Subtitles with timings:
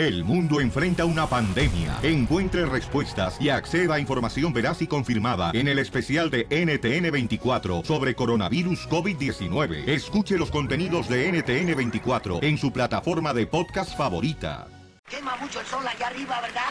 [0.00, 1.98] El mundo enfrenta una pandemia.
[2.02, 8.14] Encuentre respuestas y acceda a información veraz y confirmada en el especial de NTN24 sobre
[8.14, 9.86] coronavirus COVID-19.
[9.86, 14.68] Escuche los contenidos de NTN24 en su plataforma de podcast favorita.
[15.06, 16.62] Quema mucho el sol allá arriba, ¿verdad?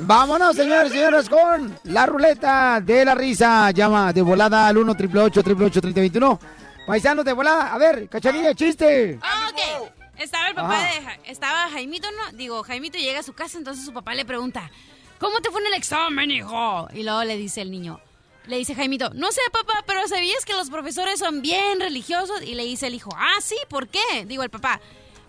[0.00, 3.70] Vámonos, señores y señores, con la ruleta de la risa.
[3.70, 7.72] Llama de volada al 1 888 3021 Paisanos de volada.
[7.74, 9.18] A ver, cachanilla, chiste.
[9.18, 9.90] Ok.
[10.18, 10.94] Estaba el papá Ajá.
[10.94, 11.02] de...
[11.02, 12.36] Ja- Estaba Jaimito, ¿no?
[12.36, 14.70] Digo, Jaimito llega a su casa, entonces su papá le pregunta,
[15.18, 16.88] ¿cómo te fue en el examen, hijo?
[16.92, 18.00] Y luego le dice el niño,
[18.46, 22.42] le dice Jaimito, no sé, papá, pero ¿sabías que los profesores son bien religiosos?
[22.42, 24.26] Y le dice el hijo, ah, sí, ¿por qué?
[24.26, 24.80] Digo, el papá,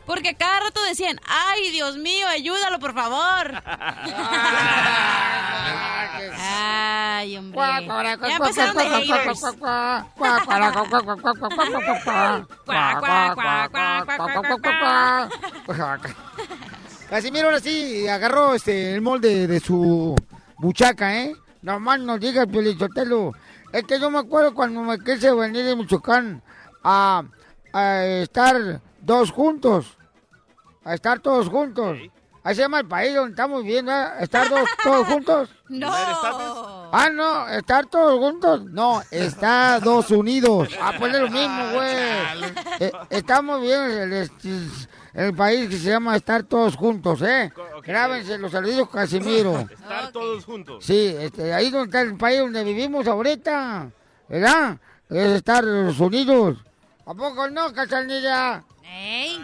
[0.05, 3.63] porque cada rato decían, ay, Dios mío, ayúdalo, por favor.
[6.39, 7.59] Ay, hombre.
[8.27, 9.41] Ya empezaron de haters.
[17.09, 20.15] Casimiro ahora sí agarró este el molde de su
[20.58, 21.36] buchaca, ¿eh?
[21.61, 23.33] Nomás nos diga el Piolichotelo.
[23.73, 26.41] Es que yo me acuerdo cuando me quise venir de Michoacán
[26.83, 27.23] a,
[27.73, 29.97] a estar dos juntos.
[30.83, 31.97] A estar todos juntos.
[32.44, 34.08] Ahí se llama el país donde estamos viviendo, ¿eh?
[34.21, 35.49] Estar dos, todos juntos.
[35.69, 35.89] No.
[35.91, 38.66] Ah, no, estar todos juntos.
[38.66, 40.69] No, Estados Unidos.
[40.81, 41.88] Ah, pues es lo mismo, güey.
[42.80, 44.31] Eh, estamos bien en el,
[45.13, 47.53] el país que se llama estar todos juntos, ¿eh?
[47.83, 49.59] Grábense los saludos, Casimiro.
[49.59, 50.83] Estar todos juntos.
[50.83, 53.91] Sí, este, ahí donde está el país donde vivimos ahorita,
[54.27, 54.80] ¿verdad?
[55.09, 56.58] Es Estados Unidos.
[57.05, 58.63] ¿A poco no, Cachanilla?
[58.92, 59.39] Ey.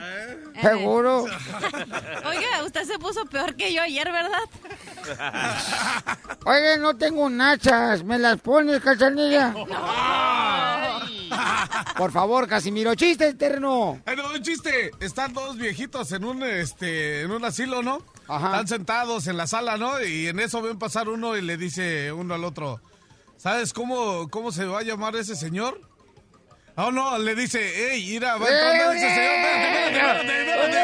[0.62, 1.24] ¿Seguro?
[2.26, 6.18] Oiga, usted se puso peor que yo ayer, ¿verdad?
[6.46, 9.54] Oye, no tengo nachas, ¿me las pones, Cachanilla?
[11.98, 14.02] Por favor, Casimiro, chiste, eterno.
[14.06, 14.92] Ay, no, un chiste.
[15.00, 18.00] Están dos viejitos en un este en un asilo, ¿no?
[18.22, 20.04] Están sentados en la sala, ¿no?
[20.04, 22.82] Y en eso ven pasar uno y le dice uno al otro,
[23.38, 25.80] ¿sabes cómo, cómo se va a llamar ese señor?
[26.80, 29.34] Oh, no, le dice, ey, mira, va entrando ese señor.
[29.34, 30.78] Espérate, espérate, espérate, espérate.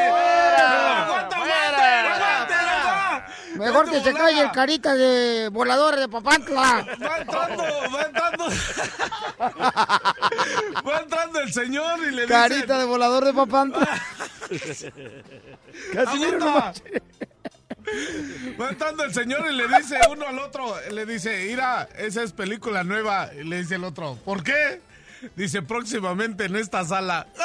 [1.04, 3.26] Aguanta, aguanta, aguanta.
[3.54, 6.84] Mejor que se calle el carita de volador de Papantla.
[7.00, 7.62] Va entrando,
[7.94, 8.44] va entrando.
[10.88, 12.34] Va entrando el señor y le dice...
[12.34, 14.02] Carita de volador de Papantla.
[16.38, 16.72] No
[18.60, 22.32] Va entrando el señor y le dice uno al otro, le dice, mira, esa es
[22.32, 23.30] película nueva.
[23.38, 24.80] Y le dice el otro, ¿por qué?
[25.36, 27.26] Dice, próximamente en esta sala.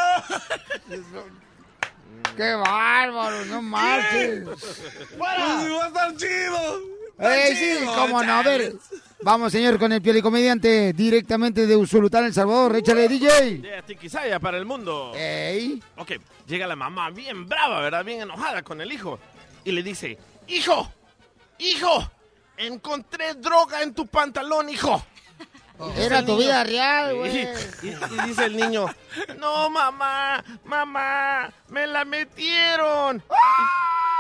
[2.36, 3.46] ¡Qué bárbaro!
[3.46, 4.44] ¡No marches!
[4.46, 6.82] Pues va a estar chido.
[7.20, 7.86] ¡Ey, sí!
[7.86, 8.34] ¿Cómo no?
[8.34, 8.76] A ver,
[9.22, 12.78] vamos, señor, con el comediante directamente de Usulután, El Salvador.
[12.78, 13.58] Échale, DJ.
[13.58, 15.12] De Tiquisaya para el mundo.
[15.16, 15.84] Ey.
[15.98, 16.14] Ok,
[16.48, 18.06] llega la mamá bien brava, ¿verdad?
[18.06, 19.20] Bien enojada con el hijo.
[19.66, 20.18] Y le dice,
[20.48, 20.94] hijo,
[21.58, 22.10] hijo,
[22.56, 25.04] encontré droga en tu pantalón, hijo.
[25.88, 27.38] Dice Era tu niño- vida real, güey.
[27.38, 27.40] Y,
[27.88, 28.86] y- y dice el niño,
[29.38, 33.24] no, mamá, mamá, me la metieron.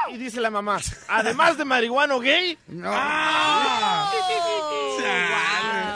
[0.09, 2.57] Y, y dice la mamá, además de marihuano gay.
[2.67, 2.91] No.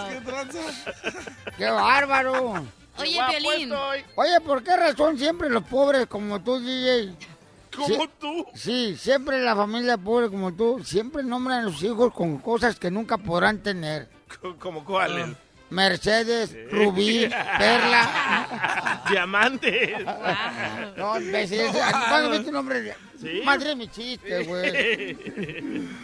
[0.10, 0.60] ¿Qué tranza?
[1.58, 2.54] ¡Qué bárbaro!
[2.98, 4.06] Oye, estoy.
[4.16, 7.16] Oye, ¿por qué razón siempre los pobres como tú, DJ?
[7.76, 8.10] Como Sí.
[8.20, 8.46] tú.
[8.54, 12.92] Sí, siempre la familia pobre como tú, siempre nombran a los hijos con cosas que
[12.92, 14.10] nunca podrán tener.
[14.60, 15.28] ¿Como cuáles?
[15.74, 19.04] Mercedes, Rubí, Perla.
[19.10, 20.06] Diamantes.
[20.96, 21.62] No, imbécil,
[22.10, 22.96] ¿cuándo viste un?
[23.20, 23.42] Sí.
[23.44, 25.18] Madre mi chiste, güey.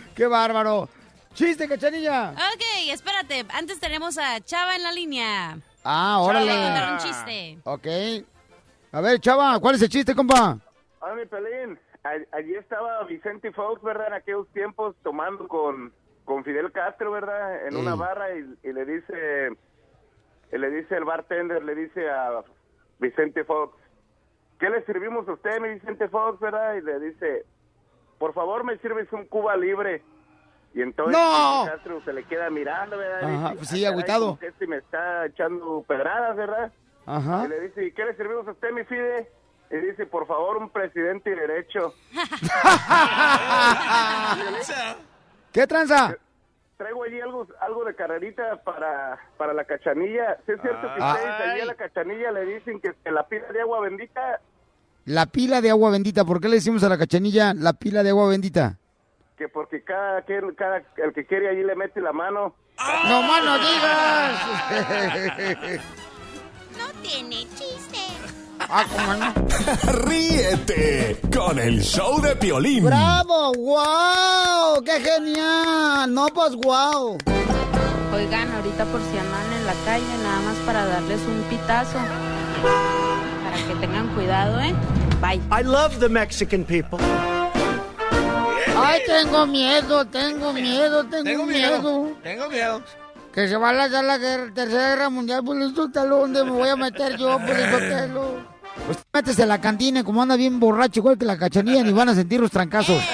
[0.16, 0.90] Qué bárbaro.
[1.34, 2.32] Chiste, cachanilla.
[2.32, 3.46] Ok, espérate.
[3.54, 5.58] Antes tenemos a Chava en la línea.
[5.84, 6.52] Ah, órale.
[6.52, 7.60] contar un chiste.
[7.64, 7.88] Ok.
[8.92, 10.58] A ver, chava, ¿cuál es el chiste, compa?
[11.00, 11.80] Hola, mi pelín.
[12.04, 14.08] Allí estaba Vicente Fox, ¿verdad?
[14.08, 15.94] En aquellos tiempos tomando con,
[16.30, 17.66] con Fidel Castro, ¿verdad?
[17.66, 19.50] En una barra y, y le dice,
[20.52, 22.44] y le dice el bartender, le dice a
[23.00, 23.76] Vicente Fox,
[24.60, 26.76] ¿qué le servimos a usted, mi Vicente Fox, verdad?
[26.76, 27.46] Y le dice,
[28.20, 30.04] por favor, me sirves un Cuba libre.
[30.76, 31.64] Y entonces ¡No!
[31.64, 33.24] Fidel Castro se le queda mirando, ¿verdad?
[33.24, 34.38] Ajá, pues sí, "Ah, agüitado".
[34.40, 36.72] Este me está echando pedradas, ¿verdad?
[37.08, 37.46] Ajá.
[37.46, 39.32] Y le dice, ¿y qué le servimos a usted, mi Fide?
[39.72, 41.96] Y dice, por favor, un presidente y derecho.
[45.52, 46.16] ¿Qué tranza?
[46.78, 50.38] Traigo allí algo, algo de carrerita para, para la cachanilla.
[50.46, 53.48] ¿Sí es cierto que ustedes allí a la cachanilla le dicen que, que la pila
[53.52, 54.40] de agua bendita,
[55.06, 56.24] La pila de agua bendita.
[56.24, 58.78] ¿Por qué le decimos a la cachanilla la pila de agua bendita?
[59.38, 62.56] que porque cada, que- cada el que quiere allí le mete la mano?
[63.08, 64.42] ¡No más no digas!
[66.78, 67.89] No tiene chiste.
[68.60, 69.34] Ah, ¿cómo no?
[70.04, 72.86] Ríete con el show de Piolín.
[72.86, 73.54] ¡Bravo!
[73.54, 74.84] ¡Wow!
[74.84, 76.14] ¡Qué genial!
[76.14, 77.18] No, pues wow.
[78.14, 81.98] Oigan, ahorita por si andan en la calle, nada más para darles un pitazo.
[82.62, 84.74] Para que tengan cuidado, ¿eh?
[85.22, 85.42] Bye.
[85.52, 87.00] I love the Mexican people.
[88.82, 92.12] Ay, tengo miedo, tengo miedo, tengo, miedo.
[92.24, 92.82] Tengo miedo.
[93.34, 96.70] Que se va a lanzar la guerra- tercera guerra mundial, por eso ¿dónde me voy
[96.70, 98.38] a meter yo, por eso
[98.86, 102.10] Pues métese a la cantina, como anda bien borracho, igual que la cachanilla, y van
[102.10, 103.02] a sentir los trancazos.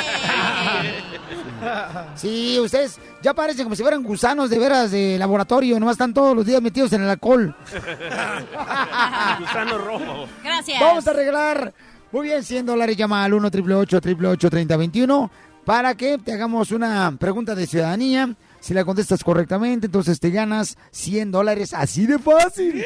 [2.15, 6.35] Sí, ustedes ya parecen como si fueran gusanos de veras de laboratorio, nomás están todos
[6.35, 7.55] los días metidos en el alcohol.
[9.39, 10.27] Gusano rojo.
[10.43, 10.79] Gracias.
[10.79, 11.73] Vamos a arreglar.
[12.11, 12.95] Muy bien, 100 dólares.
[12.95, 15.31] Llama al 1 888 3021
[15.65, 18.35] para que te hagamos una pregunta de ciudadanía.
[18.59, 21.73] Si la contestas correctamente, entonces te ganas 100 dólares.
[21.73, 22.85] Así de fácil.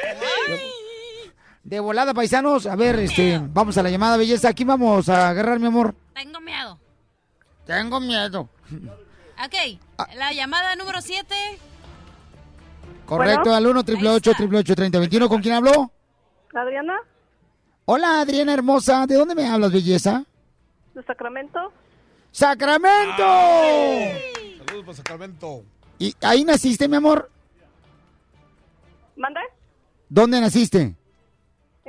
[1.69, 2.65] De volada, paisanos.
[2.65, 4.49] A ver, este, vamos a la llamada, belleza.
[4.49, 5.93] Aquí vamos a agarrar, mi amor.
[6.15, 6.79] Tengo miedo.
[7.63, 8.49] Tengo miedo.
[9.45, 9.79] Ok,
[10.15, 11.27] la llamada número 7.
[13.05, 13.55] Correcto, Bueno.
[13.55, 15.91] al 1 888 3021 ¿Con quién habló?
[16.55, 16.95] Adriana,
[17.85, 19.05] Hola, Adriana hermosa.
[19.05, 20.23] ¿De dónde me hablas, belleza?
[20.95, 21.71] de Sacramento.
[22.31, 23.23] ¡Sacramento!
[24.65, 25.63] Saludos para Sacramento.
[25.99, 27.29] ¿Y ahí naciste, mi amor?
[29.15, 29.39] ¿Mande?
[30.09, 30.95] ¿Dónde naciste?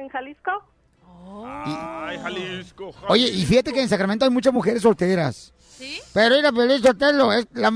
[0.01, 0.51] ¿En Jalisco?
[1.45, 2.91] Ay, Jalisco.
[3.09, 5.53] Oye, y fíjate que en Sacramento hay muchas mujeres solteras.
[5.59, 6.01] ¿Sí?
[6.15, 7.73] Pero mira, Pelín Sotelo, es, la-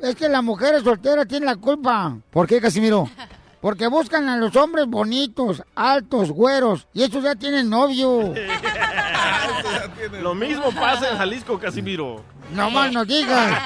[0.00, 2.16] es que las mujeres solteras tienen la culpa.
[2.30, 3.08] ¿Por qué, Casimiro?
[3.60, 8.32] Porque buscan a los hombres bonitos, altos, güeros, y esos ya tienen novio.
[10.22, 12.22] Lo mismo pasa en Jalisco, Casimiro.
[12.54, 13.60] No más nos digas.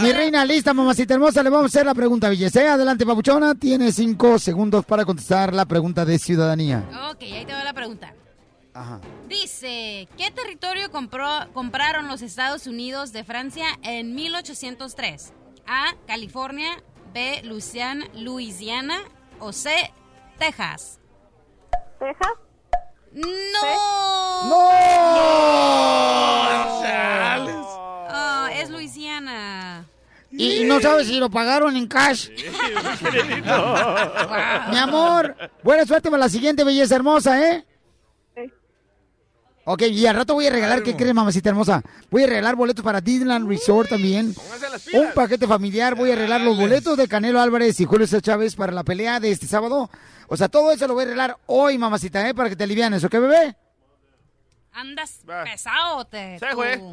[0.00, 2.62] Mi reina lista, mamacita hermosa, le vamos a hacer la pregunta, belleza.
[2.62, 2.68] ¿eh?
[2.68, 3.54] Adelante, papuchona.
[3.54, 6.82] Tiene cinco segundos para contestar la pregunta de ciudadanía.
[7.10, 8.14] Ok, ahí te va la pregunta.
[8.72, 9.00] Ajá.
[9.28, 15.32] Dice, ¿qué territorio compró, compraron los Estados Unidos de Francia en 1803?
[15.66, 16.82] A, California,
[17.14, 18.98] B, Luisiana, Luisiana
[19.38, 19.70] o C,
[20.36, 20.98] Texas.
[22.00, 22.32] ¿Texas?
[23.12, 23.60] ¡No!
[28.10, 29.86] Ah, es Luisiana.
[30.32, 32.30] Y, y no sabes si lo pagaron en cash.
[34.70, 37.64] Mi amor, buena suerte para la siguiente belleza hermosa, ¿eh?
[39.66, 41.82] Ok, y al rato voy a regalar, ¿qué crees, mamacita hermosa?
[42.10, 44.34] Voy a regalar boletos para Disneyland Resort también.
[44.92, 48.56] Un paquete familiar, voy a arreglar los boletos de Canelo Álvarez y Julio César Chávez
[48.56, 49.88] para la pelea de este sábado.
[50.28, 52.34] O sea, todo eso lo voy a arreglar hoy, mamacita, ¿eh?
[52.34, 53.56] Para que te alivianes, ¿ok, bebé?
[54.72, 56.38] Andas pesado, te.
[56.38, 56.78] Sí, güey.
[56.78, 56.92] tú.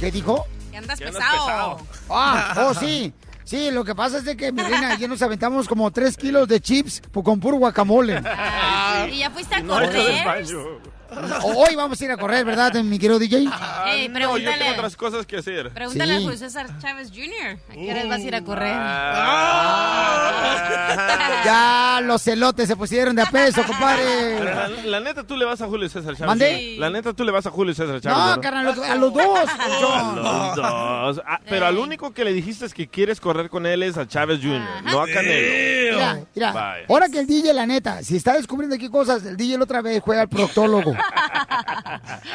[0.00, 0.46] ¿Qué dijo?
[0.72, 1.78] Que andas Que andas pesado.
[2.10, 3.12] Ah, oh, sí.
[3.44, 6.48] Sí, lo que pasa es de que, mi reina, ya nos aventamos como tres kilos
[6.48, 8.20] de chips con puro guacamole.
[9.12, 10.24] Y ya fuiste a No, correr.
[10.24, 10.58] baño.
[11.44, 13.48] Hoy vamos a ir a correr, ¿verdad, mi querido DJ?
[13.50, 14.58] Ah, no, yo pregúntale.
[14.58, 15.70] tengo otras cosas que hacer.
[15.70, 16.18] Pregúntale Sí.
[16.18, 17.58] a Julio César Chávez Jr.
[17.70, 18.74] ¿A qué hora vas a ir a correr?
[21.44, 24.42] Ya los celotes se pusieron de a peso, compadre.
[24.44, 26.26] La, la neta, tú le vas a Julio César Chávez.
[26.26, 26.44] ¿Mande?
[26.46, 26.78] ¿verdad?
[26.78, 28.18] La neta, tú le vas a Julio César Chávez.
[28.18, 28.40] No, ¿verdad?
[28.42, 29.48] carnal, los- a los dos.
[29.58, 31.22] A los dos.
[31.26, 34.06] Ah, pero al único que le dijiste es que quieres correr con él es a
[34.06, 35.96] Chávez Jr., no a Canelo.
[35.96, 39.58] Mira, mira, ahora que el DJ, la neta, si está descubriendo aquí cosas, el DJ
[39.58, 40.94] la otra vez fue al proctólogo.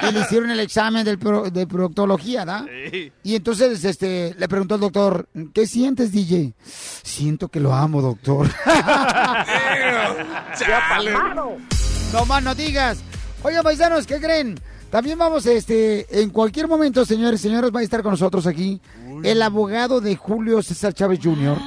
[0.08, 2.66] Y le hicieron el examen del pro- de proctología, ¿da?
[2.92, 3.12] Sí.
[3.24, 6.54] Y entonces este, le preguntó al doctor, ¿qué sientes, DJ?
[6.64, 8.48] Siento que lo amo, doctor.
[12.14, 13.00] no más no digas.
[13.44, 14.60] Oigan, paisanos, ¿qué creen?
[14.90, 18.82] También vamos, este, en cualquier momento, señores y señores, va a estar con nosotros aquí
[19.24, 21.58] el abogado de Julio César Chávez Jr.,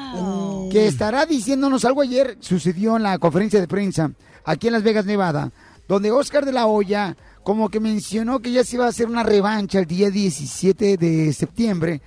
[0.72, 4.10] que estará diciéndonos algo ayer, sucedió en la conferencia de prensa
[4.44, 5.52] aquí en Las Vegas, Nevada,
[5.92, 9.22] donde Oscar de la Hoya como que mencionó que ya se iba a hacer una
[9.22, 12.00] revancha el día 17 de septiembre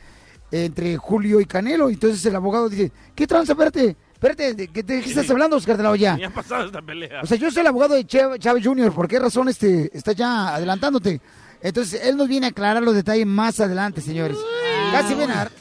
[0.50, 1.88] entre Julio y Canelo.
[1.88, 3.52] Entonces el abogado dice, ¿qué tranza?
[3.52, 6.18] Espérate, espérate, ¿de qué, de qué estás hablando, Oscar de la Hoya?
[6.18, 7.22] Ni ha pasado esta pelea.
[7.22, 10.56] O sea, yo soy el abogado de Chávez Jr., ¿por qué razón este, está ya
[10.56, 11.22] adelantándote?
[11.62, 14.38] Entonces, él nos viene a aclarar los detalles más adelante, señores.
[14.92, 15.52] Casi van a...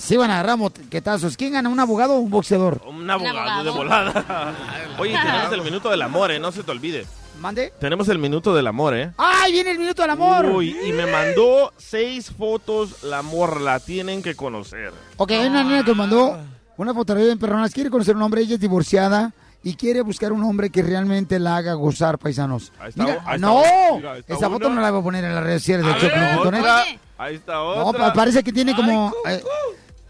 [0.00, 1.36] Sí van a agarrar moquetazos.
[1.36, 2.80] ¿Quién gana, un abogado o un boxeador?
[2.86, 3.64] Un abogado, abogado.
[3.64, 4.54] de volada.
[4.98, 6.40] Oye, tenemos el minuto del amor, ¿eh?
[6.40, 7.06] No se te olvide.
[7.38, 7.72] ¿Mande?
[7.78, 9.12] Tenemos el minuto del amor, ¿eh?
[9.18, 10.46] ¡Ay, viene el minuto del amor!
[10.46, 13.78] Uy, y me mandó seis fotos la morla.
[13.80, 14.92] Tienen que conocer.
[15.16, 16.38] Ok, hay una niña que mandó
[16.76, 17.72] una fotografía en perronas.
[17.72, 21.56] Quiere conocer un hombre, ella es divorciada y quiere buscar un hombre que realmente la
[21.56, 22.72] haga gozar, paisanos.
[22.80, 23.96] Ahí está, Mira, ahí está no, una.
[23.96, 24.76] Mira, ahí está esa foto una.
[24.76, 25.92] no la voy a poner en las redes sociales de.
[25.92, 27.00] Oye.
[27.18, 28.00] Ahí está otra.
[28.06, 29.12] pa- parece que tiene como...
[29.26, 29.42] eh,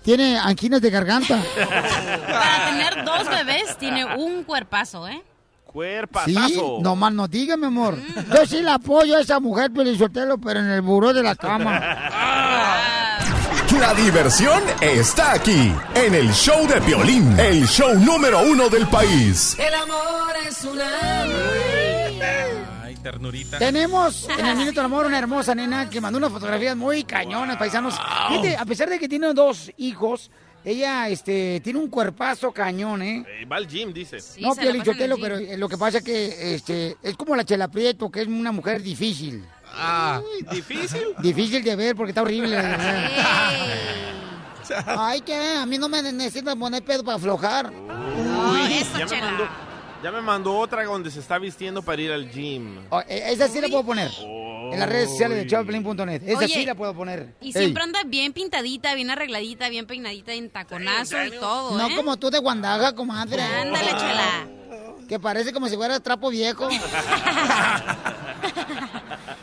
[0.02, 1.42] tiene anginas de garganta.
[1.56, 5.22] Para tener dos bebés tiene un cuerpazo, ¿eh?
[5.64, 6.48] Cuerpazazo.
[6.48, 7.96] Sí, nomás no diga, mi amor.
[8.34, 11.78] Yo sí la apoyo a esa mujer, Pelizotelo, pero en el buró de la cama.
[13.78, 19.56] La diversión está aquí, en el show de Piolín, el show número uno del país.
[19.58, 21.39] El amor es una...
[23.02, 23.58] Ternurita.
[23.58, 27.56] Tenemos en el Minuto del Amor una hermosa nena que mandó unas fotografías muy cañonas,
[27.56, 27.94] paisanos.
[28.28, 30.30] Fíjate, a pesar de que tiene dos hijos,
[30.64, 33.24] ella este, tiene un cuerpazo cañón, ¿eh?
[33.26, 34.18] Eh, va al gym, dice.
[34.40, 37.68] no, Piolín Sotelo, pero eh, lo que pasa es que este, es como la Chela
[37.68, 39.44] Prieto, que es una mujer difícil.
[39.72, 40.20] Ah.
[40.50, 41.02] ¿Difícil?
[41.22, 42.58] Difícil de ver porque está horrible.
[44.86, 47.72] Ay, que a mí no me necesitan poner pedo para aflojar.
[47.72, 49.48] ya, me mandó,
[50.02, 52.78] ya me mandó otra donde se está vistiendo para ir al gym.
[52.90, 54.10] Oh, e- esa sí la puedo poner.
[54.72, 56.22] En las redes sociales de showplane.net.
[56.24, 57.34] Esa Oye, sí la puedo poner.
[57.40, 57.52] Y Ey.
[57.52, 61.96] siempre anda bien pintadita, bien arregladita, bien peinadita, en taconazo y todo, No ¿eh?
[61.96, 63.42] como tú de Guandaga, comadre.
[63.42, 64.48] Ándale, chela.
[65.08, 66.68] Que parece como si fuera trapo viejo.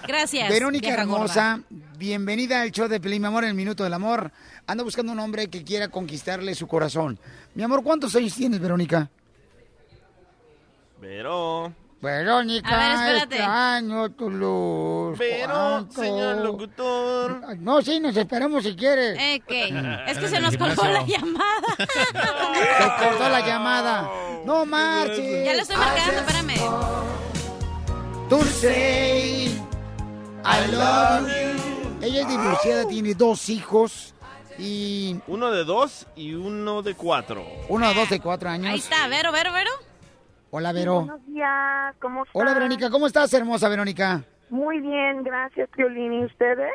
[0.08, 0.48] Gracias.
[0.50, 1.60] Verónica hermosa,
[1.98, 4.32] bienvenida al show de Pelín, mi amor, en el Minuto del Amor.
[4.66, 7.20] Anda buscando un hombre que quiera conquistarle su corazón.
[7.54, 9.10] Mi amor, ¿cuántos años tienes, Verónica?
[11.00, 11.74] Pero.
[12.00, 13.36] Verónica, A ver, espérate.
[13.38, 15.18] extraño tu luz.
[15.18, 16.02] Pero, ¿cuánto?
[16.02, 17.58] señor locutor.
[17.58, 19.18] No, sí, nos esperamos si quieres.
[19.20, 19.70] Eh, ¿qué?
[20.08, 21.76] Es que se nos colgó la llamada.
[21.78, 24.10] Se cortó la llamada.
[24.46, 25.46] No marches.
[25.46, 26.56] Ya lo estoy marcando, espérame.
[28.30, 29.46] To say
[30.46, 32.06] I love you.
[32.06, 34.14] Ella es divorciada, tiene dos hijos
[34.60, 37.44] y Uno de dos y uno de cuatro.
[37.70, 38.68] uno de dos de cuatro años.
[38.72, 39.72] Ahí está, Vero, Vero, Vero.
[40.50, 41.02] Hola, Vero.
[41.02, 42.42] Buenos días, ¿cómo están?
[42.42, 42.90] Hola, Verónica.
[42.90, 44.24] ¿Cómo estás, hermosa Verónica?
[44.50, 46.14] Muy bien, gracias, Piolín.
[46.14, 46.72] ¿Y ustedes?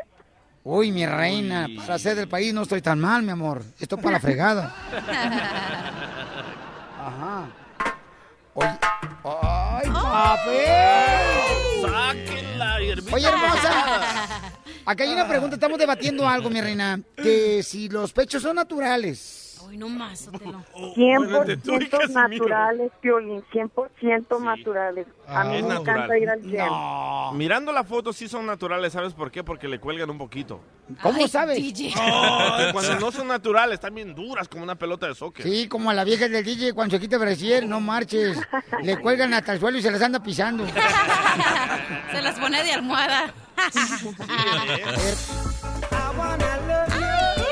[0.64, 3.62] Uy, mi reina, para ser del país no estoy tan mal, mi amor.
[3.80, 4.74] Esto para la fregada.
[7.00, 7.46] Ajá.
[8.54, 8.78] Oye.
[9.24, 11.80] ¡Ay, papel!
[11.90, 13.16] ¡Sáquenla, hierbita!
[13.16, 13.72] Oye, hermosa.
[14.84, 17.00] Acá hay una pregunta, estamos debatiendo algo, mi reina.
[17.16, 19.51] Que si los pechos son naturales.
[19.72, 20.62] Uy, no más, Sotelo.
[20.74, 25.06] 100% naturales, Piolín, 100% naturales.
[25.26, 27.38] A mí Es me encanta ir al gym.
[27.38, 29.42] Mirando la foto sí son naturales, ¿sabes por qué?
[29.42, 30.60] Porque le cuelgan un poquito.
[31.00, 31.58] ¿Cómo sabes?
[31.58, 35.42] Porque cuando no son naturales, están bien duras como una pelota de soccer.
[35.42, 38.38] Sí, como a la vieja del DJ cuando se quita brasier, no marches.
[38.82, 40.66] Le cuelgan hasta el suelo y se las anda pisando.
[42.12, 43.32] Se las pone de almohada.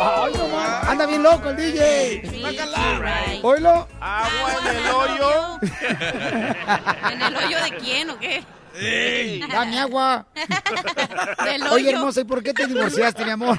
[0.00, 0.88] Ay, no más.
[0.88, 2.23] Anda bien loco el DJ.
[3.42, 3.87] Oilo.
[4.00, 5.59] Agua en el hoyo.
[7.12, 8.42] ¿En el hoyo de quién o qué?
[9.52, 10.26] Dame agua.
[11.45, 13.59] Del Oye, hermosa, ¿y por qué te divorciaste, mi amor?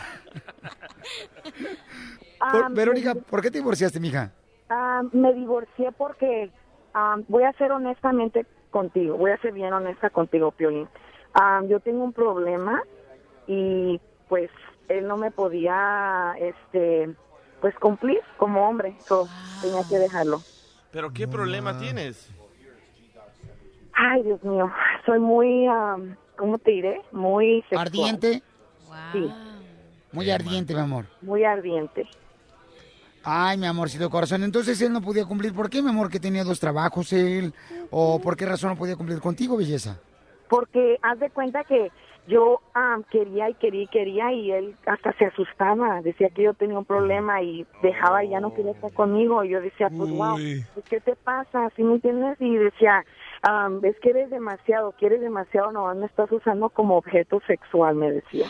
[2.40, 4.32] Por- Ah, Verónica, ¿por qué te divorciaste, mija?
[4.70, 6.50] Ah, me divorcié porque
[6.96, 10.88] ah, voy a ser honestamente contigo, voy a ser bien honesta contigo, Piolín.
[11.36, 12.82] Ah, yo tengo un problema
[13.46, 14.50] y pues
[14.92, 17.14] él no me podía, este,
[17.60, 19.28] pues cumplir como hombre, so,
[19.62, 20.42] tenía que dejarlo.
[20.92, 22.30] ¿Pero qué problema tienes?
[23.94, 24.72] Ay, Dios mío,
[25.06, 25.98] soy muy, ah,
[26.38, 27.02] ¿cómo te diré?
[27.12, 27.88] Muy sexual.
[27.88, 28.44] ¿Ardiente?
[29.14, 29.32] Sí,
[30.12, 31.06] Muy ardiente, mi amor.
[31.22, 32.08] muy ardiente.
[33.24, 34.44] Ay, mi amorcito corazón.
[34.44, 35.54] Entonces él no podía cumplir.
[35.54, 37.54] ¿Por qué, mi amor, que tenía dos trabajos él?
[37.92, 40.00] ¿O por qué razón no podía cumplir contigo, belleza?
[40.52, 41.94] porque haz de cuenta que
[42.28, 46.54] yo ah, quería y quería y quería y él hasta se asustaba, decía que yo
[46.54, 50.10] tenía un problema y dejaba y ya no quería estar conmigo y yo decía, pues
[50.12, 50.66] wow, Uy.
[50.74, 51.70] pues, ¿qué te pasa?
[51.76, 52.38] ¿Sí me entiendes?
[52.40, 53.04] Y decía,
[53.44, 58.12] ah, es que eres demasiado, quieres demasiado, no me estás usando como objeto sexual, me
[58.12, 58.46] decía.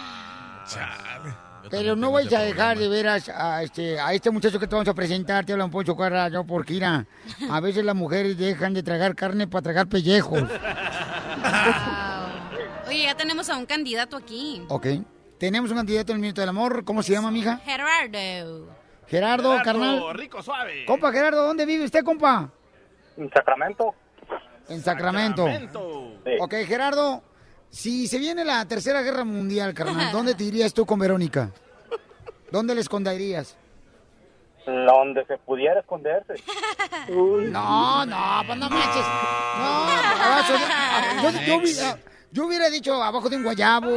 [1.70, 4.75] Pero no vais a dejar de ver a, a este, a este muchacho que te
[4.75, 7.06] vamos a presentar, te habla un Poncho Carra, yo porque mira,
[7.50, 10.44] a veces las mujeres dejan de tragar carne para tragar pellejos.
[12.91, 14.62] Oye, ya tenemos a un candidato aquí.
[14.67, 14.86] Ok.
[15.38, 16.83] Tenemos un candidato en el Minuto del Amor.
[16.83, 17.57] ¿Cómo se llama, mija?
[17.63, 18.67] Gerardo.
[19.07, 20.13] Gerardo, carnal.
[20.13, 20.83] rico, suave.
[20.86, 22.50] Compa Gerardo, ¿dónde vive usted, compa?
[23.15, 23.95] En Sacramento.
[24.67, 25.45] En Sacramento.
[26.25, 26.31] Sí.
[26.41, 27.24] Ok, Gerardo,
[27.69, 31.50] si se viene la Tercera Guerra Mundial, carnal, ¿dónde te irías tú con Verónica?
[32.51, 33.55] ¿Dónde le esconderías?
[34.65, 36.33] Donde se pudiera esconderse.
[37.10, 39.05] No, no, pues no manches.
[39.57, 41.98] No, de- yo, yo hubiera,
[42.32, 43.92] yo hubiera dicho abajo de un guayabo.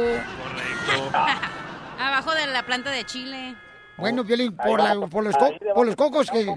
[1.99, 3.55] Abajo de la planta de Chile.
[3.97, 6.53] Bueno, Violín, por, la- por, los, co- por los cocos que...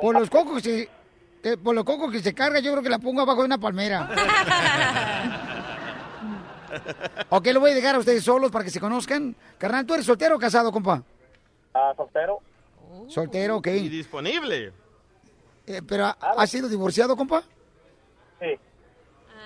[0.00, 0.88] Por los cocos que,
[1.42, 3.58] que- Por los cocos que se carga, yo creo que la pongo abajo de una
[3.58, 4.08] palmera.
[7.28, 9.36] ok, lo voy a dejar a ustedes solos para que se conozcan.
[9.58, 11.02] Carnal, ¿tú eres soltero o casado, compa?
[11.74, 12.38] Ah, soltero.
[13.08, 13.66] Soltero, ok.
[13.68, 14.72] Y disponible.
[15.66, 17.42] Eh, ¿Pero ha, ha sido divorciado, compa?
[18.40, 18.58] Sí.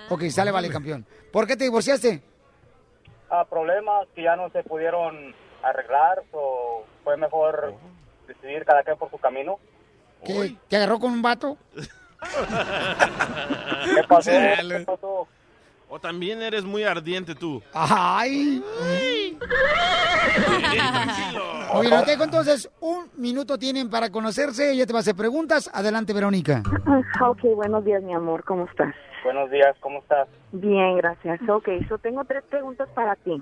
[0.09, 1.05] Ok, sale, vale, campeón.
[1.31, 2.21] ¿Por qué te divorciaste?
[3.29, 7.75] Ah, problemas que ya no se pudieron arreglar o fue mejor
[8.27, 9.59] decidir cada quien por su camino.
[10.23, 11.57] ¿Qué, ¿Te agarró con un vato?
[11.75, 11.87] ¿Qué
[14.07, 14.31] pasó?
[14.31, 15.27] ¿Qué pasó?
[15.89, 17.61] O también eres muy ardiente tú.
[17.73, 18.61] ¡Ay!
[21.73, 22.69] Oye, lo tengo entonces.
[22.81, 24.71] Un minuto tienen para conocerse.
[24.71, 25.69] Ella te va a hacer preguntas.
[25.73, 26.61] Adelante, Verónica.
[26.85, 28.43] Ah, Ok, buenos días, mi amor.
[28.43, 28.93] ¿Cómo estás?
[29.23, 30.27] Buenos días, ¿cómo estás?
[30.51, 31.39] Bien, gracias.
[31.49, 33.41] Ok, yo tengo tres preguntas para ti.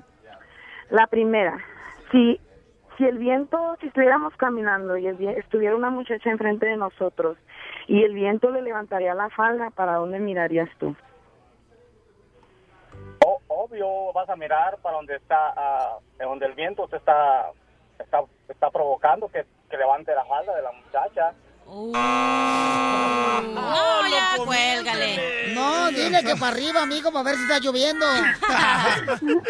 [0.90, 1.58] La primera,
[2.12, 2.40] si,
[2.98, 7.38] si el viento, si estuviéramos caminando y el vie- estuviera una muchacha enfrente de nosotros
[7.88, 10.96] y el viento le levantaría la falda, ¿para dónde mirarías tú?
[13.66, 17.50] Obvio, vas a mirar para donde está, ah, donde el viento te está,
[17.98, 21.34] está, está provocando que, que levante la falda de la muchacha.
[21.66, 21.92] No,
[24.08, 25.56] ya, cuélgale.
[25.56, 28.06] No, dile que para arriba, amigo, para ver si está lloviendo.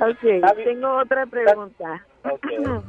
[0.00, 0.18] Ok,
[0.64, 2.04] tengo otra pregunta.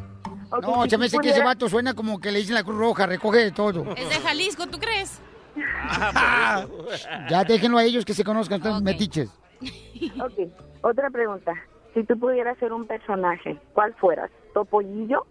[0.51, 2.63] Ok, No, si se me hace que ese vato suena como que le dicen la
[2.63, 3.93] Cruz Roja, recoge de todo.
[3.95, 5.21] Es de Jalisco, ¿tú crees?
[7.29, 9.29] Ya déjenlo a ellos que se conozcan, están metiches.
[10.21, 10.33] Ok,
[10.81, 11.53] otra pregunta.
[11.93, 14.29] Si tú pudieras ser un personaje, ¿cuál fueras?
[14.53, 15.25] ¿Topollillo,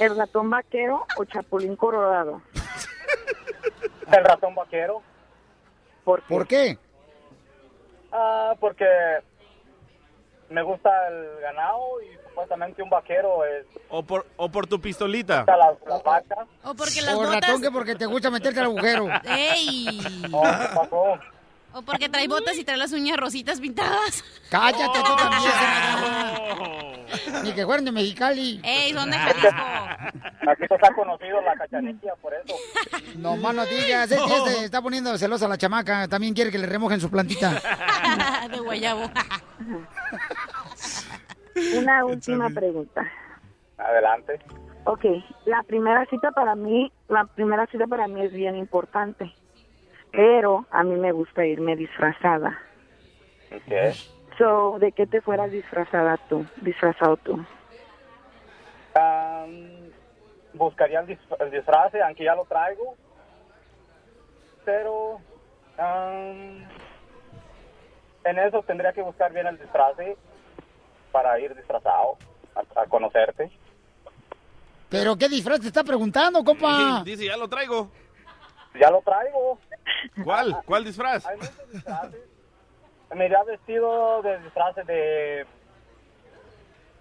[0.00, 2.42] el ratón vaquero o Chapulín Colorado?
[4.12, 5.00] El ratón vaquero.
[6.04, 6.26] ¿Por qué?
[6.28, 6.78] ¿Por qué?
[8.12, 8.84] Ah, porque
[10.50, 15.44] me gusta el ganado y supuestamente un vaquero es O por, o por tu pistolita.
[15.46, 16.46] la, la vaca.
[16.64, 17.34] O porque las O botas...
[17.40, 19.06] ratón que porque te gusta meterte al agujero.
[19.24, 20.00] ¡Ey!
[20.30, 21.18] Oh, ¿qué pasó?
[21.74, 24.24] O porque trae botas y trae las uñas rositas pintadas.
[24.50, 27.44] Cállate tú también, senador.
[27.44, 28.60] Ni que fueran de Mexicali.
[28.62, 29.48] ¡Ey, son de Jalisco!
[29.48, 32.54] Aquí se ha conocido la cachanilla por eso.
[33.16, 36.08] No más no digas, es que se está poniendo celosa la chamaca.
[36.08, 37.52] También quiere que le remojen su plantita.
[38.50, 39.10] de guayabo.
[41.76, 43.02] Una última pregunta.
[43.78, 44.40] Adelante.
[44.84, 45.04] Ok,
[45.46, 49.32] la primera cita para mí, la primera cita para mí es bien importante,
[50.12, 52.58] pero a mí me gusta irme disfrazada.
[53.50, 53.92] Okay.
[54.38, 57.44] So, ¿de qué te fueras disfrazada tú, disfrazado tú?
[58.94, 59.90] Am,
[60.52, 62.94] buscaría el, dis- el disfraz, aunque ya lo traigo.
[64.64, 65.20] Pero
[65.78, 66.64] am,
[68.24, 69.96] en eso tendría que buscar bien el disfraz
[71.10, 72.16] para ir disfrazado
[72.54, 73.50] a, a conocerte.
[74.88, 77.02] ¿Pero qué disfraz te está preguntando, compa?
[77.04, 77.90] Dice, ya lo traigo.
[78.80, 79.58] Ya lo traigo.
[80.24, 80.56] ¿Cuál?
[80.64, 81.26] ¿Cuál disfraz?
[81.26, 82.20] Hay muchos disfraces.
[83.14, 85.46] Me iría vestido de disfraz de...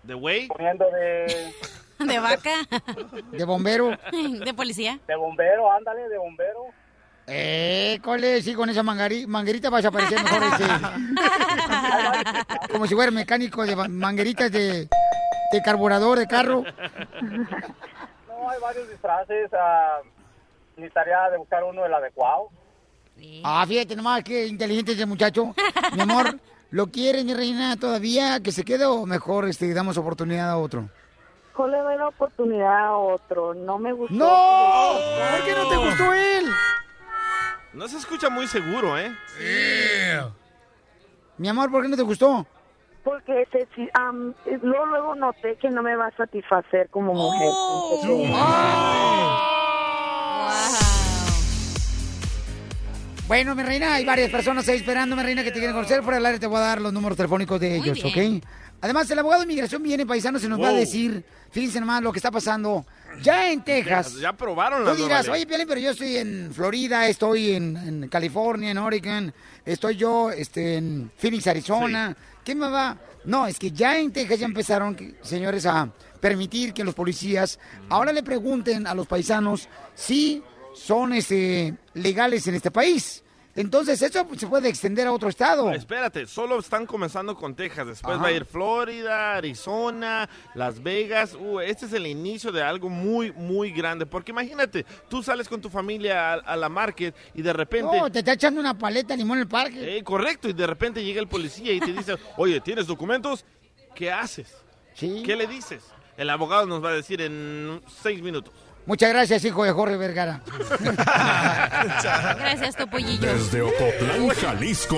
[0.04, 0.48] ¿De güey?
[0.48, 1.54] Poniendo de...
[2.00, 2.52] ¿De vaca?
[3.32, 3.92] ¿De bombero?
[4.46, 5.00] ¿De policía?
[5.08, 6.66] De bombero, ándale, de bombero.
[7.28, 10.66] Eh, cole, sí, con esa mangari- manguerita vas a parecer mejor este.
[12.72, 14.90] Como si fuera mecánico de mangueritas de,
[15.52, 16.64] de carburador de carro.
[18.28, 19.50] No, hay varios disfraces.
[20.82, 22.50] Ah, necesitaría de buscar uno el adecuado.
[23.44, 25.54] Ah, fíjate nomás qué inteligente ese muchacho.
[25.96, 26.40] Mi amor,
[26.72, 30.90] ¿lo quiere mi reina todavía que se quede o mejor este, damos oportunidad a otro?
[31.58, 34.16] Yo le doy la oportunidad a otro, no me gustó.
[34.16, 34.26] ¡No!
[34.26, 36.46] ¿Por qué no te gustó él?
[37.74, 39.12] No se escucha muy seguro, ¿eh?
[41.38, 42.48] Mi amor, ¿por qué no te gustó?
[43.04, 47.50] Porque sí, am, eh, luego, luego noté que no me va a satisfacer como mujer.
[53.28, 56.02] Bueno, mi reina, hay varias personas ahí esperando, mi reina, que te quieren conocer.
[56.02, 58.38] Por el aire te voy a dar los números telefónicos de Muy ellos, bien.
[58.38, 58.46] ¿ok?
[58.82, 62.12] Además, el abogado de inmigración viene, paisano, se nos va a decir, fíjense nomás lo
[62.12, 62.86] que está pasando
[63.22, 64.16] ya en Texas.
[64.16, 65.46] Ya, ya probaron Tú la dirás, nueva oye.
[65.46, 69.34] Piolín, pero yo estoy en Florida, estoy en, en California, en Oregon,
[69.66, 72.14] estoy yo este, en Phoenix, Arizona.
[72.44, 72.98] ¿Qué me va?
[73.24, 75.88] No, es que ya en Texas ya empezaron, señores, a
[76.22, 80.42] permitir que los policías ahora le pregunten a los paisanos si
[80.74, 83.24] son este, legales en este país.
[83.54, 85.72] Entonces, eso se puede extender a otro estado.
[85.72, 87.86] Espérate, solo están comenzando con Texas.
[87.86, 88.24] Después Ajá.
[88.24, 91.36] va a ir Florida, Arizona, Las Vegas.
[91.38, 94.06] Uh, este es el inicio de algo muy, muy grande.
[94.06, 98.00] Porque imagínate, tú sales con tu familia a, a la market y de repente...
[98.00, 99.98] No, te está echando una paleta de limón en el parque.
[99.98, 103.44] Eh, correcto, y de repente llega el policía y te dice, oye, ¿tienes documentos?
[103.94, 104.56] ¿Qué haces?
[104.98, 105.84] ¿Qué le dices?
[106.18, 108.54] El abogado nos va a decir en seis minutos.
[108.86, 110.42] Muchas gracias, hijo de Jorge Vergara.
[112.38, 113.22] Gracias, Topollillo.
[113.34, 114.98] Desde Ocotlán, Jalisco.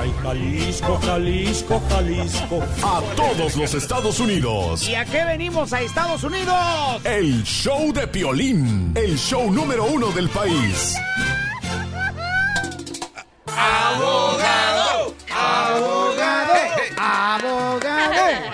[0.00, 2.62] Ay, Jalisco, Jalisco, Jalisco.
[2.82, 4.88] A todos los Estados Unidos.
[4.88, 6.56] ¿Y a qué venimos a Estados Unidos?
[7.04, 8.92] El show de Piolín.
[8.96, 10.96] El show número uno del país.
[13.56, 15.14] ¡Abogado!
[15.30, 16.52] ¡Abogado!
[16.98, 18.12] ¡Abogado!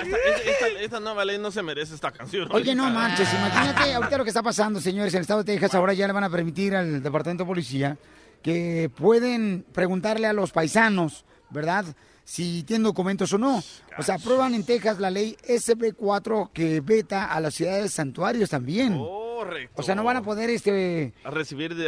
[0.80, 2.48] Esta, nueva ley no se merece esta canción.
[2.50, 5.12] Oye, no manches, imagínate ahorita lo que está pasando, señores.
[5.12, 7.98] En el estado de Texas ahora ya le van a permitir al departamento de policía
[8.42, 11.84] que pueden preguntarle a los paisanos, ¿verdad?
[12.24, 13.62] Si tienen documentos o no.
[13.98, 18.96] O sea, aprueban en Texas la ley SB4 que veta a las ciudades santuarios también.
[18.98, 19.27] Oh.
[19.38, 19.80] Correcto.
[19.80, 21.14] O sea, no van a poder, este...
[21.22, 21.86] a recibir de,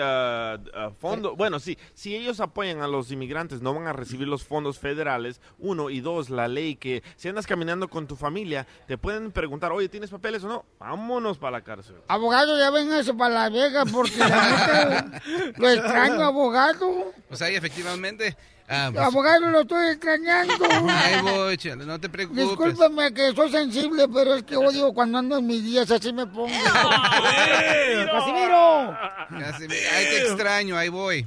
[1.00, 1.36] fondos.
[1.36, 5.40] Bueno, sí, si ellos apoyan a los inmigrantes, no van a recibir los fondos federales.
[5.58, 9.72] Uno y dos, la ley que si andas caminando con tu familia, te pueden preguntar,
[9.72, 10.64] oye, ¿tienes papeles o no?
[10.78, 11.96] Vámonos para la cárcel.
[12.06, 14.28] Abogado, ya véngase para la vega porque la
[15.10, 15.22] neta,
[15.56, 17.12] lo extraño, abogado.
[17.28, 18.36] O sea, y efectivamente...
[18.70, 20.54] ah, pues, Abogado, lo estoy extrañando.
[20.88, 22.44] ahí voy, chale, no te preocupes.
[22.46, 26.26] Discúlpeme que soy sensible, pero es que odio cuando ando en mis días, así me
[26.26, 26.48] pongo.
[28.12, 28.96] ¡Casimiro!
[29.28, 31.26] Casimiro, Ahí te extraño, ahí voy.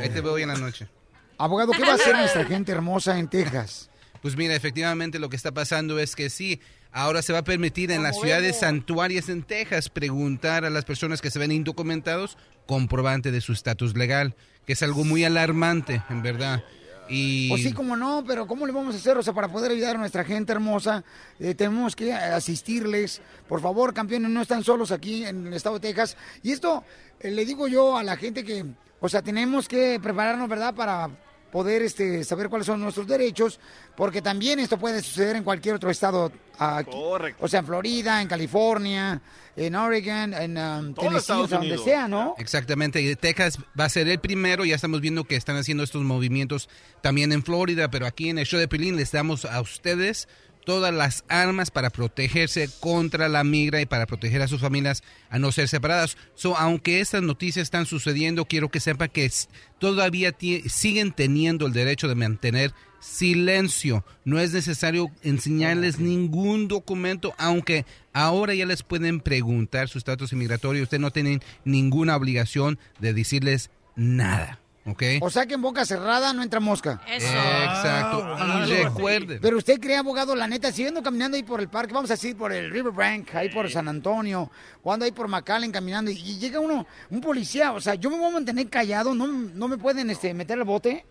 [0.00, 0.88] Ahí te veo hoy en la noche.
[1.36, 3.90] Abogado, ¿qué va a hacer nuestra gente hermosa en Texas?
[4.20, 7.92] Pues mira, efectivamente lo que está pasando es que sí, ahora se va a permitir
[7.92, 13.30] en las ciudades santuarias en Texas preguntar a las personas que se ven indocumentados comprobante
[13.30, 14.34] de su estatus legal,
[14.68, 16.62] que es algo muy alarmante, en verdad.
[17.08, 19.16] Y Pues sí, como no, pero ¿cómo le vamos a hacer?
[19.16, 21.04] O sea, para poder ayudar a nuestra gente hermosa,
[21.40, 23.22] eh, tenemos que asistirles.
[23.48, 26.18] Por favor, campeones, no están solos aquí en el estado de Texas.
[26.42, 26.84] Y esto
[27.18, 28.62] eh, le digo yo a la gente que,
[29.00, 30.74] o sea, tenemos que prepararnos, ¿verdad?
[30.74, 31.08] Para
[31.50, 33.58] poder este, saber cuáles son nuestros derechos,
[33.96, 36.32] porque también esto puede suceder en cualquier otro estado.
[36.58, 36.90] aquí.
[36.90, 37.44] Correcto.
[37.44, 39.20] O sea, en Florida, en California,
[39.56, 42.34] en Oregon, en um, Tennessee, Estados o sea, donde sea, ¿no?
[42.38, 46.02] Exactamente, y Texas va a ser el primero, ya estamos viendo que están haciendo estos
[46.04, 46.68] movimientos
[47.02, 50.28] también en Florida, pero aquí en el show de Pilín les damos a ustedes
[50.68, 55.38] todas las armas para protegerse contra la migra y para proteger a sus familias a
[55.38, 56.18] no ser separadas.
[56.34, 59.32] So, aunque estas noticias están sucediendo, quiero que sepa que
[59.78, 64.04] todavía siguen teniendo el derecho de mantener silencio.
[64.26, 70.82] No es necesario enseñarles ningún documento, aunque ahora ya les pueden preguntar su estatus inmigratorio.
[70.82, 74.60] Ustedes no tienen ninguna obligación de decirles nada.
[75.20, 77.00] O sea que en boca cerrada no entra mosca.
[77.06, 78.36] Exacto.
[78.66, 79.38] Y recuerden.
[79.40, 82.10] Pero usted cree, abogado, la neta, si yo ando caminando ahí por el parque, vamos
[82.10, 84.50] a decir por el Riverbank, ahí por San Antonio,
[84.82, 88.10] o ando ahí por McAllen caminando, y, y llega uno, un policía, o sea, yo
[88.10, 91.04] me voy a mantener callado, no, no me pueden este, meter al bote.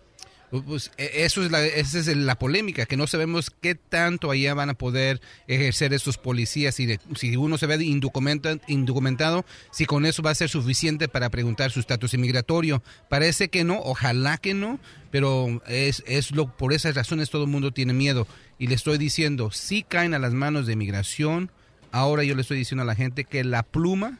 [0.49, 4.53] Pues e- eso es la, esa es la polémica, que no sabemos qué tanto allá
[4.53, 6.75] van a poder ejercer estos policías.
[6.75, 11.09] Si, de- si uno se ve indocumenta- indocumentado, si con eso va a ser suficiente
[11.09, 12.81] para preguntar su estatus inmigratorio.
[13.09, 14.79] Parece que no, ojalá que no,
[15.11, 18.25] pero es, es lo, por esas razones todo el mundo tiene miedo.
[18.57, 21.51] Y le estoy diciendo, si caen a las manos de inmigración,
[21.91, 24.19] ahora yo le estoy diciendo a la gente que la pluma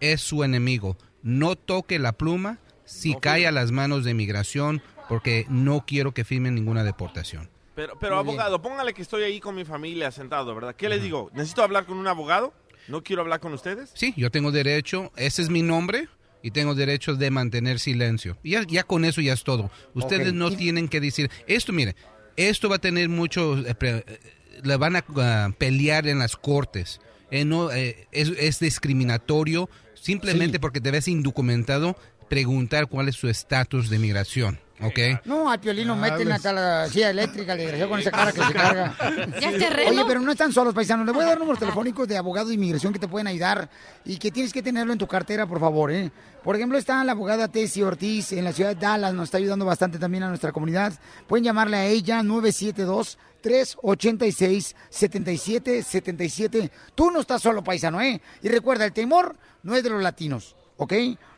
[0.00, 0.96] es su enemigo.
[1.22, 6.24] No toque la pluma si cae a las manos de inmigración porque no quiero que
[6.24, 7.48] firmen ninguna deportación.
[7.74, 8.40] Pero, pero Muy bien.
[8.40, 10.74] abogado, póngale que estoy ahí con mi familia sentado, ¿verdad?
[10.76, 11.30] ¿Qué le digo?
[11.34, 12.54] ¿Necesito hablar con un abogado?
[12.88, 13.90] ¿No quiero hablar con ustedes?
[13.94, 16.08] Sí, yo tengo derecho, ese es mi nombre
[16.42, 18.38] y tengo derecho de mantener silencio.
[18.42, 19.70] Y ya, ya con eso ya es todo.
[19.94, 21.96] Ustedes no Y- tienen que decir, esto mire,
[22.36, 24.20] esto va a tener mucho, eh, pre- eh,
[24.62, 27.00] le van a pelear en las cortes.
[27.30, 30.58] Eh, no, eh, es, es discriminatorio simplemente Sí.
[30.60, 31.96] porque te ves indocumentado
[32.30, 34.98] preguntar cuál es su estatus de migración, ¿ok?
[35.24, 38.42] No, a Piolín lo meten hasta la silla eléctrica, le desgraciado con esa cara que
[38.42, 38.94] se carga.
[39.40, 39.90] ¿Ya es terreno?
[39.90, 41.06] Oye, pero no están solos, paisanos.
[41.06, 43.68] Le voy a dar números telefónicos de abogado de inmigración que te pueden ayudar
[44.04, 46.10] y que tienes que tenerlo en tu cartera, por favor, ¿eh?
[46.44, 49.64] Por ejemplo, está la abogada Tessie Ortiz en la ciudad de Dallas, nos está ayudando
[49.64, 50.92] bastante también a nuestra comunidad.
[51.26, 56.70] Pueden llamarle a ella 972 386 7777.
[56.94, 58.20] Tú no estás solo, paisano, ¿eh?
[58.42, 60.92] Y recuerda, el temor no es de los latinos, ¿ok?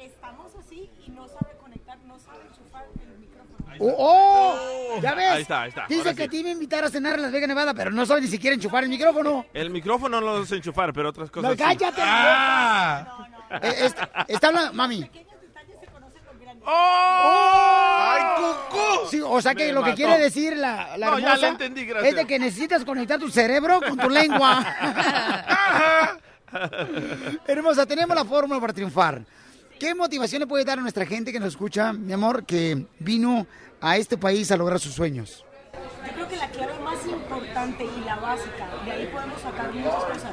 [0.00, 3.76] estamos así y no sabe conectar, no sabe enchufar el micrófono.
[3.80, 4.94] ¡Oh!
[4.96, 5.30] oh, ¿Ya ves?
[5.30, 6.28] Ahí está, ahí está, Dice ahora que sí.
[6.28, 8.54] te iba a invitar a cenar en Las Vegas, Nevada, pero no sabe ni siquiera
[8.54, 9.46] enchufar el micrófono.
[9.52, 11.50] El micrófono no lo sé enchufar, pero otras cosas.
[11.50, 11.62] No, sí.
[11.62, 12.00] cállate.
[12.04, 13.28] Ah.
[13.62, 15.08] Eh, está, está hablando, mami.
[16.68, 17.96] ¡Oh!
[17.98, 19.06] ¡Ay, cucú!
[19.08, 19.96] Sí, o sea que Me lo que mató.
[19.96, 22.10] quiere decir la, la No, ya hermosa le entendí, gracias.
[22.10, 24.64] es de que necesitas conectar tu cerebro con tu lengua.
[27.46, 29.24] Hermosa, tenemos la fórmula para triunfar.
[29.78, 33.46] ¿Qué motivación le puede dar a nuestra gente que nos escucha, mi amor, que vino
[33.80, 35.44] a este país a lograr sus sueños?
[36.06, 40.04] Yo creo que la clave más importante y la básica, de ahí podemos sacar muchas
[40.04, 40.32] cosas,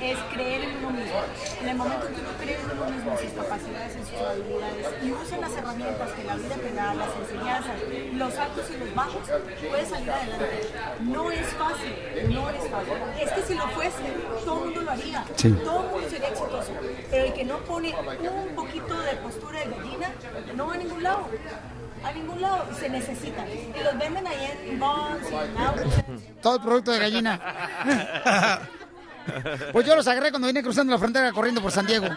[0.00, 1.20] es creer en uno mismo.
[1.62, 4.20] En el momento en que uno cree en uno mismo, en sus capacidades, en sus
[4.20, 7.82] habilidades, y usa las herramientas que la vida te da, las enseñanzas,
[8.16, 9.22] los altos y los bajos,
[9.68, 10.70] puedes salir adelante.
[11.00, 11.94] No es fácil,
[12.28, 12.92] no es fácil.
[13.20, 14.02] Es que si lo fuese,
[14.44, 15.24] todo el mundo lo haría.
[15.36, 15.50] Sí.
[15.64, 16.72] Todo el mundo sería exitoso.
[17.10, 20.10] Pero el que no pone un poquito de postura de gallina,
[20.54, 21.28] no va a ningún lado.
[22.04, 23.44] A ningún lado se necesita.
[23.48, 26.40] Y los venden ahí en Bonds y en Outlets.
[26.40, 27.40] Todo el producto de gallina.
[29.72, 32.06] Pues yo los agarré cuando vine cruzando la frontera corriendo por San Diego.
[32.06, 32.14] ¿En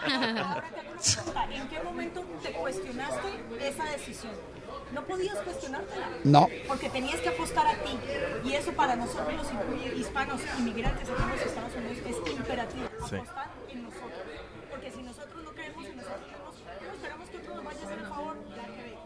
[1.68, 3.28] qué momento te cuestionaste
[3.60, 4.32] esa decisión?
[4.92, 6.08] No podías cuestionártela.
[6.24, 6.48] No.
[6.66, 7.98] Porque tenías que apostar a ti.
[8.44, 12.88] Y eso para nosotros los hispanos inmigrantes aquí en los Estados Unidos es imperativo.
[13.08, 13.16] Sí.
[13.16, 14.10] Apostar en nosotros.
[14.70, 16.40] Porque si nosotros no creemos en nosotros
[16.86, 18.36] no esperamos que otro nos vaya a hacer el favor.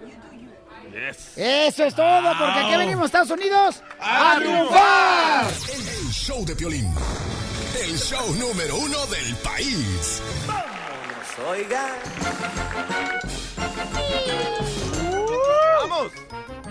[0.01, 0.51] You do you.
[0.93, 1.33] Yes.
[1.37, 5.47] Eso es todo, porque aquí venimos, Estados Unidos, a triunfar.
[5.73, 6.95] El show de Piolín.
[7.83, 10.23] El show número uno del país.
[15.89, 16.13] ¡Vamos!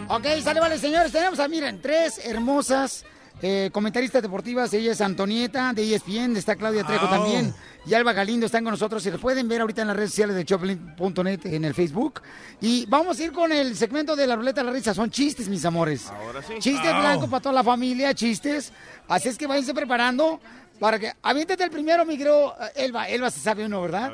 [0.08, 1.12] Ok, sale, vale, señores.
[1.12, 3.06] Tenemos a, miren, tres hermosas
[3.42, 4.74] eh, comentaristas deportivas.
[4.74, 7.54] Ella es Antonieta de ESPN, está Claudia Trejo también.
[7.86, 9.06] Y Alba Galindo están con nosotros.
[9.06, 12.22] Y lo pueden ver ahorita en las redes sociales de Choplin.net en el Facebook.
[12.60, 14.94] Y vamos a ir con el segmento de la ruleta de la risa.
[14.94, 16.10] Son chistes, mis amores.
[16.10, 16.54] Ahora sí.
[16.60, 17.02] Chistes Au.
[17.02, 18.72] blancos para toda la familia, chistes.
[19.08, 20.40] Así es que váyanse preparando
[20.80, 21.12] para que...
[21.22, 23.08] Aviéntate el primero, mi querido eh, Elba.
[23.10, 24.12] Elba se sabe uno, ¿verdad?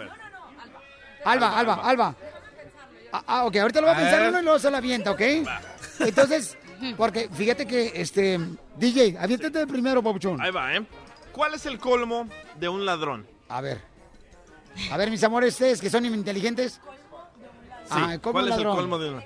[1.24, 2.16] Alba, Alba, Alba.
[3.12, 4.30] Ah, ah, ok, ahorita lo va a A pensar ver.
[4.30, 5.22] uno y luego se la avienta, ¿ok?
[6.00, 6.58] Entonces,
[6.98, 8.40] porque fíjate que, este,
[8.78, 10.40] DJ, aviéntate el primero, Pabuchón.
[10.42, 10.86] Ahí va, ¿eh?
[11.32, 12.28] ¿Cuál es el colmo
[12.60, 13.26] de un ladrón?
[13.48, 13.82] A ver.
[14.92, 16.74] A ver, mis amores, ustedes que son inteligentes.
[17.86, 17.90] Sí.
[17.92, 18.72] Ah, ¿cómo ¿Cuál es ladrón?
[18.74, 19.24] el colmo de un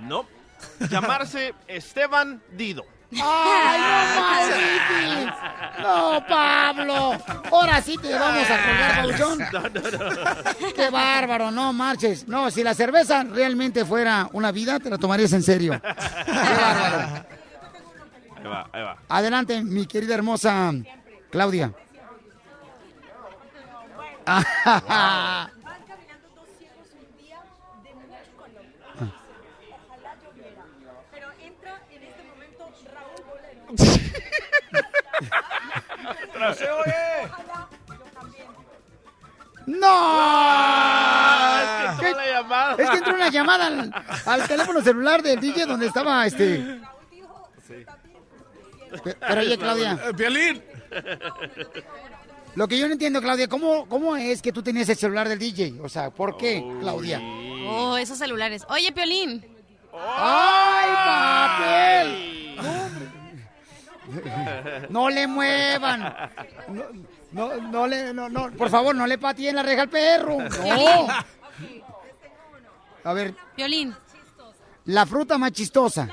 [0.00, 0.26] No.
[0.90, 2.84] Llamarse Esteban Dido.
[3.12, 5.82] ¡Ay, no más, Ricky!
[5.82, 7.16] ¡No, Pablo!
[7.50, 9.38] Ahora sí te vamos a colgar, Pabuchón.
[9.52, 10.72] No.
[10.74, 11.50] ¡Qué bárbaro!
[11.50, 12.26] No marches.
[12.28, 15.80] No, si la cerveza realmente fuera una vida, te la tomarías en serio.
[15.80, 17.24] ¡Qué bárbaro!
[18.36, 18.96] Ahí va, ahí va.
[19.08, 20.72] Adelante, mi querida hermosa
[21.30, 21.72] Claudia.
[24.28, 24.44] Van
[25.86, 27.40] caminando dos ciegos un día
[27.82, 28.66] de mucho calor.
[29.88, 30.64] Ojalá lloviera.
[31.10, 33.57] Pero entra en este momento Raúl Bolero.
[39.66, 41.58] ¡No.
[41.60, 42.76] Es que entró la llamada.
[42.82, 43.92] Es que entró una llamada al,
[44.26, 46.80] al teléfono celular del DJ donde estaba este.
[49.04, 50.62] Pe- Pero oye, Claudia, Eh, Piolín.
[52.54, 55.38] lo que yo no entiendo, Claudia, ¿cómo, ¿cómo es que tú tenías el celular del
[55.38, 55.74] DJ?
[55.82, 57.20] O sea, ¿por qué, Claudia?
[57.20, 58.64] Oh, esos celulares.
[58.70, 59.44] Oye, Piolín.
[59.92, 62.37] ¡Ay, papel!
[64.90, 66.00] No le muevan.
[66.68, 66.84] No,
[67.32, 70.38] no, no le, no, no, por favor, no le pateen la reja al perro.
[70.64, 71.08] No.
[73.04, 73.94] A ver, Piolín.
[74.86, 76.08] la fruta más chistosa.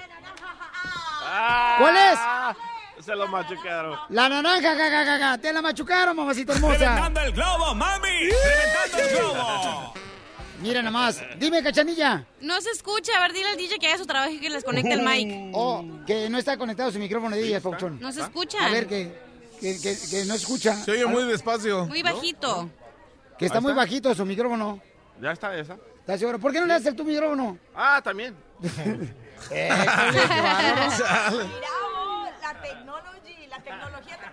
[1.23, 1.75] Ah.
[1.79, 3.05] ¿Cuál es?
[3.05, 3.97] Se lo machucaron.
[4.09, 6.77] La naranja, ja, ja, ja, ja, te la machucaron, mamacita hermosa.
[6.77, 8.07] ¡Reventando el globo, mami!
[8.07, 9.93] ¡Reventando el globo!
[10.61, 11.21] Mira nomás.
[11.37, 12.25] Dime, cachanilla.
[12.41, 13.11] No se escucha.
[13.17, 15.51] A ver, dile al DJ que haga su trabajo y que les conecte el mic.
[15.53, 17.99] Oh, que no está conectado su micrófono de ella, Pauchón.
[17.99, 18.65] No se escucha.
[18.65, 19.11] A ver, que,
[19.59, 20.75] que, que, que no escucha.
[20.75, 21.85] Se oye muy despacio.
[21.85, 22.69] Muy bajito.
[23.37, 24.81] Que está muy bajito su micrófono.
[25.21, 25.77] Ya está, ya está.
[25.99, 26.39] ¿Estás seguro?
[26.39, 27.57] ¿Por qué no le haces tu micrófono?
[27.75, 28.35] Ah, también.
[29.51, 29.85] Eh, la
[32.61, 34.29] technology, la tecnología te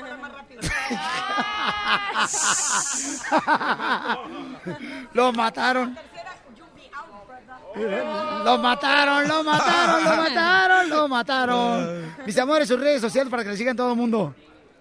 [0.00, 0.60] más rápido.
[5.14, 5.96] Lo mataron.
[7.74, 12.14] Lo mataron, lo mataron, lo mataron, lo mataron.
[12.26, 14.34] Mis amores, sus redes sociales para que le sigan todo el mundo.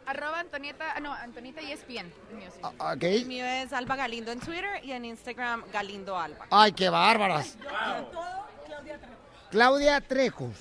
[0.05, 2.11] Arroba Antonieta, ah, no, Antonieta y ESPN.
[2.31, 2.59] el mío, sí.
[2.63, 3.03] ok.
[3.03, 6.47] El mío es Alba Galindo en Twitter y en Instagram Galindo Alba.
[6.49, 7.55] Ay, qué bárbaras.
[9.51, 10.57] Claudia Trejos,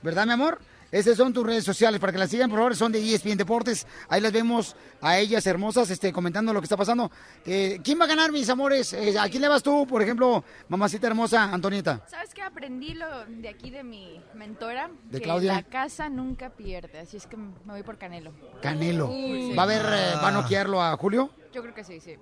[0.00, 0.58] ¿verdad, mi amor?
[0.94, 3.84] Esas son tus redes sociales para que las sigan, por favor, son de ESPN Deportes.
[4.08, 7.10] Ahí las vemos a ellas hermosas este, comentando lo que está pasando.
[7.44, 8.92] Eh, ¿Quién va a ganar, mis amores?
[8.92, 12.00] Eh, ¿A quién le vas tú, por ejemplo, mamacita hermosa, Antonieta?
[12.08, 14.88] ¿Sabes qué aprendí lo de aquí de mi mentora?
[15.10, 15.54] ¿De que Claudia?
[15.54, 18.30] la casa nunca pierde, así es que me voy por Canelo.
[18.62, 19.08] Canelo.
[19.08, 19.52] Sí.
[19.58, 21.28] ¿Va a ver, eh, va a noquearlo a Julio?
[21.52, 22.14] Yo creo que sí, sí.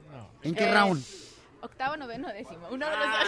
[0.43, 1.05] ¿En qué Eh, round?
[1.61, 2.69] Octavo, noveno, décimo.
[2.71, 3.19] Uno de los dos.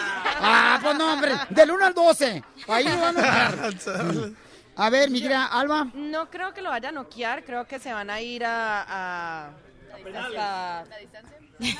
[0.41, 2.43] Ah, pues no, hombre, del 1 al 12.
[2.67, 4.31] Ahí lo van a noquear.
[4.77, 5.87] A ver, mi querida Alba.
[5.93, 8.83] No creo que lo vaya a noquear, creo que se van a ir a...
[8.87, 9.49] a,
[10.13, 10.83] hasta-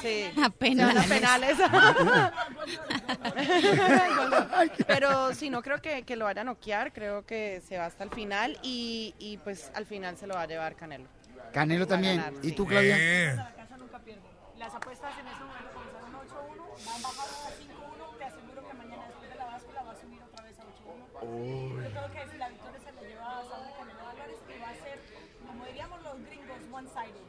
[0.01, 1.03] Sí, A penales.
[1.03, 1.57] a penales.
[4.87, 8.05] Pero si no creo que, que lo vaya a noquear, creo que se va hasta
[8.05, 11.09] el final y, y pues al final se lo va a llevar Canelo.
[11.51, 12.15] Canelo también.
[12.17, 12.55] ganar, ¿Y sí.
[12.55, 12.95] tú, Claudia?
[12.97, 14.21] La nunca pierde.
[14.57, 18.17] Las apuestas en ese momento comenzaron 8-1, van bajando a 5-1.
[18.17, 21.83] Te aseguro que mañana después de la báscula va a subir otra vez a 8-1.
[21.83, 24.69] Yo creo que si la victoria se la lleva a Saúl Canelo Álvarez, que va
[24.69, 24.99] a ser,
[25.47, 27.25] como diríamos los gringos, one-sided.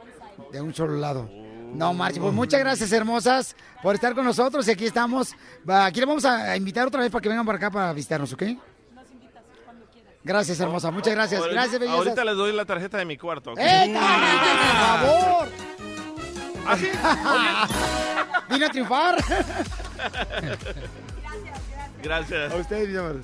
[0.00, 0.39] One-sided.
[0.52, 1.28] De un solo lado.
[1.72, 4.66] No, Marci, pues muchas gracias, hermosas, por estar con nosotros.
[4.66, 5.34] Y aquí estamos.
[5.68, 8.42] Aquí le vamos a invitar otra vez para que vengan por acá para visitarnos, ¿ok?
[10.24, 10.90] Gracias, hermosa.
[10.90, 11.40] Muchas gracias.
[11.40, 11.98] Ahorita- Gracias, bellezas.
[11.98, 13.54] Ahorita les doy la tarjeta de mi cuarto.
[13.56, 15.48] ¡Eh, por favor!
[16.66, 16.88] ¿Ah, sí?
[18.52, 19.16] ¡Vino a triunfar!
[22.02, 22.52] Gracias.
[22.52, 23.20] A ustedes, mi amor.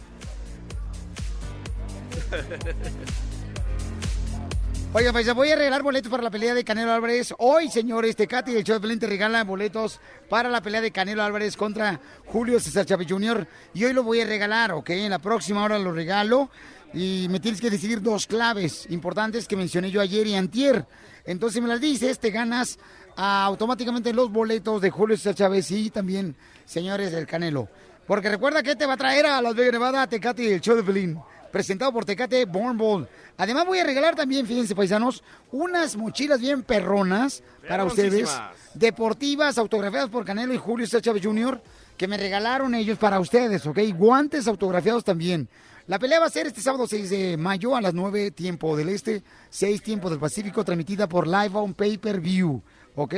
[4.93, 7.35] Oiga, pues voy a regalar boletos para la pelea de Canelo Álvarez.
[7.39, 11.23] Hoy, señores, Tecate y el show de te regalan boletos para la pelea de Canelo
[11.23, 13.47] Álvarez contra Julio César Chávez Jr.
[13.75, 14.91] Y hoy lo voy a regalar, ¿ok?
[14.91, 16.51] En la próxima hora lo regalo.
[16.95, 20.87] Y me tienes que decir dos claves importantes que mencioné yo ayer y antier.
[21.27, 22.79] Entonces me las dices, te ganas
[23.17, 27.69] ah, automáticamente los boletos de Julio César Chávez y también, señores, del Canelo.
[28.07, 30.75] Porque recuerda que te va a traer a Las Vegas, Nevada, Tecate y el show
[30.75, 31.21] de Pelín
[31.57, 33.09] presentado por Tecate Born Bold.
[33.39, 38.29] Además voy a regalar también, fíjense paisanos, unas mochilas bien perronas para ustedes,
[38.75, 41.63] deportivas, autografiadas por Canelo y Julio César Chávez Jr.,
[41.97, 43.79] que me regalaron ellos para ustedes, ¿ok?
[43.97, 45.49] Guantes autografiados también.
[45.87, 48.91] La pelea va a ser este sábado 6 de mayo a las 9 tiempo del
[48.91, 52.61] este, 6 tiempo del Pacífico, transmitida por Live on Pay Per View,
[52.97, 53.15] ¿ok?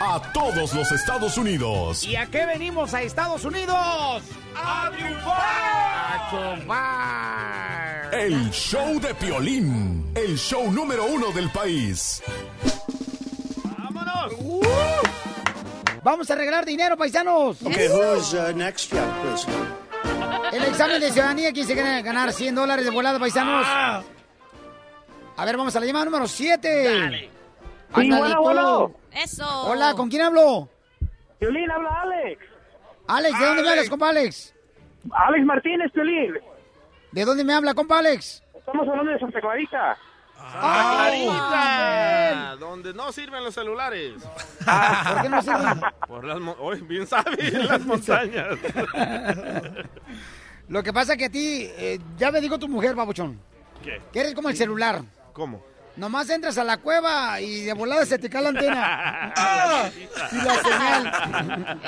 [0.00, 2.06] a todos los Estados Unidos.
[2.06, 4.22] ¿Y a qué venimos a Estados Unidos?
[4.56, 5.36] ¡A triunfar!
[6.70, 12.22] ¡A El show de Piolín, el show número uno del país.
[13.78, 14.32] ¡Vámonos!
[16.02, 17.60] Vamos a regalar dinero, paisanos.
[17.62, 18.92] Okay, who's uh, next?
[18.92, 19.46] Yeah, please.
[20.52, 23.66] El examen de ciudadanía, ¿quién se quiere ganar 100 dólares de volada, paisanos?
[23.66, 27.28] A ver, vamos a la llamada número 7.
[27.94, 28.92] Sí, bueno, bueno.
[29.12, 29.46] Eso.
[29.64, 30.68] Hola, ¿con quién hablo?
[31.38, 32.55] Piolín, habla Alex.
[33.08, 34.54] Alex, ¿de dónde me hablas, compa Alex?
[35.12, 36.34] Alex Martínez, Piolín.
[37.12, 38.42] ¿De dónde me habla, compa Alex?
[38.54, 39.96] Estamos hablando de Santa Clarita.
[40.38, 42.56] ¡Ah, Clarita!
[42.58, 44.14] Donde no sirven los celulares.
[44.22, 45.80] ¿Por qué no sirven?
[46.08, 46.40] Por las...
[46.40, 48.58] mo- Oye, bien sabe, las montañas.
[50.68, 53.40] Lo que pasa que a ti, eh, ya me dijo tu mujer, babuchón,
[53.82, 54.00] ¿Qué?
[54.12, 55.02] Que eres como el celular.
[55.32, 55.64] ¿Cómo?
[55.96, 59.32] Nomás entras a la cueva y de volada se te cae la antena.
[59.36, 59.88] ¡Ah!
[60.30, 61.80] Y la señal.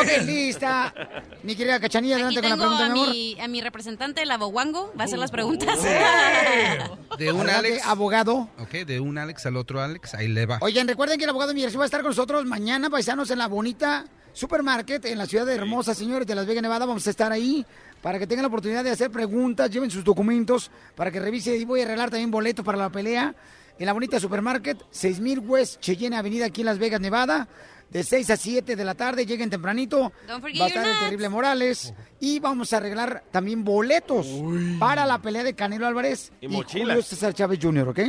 [0.00, 0.94] ok, lista.
[1.42, 3.10] Mi querida Cachanilla, Aquí adelante con la pregunta, a mi amor.
[3.10, 4.92] mi, a mi representante, el aboguango.
[4.98, 5.78] Va a hacer las preguntas.
[7.18, 7.86] De un Alex.
[7.86, 8.48] abogado.
[8.58, 10.58] Ok, de un Alex al otro Alex, ahí le va.
[10.60, 13.48] Oigan, recuerden que el abogado migración va a estar con nosotros mañana, paisanos, en la
[13.48, 16.86] bonita Supermarket en la ciudad de Hermosa, señores, de Las Vegas, Nevada.
[16.86, 17.66] Vamos a estar ahí
[18.02, 21.64] para que tengan la oportunidad de hacer preguntas, lleven sus documentos para que revise y
[21.64, 23.34] voy a arreglar también boletos para la pelea
[23.78, 27.48] en la bonita Supermarket, 6000 West Cheyenne Avenida aquí en Las Vegas, Nevada.
[27.90, 30.12] De 6 a 7 de la tarde, lleguen tempranito.
[30.26, 31.94] Don't forget Va a estar el terrible Morales.
[32.20, 34.26] Y vamos a arreglar también boletos
[34.78, 36.88] para la pelea de Canelo Álvarez Y y, mochilas.
[36.88, 38.00] Julio César Chávez Jr., ¿ok?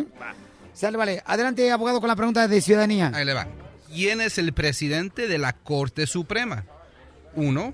[0.73, 1.23] Sale, vale.
[1.25, 3.11] Adelante, abogado, con la pregunta de ciudadanía.
[3.13, 3.47] Ahí le va.
[3.93, 6.65] ¿Quién es el presidente de la Corte Suprema?
[7.35, 7.73] Uno,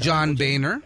[0.00, 0.82] John Boehner.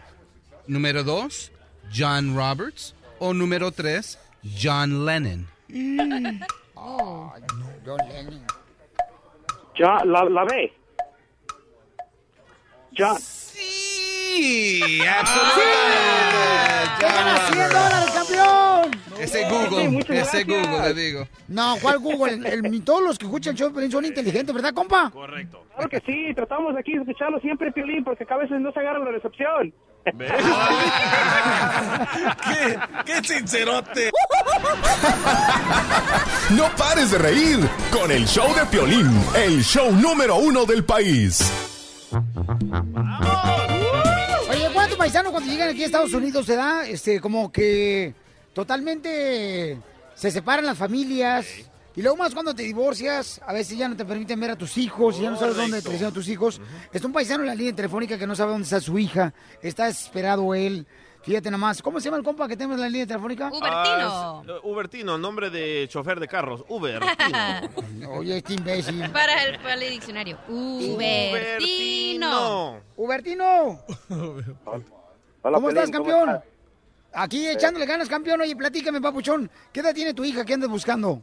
[0.68, 1.50] Número dos,
[1.92, 2.94] John Roberts.
[3.18, 5.48] O número tres, John Lennon.
[6.76, 7.32] Oh,
[7.84, 8.40] John Lennon.
[9.76, 10.72] Ya, la, la ve.
[12.92, 13.14] Ya.
[13.18, 15.06] Sí, ¡Te
[17.04, 18.17] ganas 100 dólares, campeón!
[19.28, 20.46] Ese Google, ese gracias.
[20.46, 21.28] Google, le digo.
[21.48, 22.32] No, ¿cuál Google?
[22.34, 25.10] El- el- todos los que escuchan el show de Pelín son inteligentes, ¿verdad, compa?
[25.10, 25.64] Correcto.
[25.74, 28.98] Claro que sí, tratamos aquí de escucharlo siempre, Piolín, porque a veces no se agarra
[29.00, 29.72] la recepción.
[32.44, 34.10] ¿Qué, qué sincerote.
[36.50, 37.58] No pares de reír
[37.92, 41.52] con el show de Piolín, el show número uno del país.
[44.50, 48.14] Oye, ¿cuántos paisanos cuando llegan aquí a Estados Unidos se da, este, como que
[48.54, 49.78] totalmente
[50.14, 51.46] se separan las familias?
[51.96, 54.76] Y luego más cuando te divorcias, a veces ya no te permiten ver a tus
[54.78, 56.60] hijos, y ya no sabes dónde a tus hijos.
[56.92, 59.86] Está un paisano en la línea telefónica que no sabe dónde está su hija, está
[59.86, 60.86] desesperado él.
[61.22, 63.50] Fíjate nomás, ¿cómo se llama el compa que tenemos en la línea telefónica?
[63.60, 66.64] Ah, es- eh, Ubertino, nombre de chofer de carros.
[66.68, 68.08] Ubertino.
[68.12, 69.10] Oye, este imbécil.
[69.10, 70.38] Para el, para el diccionario.
[71.48, 72.80] Ubertino.
[72.96, 73.80] Ubertino.
[74.64, 76.28] Hola, ¿Cómo estás, Piolín, ¿cómo campeón?
[76.36, 76.44] estás?
[77.20, 78.40] Aquí echándole ganas, campeón.
[78.40, 79.50] Oye, platícame, papuchón.
[79.72, 80.44] ¿Qué edad tiene tu hija?
[80.44, 81.20] ¿Qué andas buscando?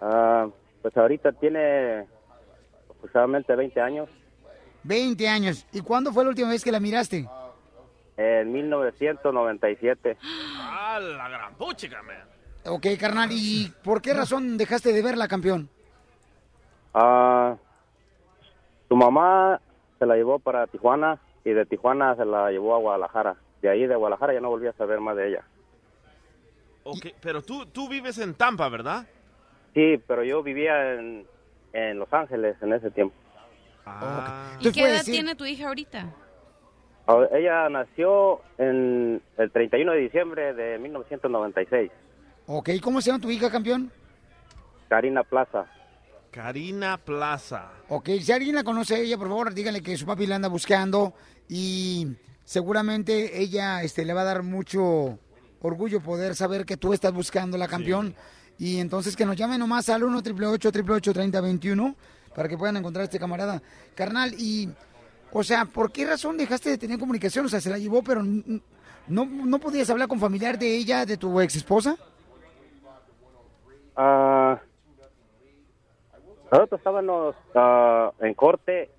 [0.00, 0.48] Ah,
[0.82, 2.08] pues ahorita tiene
[2.90, 4.08] aproximadamente 20 años.
[4.82, 5.64] 20 años.
[5.72, 7.28] ¿Y cuándo fue la última vez que la miraste?
[8.16, 10.18] En 1997.
[10.24, 12.16] Ah, la gran puchica, man.
[12.66, 13.28] Ok, carnal.
[13.30, 15.70] ¿Y por qué razón dejaste de verla, campeón?
[16.94, 17.54] Ah,
[18.88, 19.60] su mamá
[20.00, 23.36] se la llevó para Tijuana y de Tijuana se la llevó a Guadalajara.
[23.62, 25.44] De ahí de Guadalajara ya no volví a saber más de ella.
[26.82, 29.06] Ok, pero tú, tú vives en Tampa, ¿verdad?
[29.74, 31.26] Sí, pero yo vivía en,
[31.72, 33.14] en Los Ángeles en ese tiempo.
[33.86, 34.56] Ah.
[34.60, 36.06] ¿Y qué edad tiene tu hija ahorita?
[37.06, 41.90] Ah, Ella nació en el 31 de diciembre de 1996.
[42.46, 43.92] Ok, ¿cómo se llama tu hija, campeón?
[44.88, 45.66] Karina Plaza.
[46.30, 47.70] Karina Plaza.
[47.88, 50.48] Ok, si alguien la conoce a ella, por favor, díganle que su papi la anda
[50.48, 51.14] buscando
[51.48, 52.06] y
[52.50, 55.20] seguramente ella este, le va a dar mucho
[55.62, 58.12] orgullo poder saber que tú estás buscando la campeón.
[58.58, 61.94] Y entonces que nos llame nomás al 1 888 3021
[62.34, 63.62] para que puedan encontrar a este camarada.
[63.94, 64.68] Carnal, y,
[65.32, 67.46] o sea, ¿por qué razón dejaste de tener comunicación?
[67.46, 68.60] O sea, se la llevó, pero n-
[69.06, 71.96] no, no podías hablar con familiar de ella, de tu ex esposa.
[73.96, 74.60] Ah,
[76.50, 78.90] nosotros estábamos ah, en corte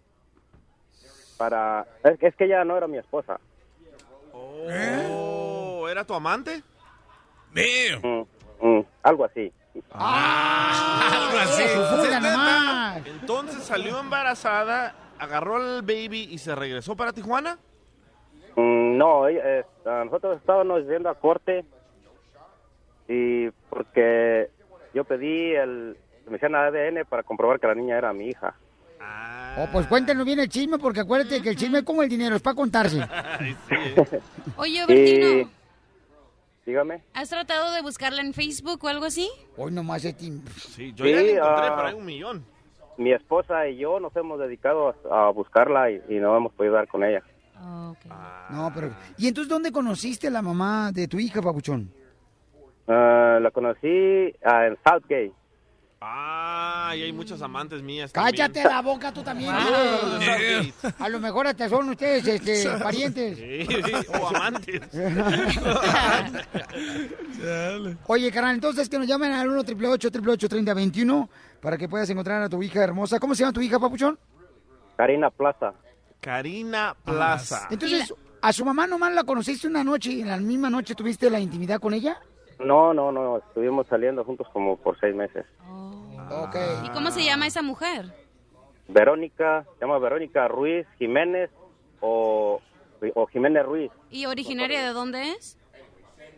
[1.42, 1.88] para...
[2.04, 3.40] Es, que- es que ella no era mi esposa.
[4.32, 6.62] Oh, ¿era tu amante?
[8.04, 8.22] Mm,
[8.62, 9.52] mm, algo así.
[9.92, 11.64] algo así.
[11.64, 13.08] Fuga nomás.
[13.08, 17.58] Entonces salió embarazada, agarró al baby y se regresó para Tijuana.
[18.56, 21.66] Mm, no, ella, eh, ah, nosotros estábamos yendo a corte
[23.08, 24.52] y porque
[24.94, 25.98] yo pedí el...
[26.28, 28.54] Me hicieron ADN para comprobar que la niña era mi hija.
[29.58, 32.36] Oh, pues cuéntenos bien el chisme, porque acuérdate que el chisme es como el dinero,
[32.36, 33.02] es para contarse.
[34.56, 35.50] Oye, Bertino,
[36.66, 37.04] Dígame.
[37.14, 39.30] ¿has tratado de buscarla en Facebook o algo así?
[39.58, 40.32] Hoy nomás este...
[40.58, 41.74] Sí, yo ya la Sí, encontré, ah.
[41.76, 42.46] pero hay un millón.
[42.98, 46.76] Mi esposa y yo nos hemos dedicado a, a buscarla y, y no hemos podido
[46.76, 47.22] dar con ella.
[48.50, 48.94] No, pero...
[49.18, 51.92] ¿Y entonces dónde conociste a la mamá de tu hija, papuchón?
[52.88, 55.32] Ah, la conocí ah, en Southgate.
[56.04, 58.12] Ah, y hay muchas amantes mías.
[58.12, 59.54] Cállate la boca tú también.
[59.54, 60.74] Southgate.
[60.98, 63.38] A lo mejor hasta son ustedes este, parientes.
[63.38, 64.82] Sí, sí, o amantes.
[68.08, 71.30] Oye, carnal, entonces que nos llamen al 1 888 3021
[71.62, 73.20] para que puedas encontrar a tu hija hermosa.
[73.20, 74.18] ¿Cómo se llama tu hija, papuchón?
[74.98, 75.74] Karina Plaza.
[76.20, 77.68] Karina Plaza.
[77.70, 78.12] Entonces,
[78.44, 81.40] ¿A su mamá nomás la conociste una noche y en la misma noche tuviste la
[81.40, 82.20] intimidad con ella?
[82.66, 85.46] No, no, no, estuvimos saliendo juntos como por seis meses.
[86.84, 88.14] ¿Y cómo se llama esa mujer?
[88.88, 91.50] Verónica, se llama Verónica Ruiz Jiménez
[92.02, 92.62] o,
[93.16, 95.58] o Jiménez Ruiz, ¿Y originaria de dónde es?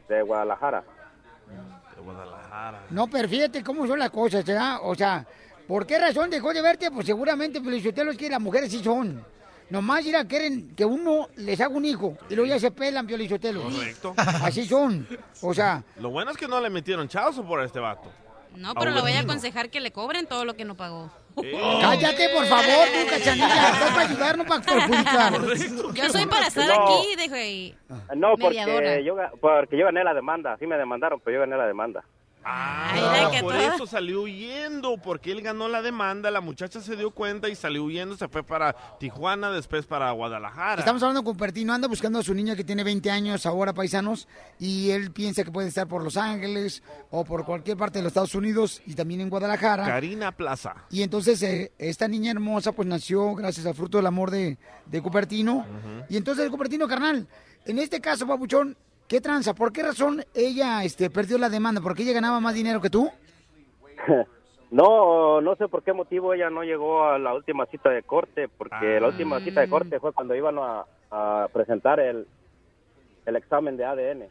[0.08, 0.84] de Guadalajara.
[2.90, 4.78] No, pero fíjate cómo son las cosas, ¿verdad?
[4.84, 5.26] O sea,
[5.68, 6.92] ¿por qué razón dejó de verte?
[6.92, 9.24] Pues seguramente, Felicitelo, es que las mujeres sí son.
[9.74, 13.64] Nomás irá, quieren que uno les haga un hijo y luego ya se pelan, Piolichotelo.
[13.64, 14.14] Correcto.
[14.16, 15.08] Así son.
[15.42, 18.12] O sea, Lo bueno es que no le metieron chauzo por este vato.
[18.56, 21.10] No, pero le voy a aconsejar que le cobren todo lo que no pagó.
[21.82, 23.70] cállate, por favor, tú, cachanilla.
[23.74, 25.34] Estás para ayudar, no para perjudicar.
[25.96, 26.84] Yo soy para estar No.
[27.00, 27.76] aquí, dijo ahí.
[28.16, 28.76] No, Mediadora.
[28.76, 32.04] porque yo, porque yo gané la demanda, sí me demandaron, pero yo gané la demanda.
[32.46, 37.12] Ah, que por eso salió huyendo, porque él ganó la demanda, la muchacha se dio
[37.12, 40.80] cuenta y salió huyendo, se fue para Tijuana, después para Guadalajara.
[40.80, 44.28] Estamos hablando con Pertino, anda buscando a su niña que tiene 20 años ahora, paisanos,
[44.60, 48.12] y él piensa que puede estar por Los Ángeles o por cualquier parte de los
[48.12, 49.86] Estados Unidos y también en Guadalajara.
[49.86, 50.76] Karina Plaza.
[50.90, 55.02] Y entonces eh, esta niña hermosa pues nació gracias al fruto del amor de, de
[55.02, 55.66] Cupertino.
[56.10, 57.28] Y entonces Cupertino, carnal,
[57.66, 58.76] en este caso, Papuchón,
[59.08, 59.54] ¿qué tranza?
[59.54, 61.82] ¿Por qué razón ella este, perdió la demanda?
[61.82, 63.10] ¿Porque ella ganaba más dinero que tú?
[64.74, 68.48] No, no sé por qué motivo ella no llegó a la última cita de corte,
[68.48, 72.26] porque la última cita de corte fue cuando iban a, a presentar el,
[73.28, 74.24] el examen de ADN.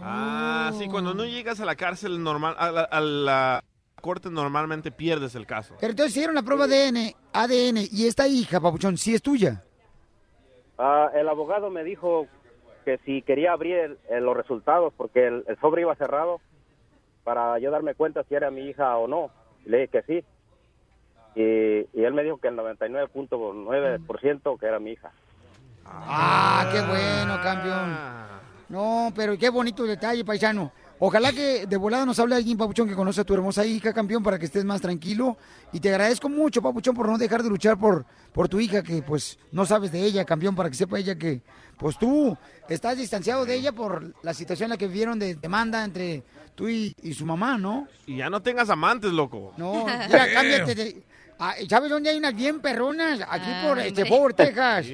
[0.00, 3.64] Ah, sí, cuando no llegas a la cárcel normal, a la, a la
[4.00, 5.74] corte normalmente pierdes el caso.
[5.78, 9.64] Pero entonces hicieron la prueba de ADN, ADN y esta hija, Papuchón, sí es tuya.
[10.78, 12.26] Ah, el abogado me dijo
[12.88, 16.40] que si quería abrir el- el- los resultados, porque el, el sobre iba cerrado,
[17.22, 19.30] para yo darme cuenta si era mi hija o no.
[19.66, 20.24] Le dije que sí.
[21.34, 25.10] Y, y él me dijo que el 99.9% que era mi hija.
[25.84, 27.94] Ah, qué bueno, campeón.
[28.70, 30.72] No, pero qué bonito detalle, paisano.
[30.98, 34.22] Ojalá que de volada nos hable alguien, Papuchón, que conoce a tu hermosa hija, campeón,
[34.22, 35.36] para que estés más tranquilo.
[35.72, 39.02] Y te agradezco mucho, Papuchón, por no dejar de luchar por, por tu hija, que
[39.02, 41.42] pues no sabes de ella, campeón, para que sepa ella que
[41.78, 42.36] pues tú
[42.68, 46.24] estás distanciado de ella por la situación en la que vivieron de demanda entre
[46.54, 47.86] tú y, y su mamá, ¿no?
[48.06, 49.54] Y ya no tengas amantes, loco.
[49.56, 51.02] No, mira, cámbiate de...
[51.40, 53.20] Ah, ¿Sabes dónde hay unas bien perronas?
[53.28, 54.86] Aquí por este, Fort Texas.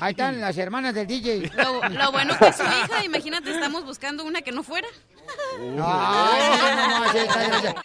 [0.00, 1.52] Ahí están las hermanas del DJ.
[1.54, 4.88] Lo, lo bueno que es su hija, imagínate, estamos buscando una que no fuera.
[5.60, 7.82] Ay, no, no, sí, está desgraciado.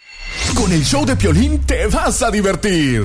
[0.56, 3.04] Con el show de Piolín te vas a divertir.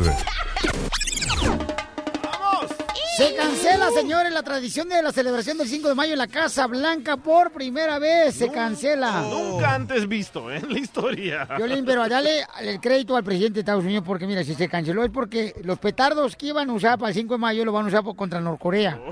[3.18, 6.66] Se cancela, señores, la tradición de la celebración del 5 de mayo en la Casa
[6.66, 8.34] Blanca por primera vez.
[8.36, 9.22] Se cancela.
[9.30, 10.58] Nunca antes visto ¿eh?
[10.58, 11.46] en la historia.
[11.58, 15.04] Violín, pero dale el crédito al presidente de Estados Unidos porque, mira, si se canceló
[15.04, 17.86] es porque los petardos que iban a usar para el 5 de mayo lo van
[17.86, 19.00] a usar por- contra Norcorea.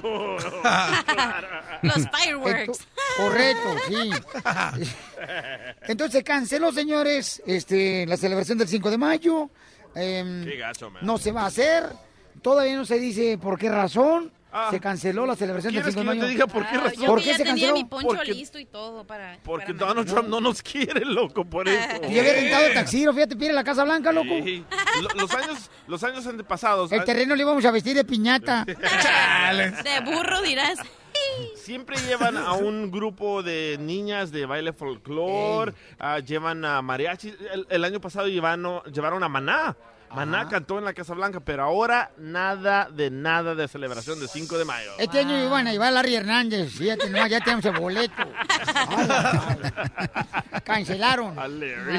[1.84, 2.80] Los fireworks.
[3.18, 4.12] Correcto, sí.
[5.88, 9.50] Entonces se canceló, señores, este, la celebración del 5 de mayo.
[9.96, 11.04] Em, Qué gacho, man.
[11.06, 11.86] no se va a hacer.
[12.42, 14.32] Todavía no se dice por qué razón.
[14.70, 17.02] se canceló la celebración del ¿Quieres 5 de yo te diga por qué Ah, razón?
[17.04, 17.74] Yo ¿Por que qué ya se tenía canceló?
[17.74, 19.38] mi poncho Porque- listo y todo para...
[19.46, 21.88] Porque para Donald Trump no nos quiere, loco, por eso.
[22.10, 24.34] Y yo había rentado el taxiro, fíjate, pide la Casa Blanca, loco.
[24.44, 24.66] Sí.
[25.16, 26.92] Los años, los años antepasados.
[26.92, 28.66] El terreno le íbamos a vestir de piñata.
[28.66, 30.80] De burro dirás.
[31.56, 37.34] Siempre llevan a un grupo de niñas de baile folclore, ah, llevan a mariachi.
[37.54, 39.76] El, el año pasado llevaron, llevaron a Maná.
[40.16, 44.58] Maná cantó en la Casa Blanca, pero ahora nada de nada de celebración de 5
[44.58, 44.92] de mayo.
[44.98, 46.72] Este año iban a llevar a Larry Hernández.
[46.74, 48.14] Fíjate, no, ya tenemos el boleto.
[50.64, 51.38] Cancelaron.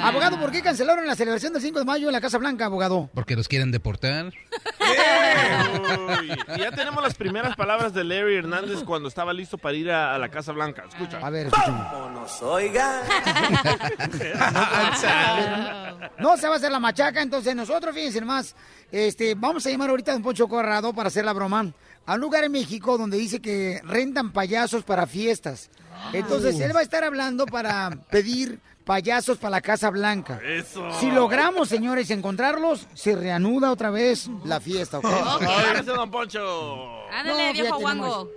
[0.02, 3.10] Abogado, ¿por qué cancelaron la celebración del 5 de mayo en la Casa Blanca, abogado?
[3.14, 4.26] Porque los quieren deportar.
[4.26, 4.32] Uy,
[6.56, 10.14] y ya tenemos las primeras palabras de Larry Hernández cuando estaba listo para ir a,
[10.14, 10.84] a la Casa Blanca.
[10.88, 11.18] Escucha.
[11.18, 11.70] A ver, escucha.
[12.12, 13.00] nos oigan.
[16.18, 18.56] No se va a hacer la machaca, entonces nosotros, fíjense más,
[18.90, 21.72] este, vamos a llamar ahorita a Don Poncho Corrado para hacer la broma
[22.04, 25.70] a un lugar en México donde dice que rentan payasos para fiestas.
[26.12, 30.40] Entonces, él va a estar hablando para pedir payasos para la Casa Blanca.
[30.44, 30.90] Eso.
[30.98, 35.04] Si logramos, señores, encontrarlos, se reanuda otra vez la fiesta, ¿ok?
[35.40, 37.08] Gracias, don Poncho.
[37.12, 38.30] Ándale, No, viejo guango.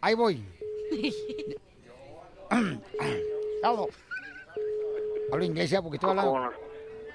[0.00, 0.42] Ahí voy.
[3.62, 3.88] Hablo.
[5.32, 6.50] Hablo inglés ya porque estoy hablando.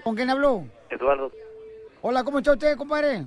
[0.03, 0.63] ¿Con quién habló?
[0.95, 1.31] Eduardo.
[2.01, 3.25] Hola, ¿cómo está usted, compadre?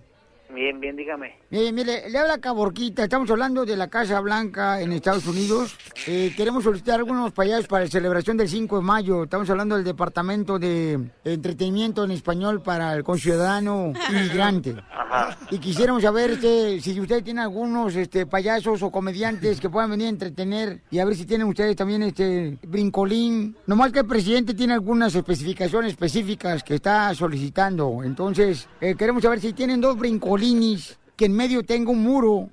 [0.50, 1.36] Bien, bien, dígame.
[1.50, 5.74] Mire, mire, le habla Caborquita, estamos hablando de la Casa Blanca en Estados Unidos.
[6.06, 9.24] Eh, queremos solicitar algunos payasos para la celebración del 5 de mayo.
[9.24, 14.76] Estamos hablando del Departamento de Entretenimiento en Español para el conciudadano inmigrante.
[14.92, 15.38] Ajá.
[15.50, 20.08] Y quisiéramos saber este, si usted tiene algunos este, payasos o comediantes que puedan venir
[20.08, 23.56] a entretener y a ver si tienen ustedes también este brincolín.
[23.66, 28.02] Nomás que el presidente tiene algunas especificaciones específicas que está solicitando.
[28.04, 32.48] Entonces, eh, queremos saber si tienen dos brincolinis que en medio tenga un muro.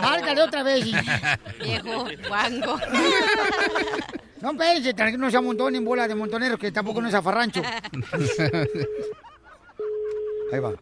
[0.00, 0.84] Márcale otra vez.
[1.60, 2.78] Viejo guango.
[4.40, 7.60] No, espérense, que no se amontone en bola de montoneros, que tampoco no es afarrancho.
[10.52, 10.72] Ahí va.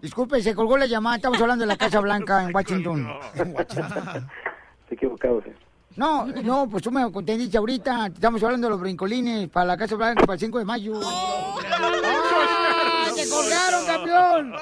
[0.00, 1.16] Disculpe, se colgó la llamada.
[1.16, 3.06] Estamos hablando de la Casa Blanca en Washington.
[3.36, 4.28] En Washington.
[4.80, 5.52] Estoy equivocado, sí.
[5.96, 8.06] No, no, pues tú me entendiste ahorita.
[8.06, 11.00] Estamos hablando de los brincolines para la Casa Blanca para el 5 de mayo.
[11.04, 11.56] ¡Ah!
[13.14, 14.54] ¡Te colgaron, campeón!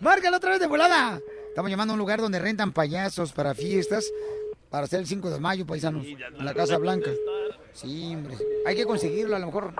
[0.00, 1.20] Márcalo otra vez de volada.
[1.48, 4.10] Estamos llamando a un lugar donde rentan payasos para fiestas
[4.70, 6.06] para hacer el 5 de mayo, paisanos.
[6.06, 7.10] En la Casa Blanca.
[7.72, 8.36] Sí, hombre.
[8.66, 9.74] Hay que conseguirlo, a lo mejor.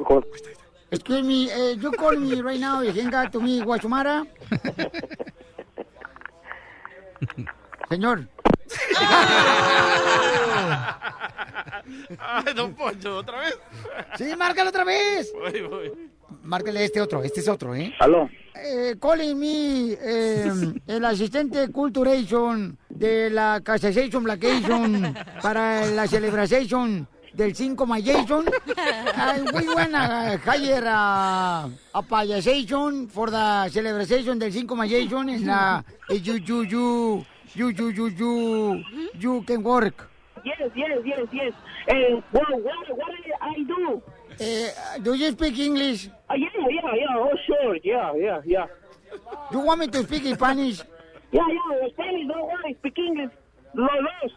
[0.91, 2.83] Excuse me, eh, you call me right now.
[2.83, 4.27] You can get to me, Guachumara.
[7.89, 8.29] Señor.
[12.19, 13.59] Ay, don Poncho, ¿otra vez?
[14.19, 15.33] Sí, márcalo otra vez.
[15.33, 15.93] Voy, voy.
[16.43, 17.95] Márcale este otro, este es otro, ¿eh?
[17.99, 18.29] ¿Aló?
[18.55, 20.51] Eh, calling me, eh,
[20.87, 28.47] el asistente Culturation de la Casation Blackation para la celebración del 5 Mayation.
[29.53, 36.21] We wanna hire a, a payasation for the celebration del 5 Mayation en la eh,
[36.21, 38.85] you, you, you, you, you, you, you,
[39.15, 40.11] you can work.
[40.45, 41.53] Yes, yes, yes, yes.
[41.89, 44.03] Uh, what, what, what I do?
[44.39, 46.09] Eh, do you speak English?
[46.29, 47.17] Uh, yeah, yeah, yeah.
[47.17, 47.77] Oh, sure.
[47.83, 48.67] Yeah, yeah, yeah.
[49.51, 50.81] Do you want me to speak Spanish?
[51.33, 51.89] Yeah, yeah.
[51.89, 52.77] Spanish, don't worry.
[52.81, 53.33] Speak English.
[53.77, 54.33] Los dos.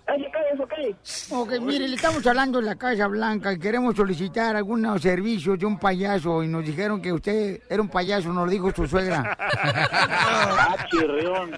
[0.51, 0.95] Es okay.
[1.31, 5.65] Ok, mire, le estamos hablando de la Casa Blanca y queremos solicitar algunos servicios de
[5.65, 9.37] un payaso y nos dijeron que usted era un payaso, nos lo dijo su suegra.
[10.31, 11.57] Ah, chirrión.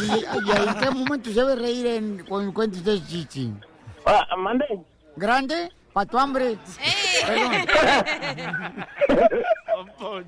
[0.00, 3.52] ¿Y, y en qué momento se debe reír en, cuando cuente usted chichi?
[4.06, 4.64] Ah, mande.
[5.16, 5.70] ¿Grande?
[5.92, 6.56] ¿Pa tu hambre?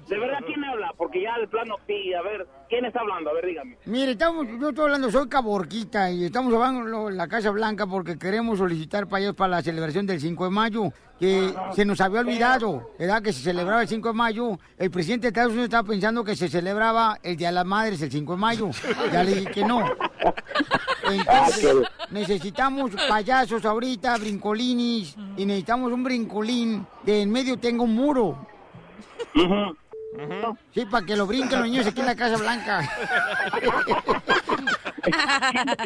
[0.08, 0.92] ¿De verdad quién habla?
[0.96, 2.12] Porque ya de plano sí.
[2.14, 3.30] A ver, ¿quién está hablando?
[3.30, 3.76] A ver, dígame.
[3.86, 8.18] Mire, estamos, yo estoy hablando, soy Caborquita y estamos hablando de la Casa Blanca porque
[8.18, 12.90] queremos solicitar payasos para la celebración del 5 de mayo, que se nos había olvidado,
[12.98, 13.22] ¿verdad?
[13.22, 14.58] Que se celebraba el 5 de mayo.
[14.78, 18.00] El presidente de Estados Unidos estaba pensando que se celebraba el Día de las Madres
[18.02, 18.70] el 5 de mayo.
[19.12, 19.84] Ya le dije que no.
[21.10, 21.76] Entonces,
[22.10, 28.46] necesitamos payasos ahorita, brincolinis, y necesitamos un brincolín que en medio tenga un muro.
[30.74, 32.80] Sí, para que lo brinquen los niños aquí en la Casa Blanca.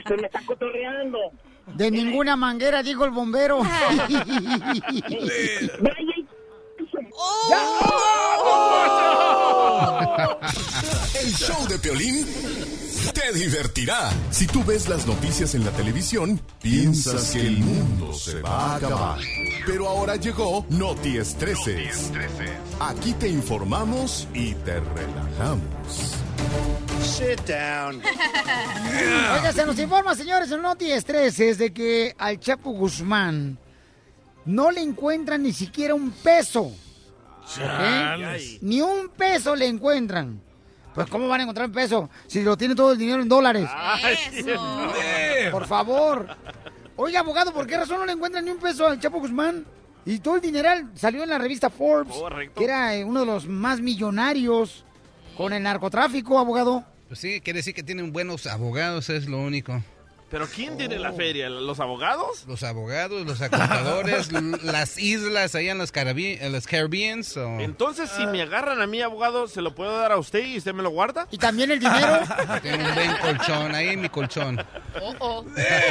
[0.06, 1.18] Se me está cotorreando.
[1.66, 3.60] De ninguna manguera, dijo el bombero.
[11.14, 12.26] El show de Piolín
[13.14, 14.10] te divertirá.
[14.30, 18.76] Si tú ves las noticias en la televisión, piensas que el mundo se va a
[18.76, 19.18] acabar.
[19.66, 22.10] Pero ahora llegó Noti Estreses.
[22.80, 26.16] Aquí te informamos y te relajamos.
[27.02, 28.02] Sit down.
[29.38, 33.56] Oiga, se nos informa, señores, en Noti Estreses de que al Chapo Guzmán
[34.46, 36.72] no le encuentran ni siquiera un peso.
[37.54, 38.58] Chales.
[38.62, 40.40] Ni un peso le encuentran.
[40.94, 43.68] Pues, ¿cómo van a encontrar un peso si lo tiene todo el dinero en dólares?
[45.50, 46.28] Por favor.
[46.96, 49.64] Oiga, abogado, ¿por qué razón no le encuentran ni un peso al Chapo Guzmán?
[50.06, 52.58] Y todo el dineral salió en la revista Forbes, Correcto.
[52.58, 54.84] que era eh, uno de los más millonarios
[55.36, 56.84] con el narcotráfico, abogado.
[57.08, 59.82] Pues sí, quiere decir que tienen buenos abogados, es lo único.
[60.34, 61.48] ¿Pero quién tiene la feria?
[61.48, 62.44] ¿Los abogados?
[62.48, 64.32] Los abogados, los acontadores,
[64.64, 67.36] las islas allá en las, Carabi- en las Caribbeans.
[67.36, 70.58] o- Entonces, si me agarran a mí, abogado, ¿se lo puedo dar a usted y
[70.58, 71.28] usted me lo guarda?
[71.30, 72.18] ¿Y también el dinero?
[72.64, 74.60] Tengo un buen colchón, ahí mi colchón.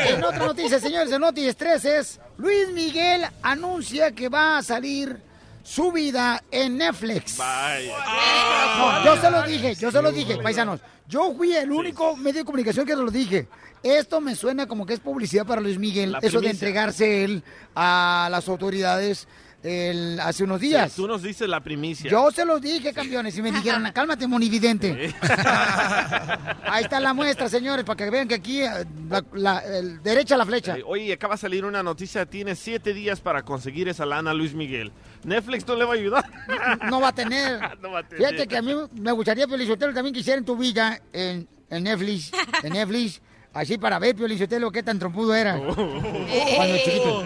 [0.08, 5.22] En otra noticia, señores, de Noti Estreses, Luis Miguel anuncia que va a salir
[5.64, 7.40] su vida en Netflix.
[7.40, 10.82] No, yo se lo dije, yo se lo dije, paisanos.
[11.08, 13.48] Yo fui el único medio de comunicación que se lo dije.
[13.82, 17.44] Esto me suena como que es publicidad para Luis Miguel, eso de entregarse él
[17.76, 19.28] a las autoridades
[19.64, 20.94] el- hace unos días.
[20.94, 22.12] Tú nos dices la primicia.
[22.12, 25.14] Yo se los dije, campeones, y me dijeron, cálmate, monividente.
[26.66, 28.70] Ahí está la muestra, señores, para que vean que aquí, eh,
[29.10, 30.78] la, la- el- derecha la flecha.
[30.78, 32.26] Eh, Oye, acaba de salir una noticia.
[32.26, 34.92] Tiene siete días para conseguir esa lana Luis Miguel.
[35.24, 36.26] Netflix no le va a ayudar.
[36.90, 37.60] No va a tener.
[37.82, 38.18] No va a tener.
[38.28, 42.32] Fíjate que a mí me gustaría, Piolizotelo, también quisiera en tu vida, en, en Netflix,
[42.62, 43.22] en Netflix,
[43.54, 45.58] así para ver, Piolizotelo, qué tan trompudo era.
[45.58, 47.24] Cuando chiquito.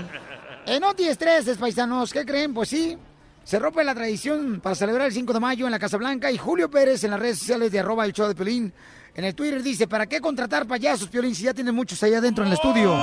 [0.67, 2.53] En Oti Estreses, paisanos, ¿qué creen?
[2.53, 2.97] Pues sí,
[3.45, 6.37] se rompe la tradición para celebrar el 5 de mayo en la Casa Blanca y
[6.37, 8.73] Julio Pérez en las redes sociales de arroba el show de Piolín.
[9.15, 12.43] En el Twitter dice, ¿para qué contratar payasos, Piolín, si ya tienen muchos allá adentro
[12.43, 12.93] en el estudio?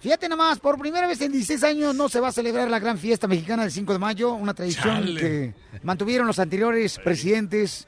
[0.00, 2.96] Fíjate nomás, por primera vez en 16 años no se va a celebrar la gran
[2.96, 5.20] fiesta mexicana del 5 de mayo, una tradición Chale.
[5.20, 7.86] que mantuvieron los anteriores presidentes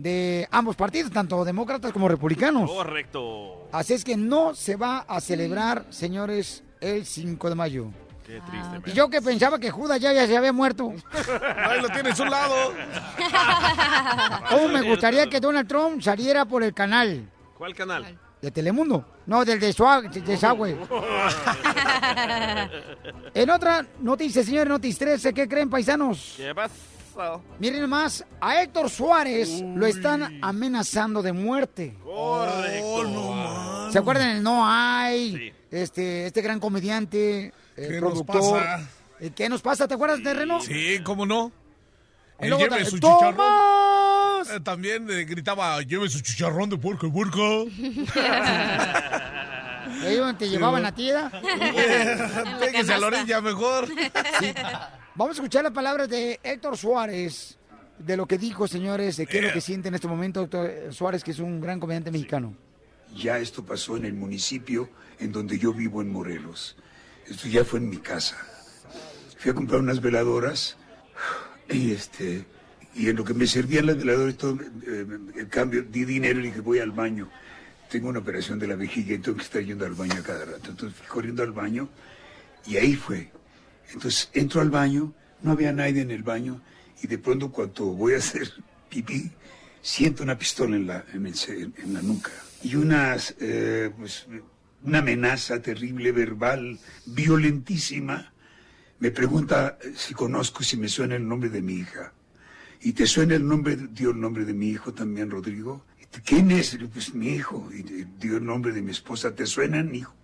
[0.00, 2.70] de ambos partidos, tanto demócratas como republicanos.
[2.70, 3.68] Correcto.
[3.70, 7.86] Así es que no se va a celebrar, señores, el 5 de mayo.
[8.26, 8.90] Qué triste.
[8.90, 10.94] Y yo que pensaba que Judas ya, ya se había muerto.
[11.68, 12.72] Ahí lo tienes a un lado.
[14.48, 17.28] ¿Cómo me gustaría que Donald Trump saliera por el canal
[17.58, 18.18] ¿Cuál canal?
[18.40, 19.04] de Telemundo?
[19.26, 19.74] No, del de
[20.24, 20.78] Desagüe.
[23.32, 26.34] En otra noticia, señores, Notis 13, ¿qué creen, paisanos?
[26.36, 26.52] ¿Qué
[27.58, 31.96] Miren más, a Héctor Suárez lo están amenazando de muerte.
[32.02, 33.88] Correcto.
[33.92, 35.52] ¿Se acuerdan el No Hay?
[35.70, 38.60] Este, este gran comediante, eh, ¿Qué nos productor.
[38.62, 38.88] pasa?
[39.20, 39.86] Eh, ¿Qué nos pasa?
[39.86, 40.60] ¿Te acuerdas, Terreno?
[40.60, 41.52] Sí, ¿cómo no?
[42.40, 43.18] Y Él luego lleve su ¡Tomás!
[43.20, 44.56] chicharrón.
[44.56, 47.66] Eh, también eh, gritaba, lleve su chicharrón de puerco y puerco.
[50.04, 51.30] Ellos te llevaban a ti, ¿verdad?
[52.60, 53.86] Péguese a la orilla mejor.
[53.88, 54.54] Sí.
[55.16, 57.58] Vamos a escuchar las palabras de Héctor Suárez,
[57.98, 60.70] de lo que dijo, señores, de qué es lo que siente en este momento Héctor
[60.92, 62.54] Suárez, que es un gran comediante mexicano.
[63.16, 64.88] Ya esto pasó en el municipio
[65.18, 66.76] en donde yo vivo en Morelos.
[67.26, 68.36] Esto ya fue en mi casa.
[69.36, 70.76] Fui a comprar unas veladoras
[71.68, 72.44] y este
[72.94, 75.06] y en lo que me servían las veladoras todo eh,
[75.36, 77.28] el cambio di dinero y dije voy al baño.
[77.90, 80.44] Tengo una operación de la vejiga y tengo que estar yendo al baño a cada
[80.44, 80.70] rato.
[80.70, 81.88] Entonces fui corriendo al baño
[82.66, 83.32] y ahí fue.
[83.92, 85.12] Entonces entro al baño,
[85.42, 86.60] no había nadie en el baño
[87.02, 88.52] y de pronto cuando voy a hacer
[88.88, 89.30] pipí
[89.82, 92.30] siento una pistola en la, en el en la nuca
[92.62, 94.26] y unas, eh, pues,
[94.84, 98.32] una amenaza terrible, verbal, violentísima.
[98.98, 102.12] Me pregunta eh, si conozco, si me suena el nombre de mi hija.
[102.82, 105.84] ¿Y te suena el nombre, dio el nombre de mi hijo también, Rodrigo?
[106.24, 106.76] ¿Quién es?
[106.92, 107.68] Pues mi hijo.
[107.72, 109.34] Y eh, dio el nombre de mi esposa.
[109.34, 110.14] ¿Te suenan, hijo?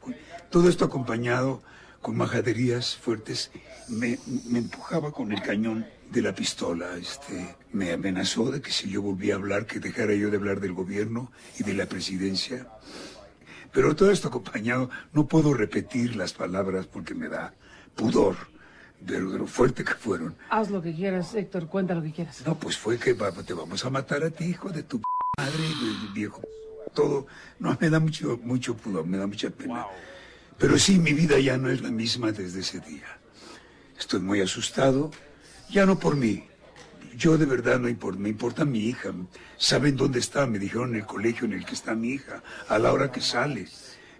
[0.51, 1.63] Todo esto acompañado
[2.07, 3.51] con majaderías fuertes.
[3.89, 4.17] Me,
[4.49, 6.97] me empujaba con el cañón de la pistola.
[6.97, 10.61] Este, me amenazó de que si yo volvía a hablar, que dejara yo de hablar
[10.61, 12.69] del gobierno y de la presidencia.
[13.73, 17.53] Pero todo esto acompañado, no puedo repetir las palabras porque me da
[17.97, 18.37] pudor
[19.01, 20.37] de lo, de lo fuerte que fueron.
[20.49, 22.41] Haz lo que quieras, Héctor, cuenta lo que quieras.
[22.47, 25.05] No, pues fue que va- te vamos a matar a ti, hijo de tu p-
[25.39, 25.65] madre,
[26.15, 26.41] viejo.
[26.95, 27.27] Todo.
[27.59, 29.85] No, me da mucho, mucho pudor, me da mucha pena.
[30.59, 33.19] Pero sí, mi vida ya no es la misma desde ese día.
[33.99, 35.11] Estoy muy asustado,
[35.71, 36.45] ya no por mí.
[37.17, 39.13] Yo de verdad no importa, me importa mi hija.
[39.57, 42.79] Saben dónde está, me dijeron en el colegio en el que está mi hija, a
[42.79, 43.69] la hora que sale.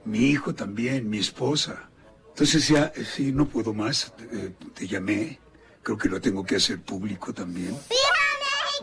[0.05, 1.91] Mi hijo también, mi esposa.
[2.29, 4.13] Entonces ya, eh, sí, no puedo más.
[4.33, 5.39] eh, te llamé,
[5.83, 7.77] creo que lo tengo que hacer público también.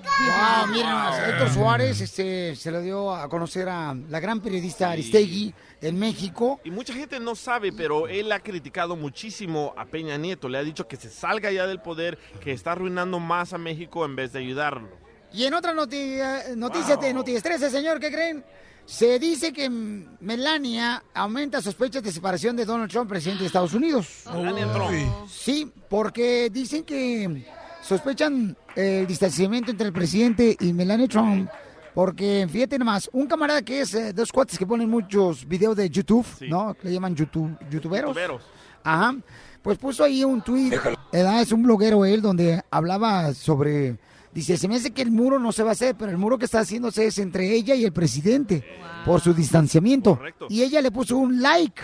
[0.03, 5.53] Wow, nomás, Héctor Suárez este, se lo dio a conocer a la gran periodista Aristegui
[5.81, 6.59] en México.
[6.63, 10.49] Y mucha gente no sabe, pero él ha criticado muchísimo a Peña Nieto.
[10.49, 14.05] Le ha dicho que se salga ya del poder, que está arruinando más a México
[14.05, 14.89] en vez de ayudarlo.
[15.31, 18.43] Y en otra noticia, noticia de Noticias 13, señor, ¿qué creen?
[18.85, 24.25] Se dice que Melania aumenta sospechas de separación de Donald Trump, presidente de Estados Unidos.
[24.31, 24.91] Melania Trump.
[25.29, 27.45] Sí, porque dicen que
[27.83, 31.49] sospechan el distanciamiento entre el presidente y Melania Trump.
[31.93, 35.89] Porque, fíjate nomás, un camarada que es eh, dos cuates que ponen muchos videos de
[35.89, 36.75] YouTube, ¿no?
[36.81, 38.09] Le llaman YouTube, youtuberos.
[38.09, 38.41] Youtuberos.
[38.83, 39.15] Ajá.
[39.61, 40.71] Pues puso ahí un tweet.
[41.11, 43.97] Es un bloguero él donde hablaba sobre.
[44.33, 46.39] Dice, se me hace que el muro no se va a hacer, pero el muro
[46.39, 48.65] que está haciéndose es entre ella y el presidente
[49.05, 50.19] por su distanciamiento.
[50.49, 51.81] Y ella le puso un like.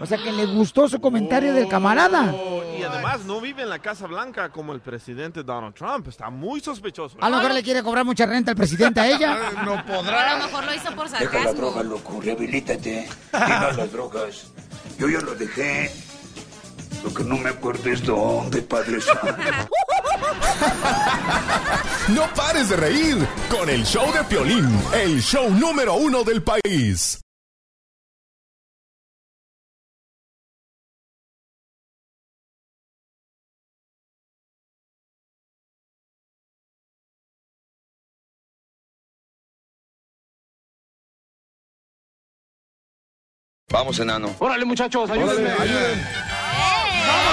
[0.00, 2.34] O sea que le gustó su comentario del camarada.
[2.78, 6.06] Y además no vive en la Casa Blanca como el presidente Donald Trump.
[6.08, 7.16] Está muy sospechoso.
[7.20, 9.38] A lo mejor le quiere cobrar mucha renta al presidente a ella.
[9.64, 11.52] no A lo mejor lo hizo por Deja la sarcasmo.
[11.54, 13.08] droga, loco, rehabilítate.
[13.32, 14.46] Deja las drogas.
[14.98, 15.90] Yo ya lo dejé.
[17.02, 19.34] Lo que no me acuerdo es dónde, Padre Santo.
[22.08, 23.16] No pares de reír
[23.50, 27.20] con el show de Piolín, el show número uno del país.
[43.76, 44.34] Vamos, enano.
[44.38, 45.50] Órale, muchachos, ayúdenme.
[45.50, 45.68] ¡Vamos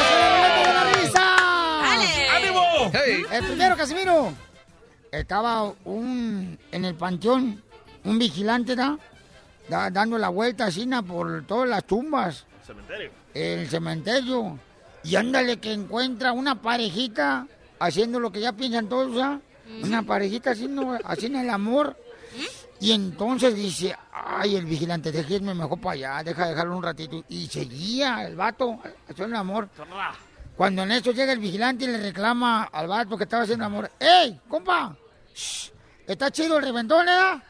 [0.09, 2.35] con la ruleta de la risa!
[2.35, 2.91] ¡Ánimo!
[3.31, 4.33] El primero, Casimiro.
[5.09, 7.63] Estaba un en el panteón,
[8.03, 8.97] un vigilante, ¿da?
[9.69, 13.11] Da- dando la vuelta así por todas las tumbas, Cementerio.
[13.33, 14.59] el cementerio.
[15.05, 17.47] Y ándale que encuentra una parejita
[17.79, 19.39] haciendo lo que ya piensan todos, ¿ah?
[19.81, 21.95] Una parejita haciendo, haciendo el amor.
[22.83, 27.23] Y entonces dice, ay, el vigilante, déjeme mejor para allá, deja de dejarlo un ratito.
[27.29, 28.77] Y seguía el vato
[29.09, 29.69] haciendo el amor.
[30.57, 33.89] Cuando en eso llega el vigilante y le reclama al vato que estaba haciendo amor,
[33.97, 34.93] ¡Ey, compa!
[35.33, 35.69] Shh,
[36.05, 37.41] ¿Está chido el reventón, eh?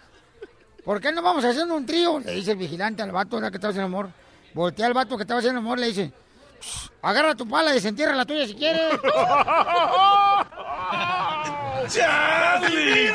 [0.86, 2.20] ¿Por qué no vamos haciendo un trío?
[2.20, 3.50] Le dice el vigilante al vato ¿verdad?
[3.50, 4.12] que estaba haciendo amor.
[4.54, 6.14] Voltea al vato que estaba haciendo amor, le dice,
[6.62, 9.00] "Shh, agarra tu pala y desentierra la tuya si quieres.
[11.90, 13.12] ¡Charlie!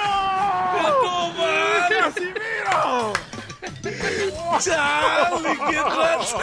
[1.90, 1.96] ¡No!
[2.06, 3.12] ¡Casimiro!
[4.60, 6.38] ¡Charlie, qué tranza!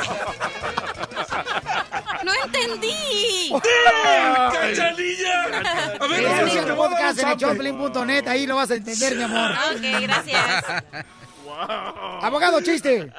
[2.24, 3.52] ¡No entendí!
[4.52, 5.44] ¡Cachanilla!
[6.00, 9.52] A ver, te el podcast en showplin.net, ahí lo vas a entender, mi amor.
[9.52, 10.64] Ok, gracias.
[12.22, 13.12] Abogado, chiste.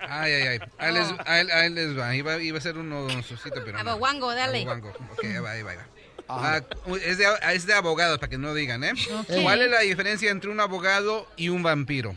[0.00, 0.58] Ay, ay, ay.
[0.78, 2.14] Ahí les, ahí- ahí les va.
[2.14, 3.90] Iba, iba a ser uno suscito, pero no.
[3.90, 4.58] Aboguango, dale.
[4.62, 4.90] Aboguango.
[5.12, 5.84] Ok, ahí va, ahí va, ahí va.
[6.40, 6.60] Ah,
[7.04, 8.92] es, de, es de abogados, para que no digan, ¿eh?
[9.42, 12.14] ¿Cuál es la diferencia entre un abogado y un vampiro?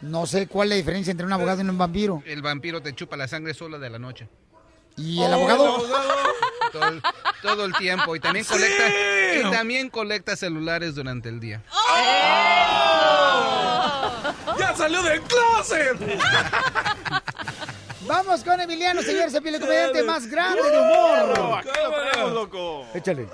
[0.00, 2.22] No sé cuál es la diferencia entre un abogado y un vampiro.
[2.24, 4.28] El vampiro te chupa la sangre sola de la noche.
[4.96, 5.82] ¿Y el abogado?
[6.72, 7.02] Todo el,
[7.42, 8.16] todo el tiempo.
[8.16, 8.88] Y también colecta,
[9.36, 11.62] y también colecta celulares durante el día.
[14.58, 15.98] ¡Ya salió del closet!
[18.06, 21.58] Vamos con Emiliano, señor, el comediante más grande de humor.
[21.58, 22.86] Aquí lo tenemos, loco.
[22.94, 23.28] Échale.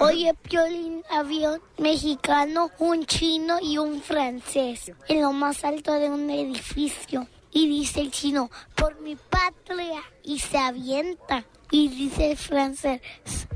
[0.00, 6.08] Oye, Piolín, había un mexicano, un chino y un francés en lo más alto de
[6.08, 7.26] un edificio.
[7.52, 11.44] Y dice el chino, por mi patria, y se avienta.
[11.70, 13.00] Y dice el francés,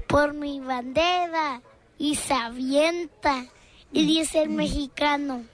[0.06, 1.62] por mi bandera,
[1.96, 3.46] y se avienta.
[3.92, 5.44] Y dice el mexicano,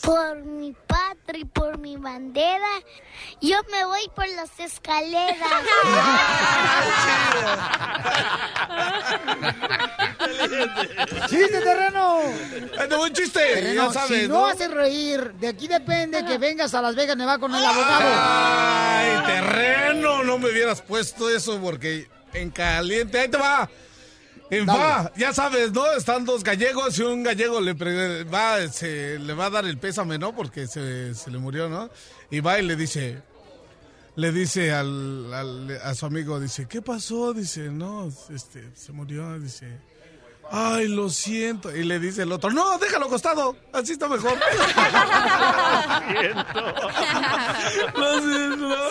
[0.00, 2.66] por mi patria y por mi bandera,
[3.40, 5.38] yo me voy por las escaleras.
[11.28, 12.20] ¡Chiste, terreno!
[12.78, 13.40] ¡Ay, un chiste!
[13.40, 14.46] Terreno, ya sabes, si no, ¿no?
[14.46, 18.04] haces reír, de aquí depende que vengas a Las Vegas, Nevada con el abogado.
[18.04, 20.24] ¡Ay, terreno!
[20.24, 23.20] No me hubieras puesto eso porque en caliente.
[23.20, 23.68] ¡Ahí te va!
[24.50, 24.78] En Dale.
[24.78, 25.90] va, ya sabes, ¿no?
[25.92, 29.76] Están dos gallegos y un gallego le, pre- va, se, le va a dar el
[29.78, 30.34] pésame, ¿no?
[30.34, 31.90] Porque se, se le murió, ¿no?
[32.30, 33.20] Y va y le dice,
[34.16, 37.34] le dice al, al- a su amigo, dice, ¿qué pasó?
[37.34, 39.66] Dice, no, este, se murió, dice,
[40.50, 41.74] ay, lo siento.
[41.74, 44.38] Y le dice el otro, no, déjalo acostado, así está mejor.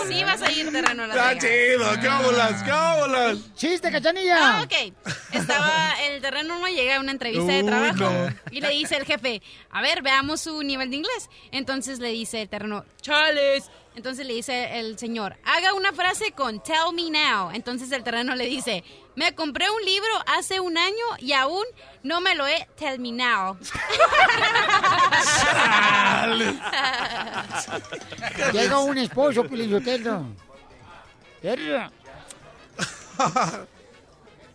[0.08, 3.56] Sí vas a ir terreno a Las Está chido, qué óbolas.
[3.56, 4.60] ¡Chiste, cachanilla!
[4.60, 4.94] Ah, ok.
[5.34, 8.34] Estaba el terreno no llega a una entrevista de Uy, trabajo no.
[8.52, 9.42] y le dice el jefe,
[9.72, 11.30] a ver, veamos su nivel de inglés.
[11.52, 13.70] Entonces le dice el terreno, chales.
[13.98, 17.50] Entonces le dice el señor, haga una frase con tell me now.
[17.52, 18.84] Entonces el terreno le dice,
[19.16, 21.64] me compré un libro hace un año y aún
[22.04, 23.58] no me lo he tell me now.
[28.54, 29.44] Llega un esposo.
[31.42, 31.92] Verga.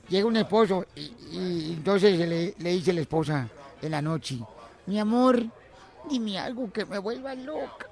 [0.08, 3.48] Llega un esposo y, y entonces le, le dice la esposa
[3.80, 4.38] en la noche,
[4.86, 5.44] mi amor,
[6.08, 7.88] dime algo que me vuelva loca.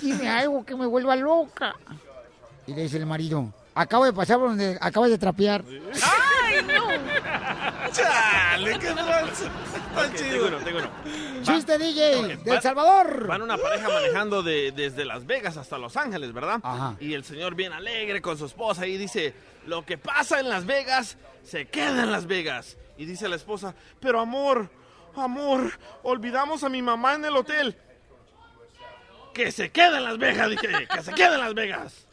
[0.00, 1.74] Dime algo que me vuelva loca.
[2.66, 5.64] Y le dice el marido, acabo de pasar por donde acabas de trapear.
[5.66, 7.90] ¡Ay, no!
[7.92, 9.44] ¡Chale, qué tranza!
[9.96, 10.90] Ok, tengo uno, tengo uno.
[11.42, 13.26] Chiste, DJ, de Va- El Salvador.
[13.26, 16.60] Van una pareja manejando de- desde Las Vegas hasta Los Ángeles, ¿verdad?
[17.00, 19.34] Y el señor bien alegre con su esposa y dice,
[19.66, 22.76] lo que pasa en Las Vegas se queda en Las Vegas.
[22.96, 24.70] Y dice la esposa, pero amor,
[25.16, 25.70] amor,
[26.02, 27.76] olvidamos a mi mamá en el hotel.
[29.34, 32.06] Que se queda en Las Vegas, dije, que se queda en Las Vegas.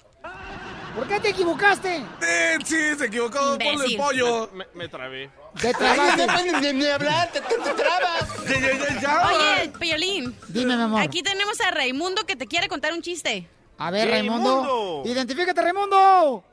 [0.95, 2.03] ¿Por qué te equivocaste?
[2.21, 4.49] Eh, sí, se equivocó, ponle el pollo.
[4.53, 5.29] Me, me trabé.
[5.59, 6.73] Te trabaste.
[6.73, 8.39] ni hablar, te, trabas.
[8.39, 10.35] Oye, Piolín.
[10.49, 11.01] Dime, mi amor.
[11.01, 13.47] Aquí tenemos a Raimundo que te quiere contar un chiste.
[13.77, 15.03] A ver, Raimundo.
[15.05, 16.43] Identifícate, Raimundo.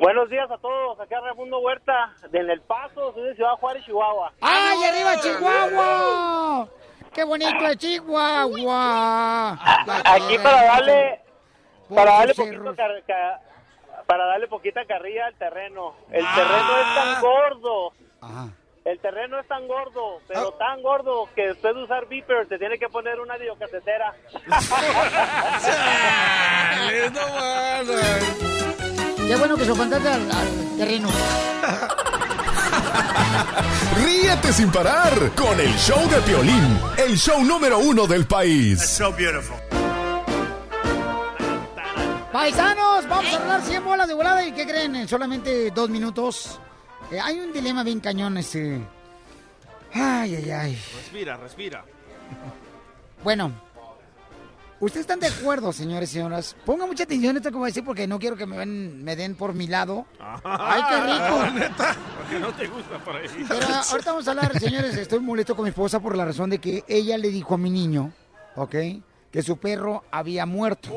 [0.00, 3.84] Buenos días a todos, acá Raimundo Huerta, de En El Paso, soy de Ciudad Juárez,
[3.84, 4.32] Chihuahua.
[4.40, 6.68] ¡Ay, arriba Chihuahua!
[7.14, 9.52] ¡Qué bonito es Chihuahua!
[10.04, 11.20] Aquí para darle,
[11.94, 13.40] para darle poquito car- ca-
[14.06, 15.94] para darle poquita carrilla al terreno.
[16.10, 17.92] El terreno es tan gordo.
[18.84, 22.78] El terreno es tan gordo, pero tan gordo que después de usar beeper te tiene
[22.78, 24.14] que poner una videocasetera.
[29.28, 29.74] Qué bueno que se
[30.08, 30.48] al, al
[30.78, 31.08] terreno.
[34.04, 38.80] Ríete sin parar con el show de Piolín, el show número uno del país.
[38.80, 39.56] So beautiful.
[42.32, 44.44] Paisanos, vamos a hablar 100 bolas de volada.
[44.46, 44.94] ¿Y qué creen?
[44.96, 46.60] En solamente dos minutos.
[47.10, 48.80] eh, hay un dilema bien cañón, ese.
[49.92, 50.82] Ay, ay, ay.
[50.96, 51.84] Respira, respira.
[53.24, 53.52] Bueno,
[54.80, 56.56] ¿ustedes están de acuerdo, señores y señoras?
[56.64, 59.04] Pongan mucha atención a esto que voy a decir porque no quiero que me, ven-
[59.04, 60.06] me den por mi lado.
[60.44, 61.74] ¡Ay, qué rico!
[62.20, 63.26] Porque no te gusta por ahí.
[63.48, 64.96] Pero ahorita vamos a hablar, señores.
[64.96, 67.70] Estoy molesto con mi esposa por la razón de que ella le dijo a mi
[67.70, 68.12] niño,
[68.56, 68.74] ¿ok?
[69.32, 70.90] Que su perro había muerto.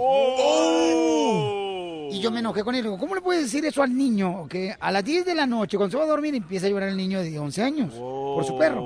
[2.11, 2.84] Y yo me enojé con él.
[2.84, 4.41] Digo, ¿cómo le puedes decir eso al niño?
[4.43, 6.89] Ok, a las 10 de la noche, cuando se va a dormir, empieza a llorar
[6.89, 8.84] el niño de 11 años por su perro.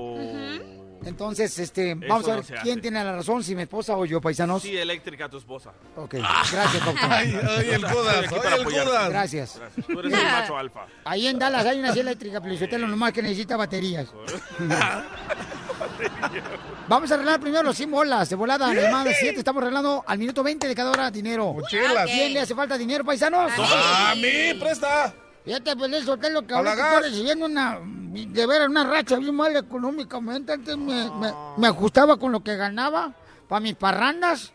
[1.07, 2.81] Entonces, este, vamos a ver quién hace.
[2.81, 4.61] tiene la razón, si mi esposa o yo, paisanos.
[4.61, 5.71] Sí, eléctrica tu esposa.
[5.95, 6.95] Ok, gracias, doctor.
[7.09, 8.65] Ay, ay, el Judas, ay, el.
[8.65, 9.09] Judas.
[9.09, 9.57] Gracias.
[9.57, 9.85] Gracias.
[9.87, 10.85] Tú eres el macho alfa.
[11.05, 14.07] Ahí en Dallas hay una silla eléctrica, Felicitelo, nomás que necesita baterías.
[16.87, 18.73] Vamos a arreglar primero los 100 bolas de volada.
[18.73, 21.53] La llamada de 7, estamos arreglando al minuto 20 de cada hora dinero.
[21.53, 22.05] Mochilas.
[22.05, 23.51] ¿Quién le hace falta dinero, paisanos?
[23.57, 25.13] A mí, presta.
[25.47, 26.93] Fíjate, pues Sotelo, que A la ahorita gas.
[26.95, 30.51] estoy recibiendo una, de ver una racha bien mal económicamente.
[30.51, 33.13] Antes me, me, me ajustaba con lo que ganaba
[33.47, 34.51] para mis parrandas